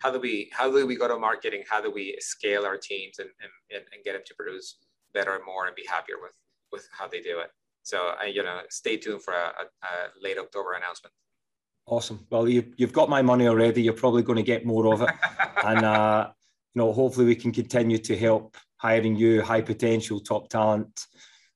how 0.00 0.10
do 0.10 0.18
we, 0.18 0.50
how 0.52 0.68
do 0.68 0.84
we 0.84 0.96
go 0.96 1.06
to 1.06 1.16
marketing? 1.16 1.62
How 1.70 1.80
do 1.80 1.88
we 1.88 2.16
scale 2.18 2.66
our 2.66 2.76
teams 2.76 3.20
and, 3.20 3.28
and, 3.70 3.84
and 3.92 4.04
get 4.04 4.14
them 4.14 4.22
to 4.26 4.34
produce 4.34 4.78
better 5.14 5.34
and 5.34 5.44
more 5.44 5.66
and 5.66 5.74
be 5.74 5.84
happier 5.88 6.16
with, 6.20 6.34
with 6.72 6.88
how 6.92 7.08
they 7.08 7.20
do 7.20 7.38
it. 7.38 7.50
So 7.82 8.12
I, 8.20 8.26
you 8.26 8.42
know, 8.42 8.60
stay 8.68 8.96
tuned 8.96 9.22
for 9.22 9.32
a, 9.32 9.46
a, 9.62 9.64
a 9.82 9.92
late 10.20 10.38
October 10.38 10.72
announcement. 10.72 11.14
Awesome. 11.86 12.26
Well, 12.30 12.48
you, 12.48 12.72
you've 12.76 12.92
got 12.92 13.08
my 13.08 13.22
money 13.22 13.46
already. 13.46 13.82
You're 13.82 13.94
probably 13.94 14.22
going 14.22 14.36
to 14.36 14.42
get 14.42 14.66
more 14.66 14.92
of 14.92 15.02
it. 15.02 15.10
and, 15.64 15.84
uh, 15.84 16.30
you 16.74 16.82
know, 16.82 16.92
hopefully 16.92 17.26
we 17.26 17.36
can 17.36 17.52
continue 17.52 17.98
to 17.98 18.16
help 18.16 18.56
hiring 18.78 19.16
you, 19.16 19.42
high 19.42 19.62
potential, 19.62 20.20
top 20.20 20.48
talent 20.48 21.06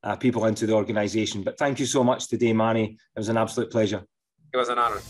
uh, 0.02 0.16
people 0.16 0.46
into 0.46 0.66
the 0.66 0.72
organisation. 0.72 1.42
But 1.42 1.58
thank 1.58 1.78
you 1.78 1.86
so 1.86 2.02
much 2.02 2.28
today, 2.28 2.52
Manny. 2.52 2.96
It 3.14 3.18
was 3.18 3.28
an 3.28 3.36
absolute 3.36 3.70
pleasure. 3.70 4.02
It 4.52 4.56
was 4.56 4.68
an 4.68 4.78
honor. 4.78 5.00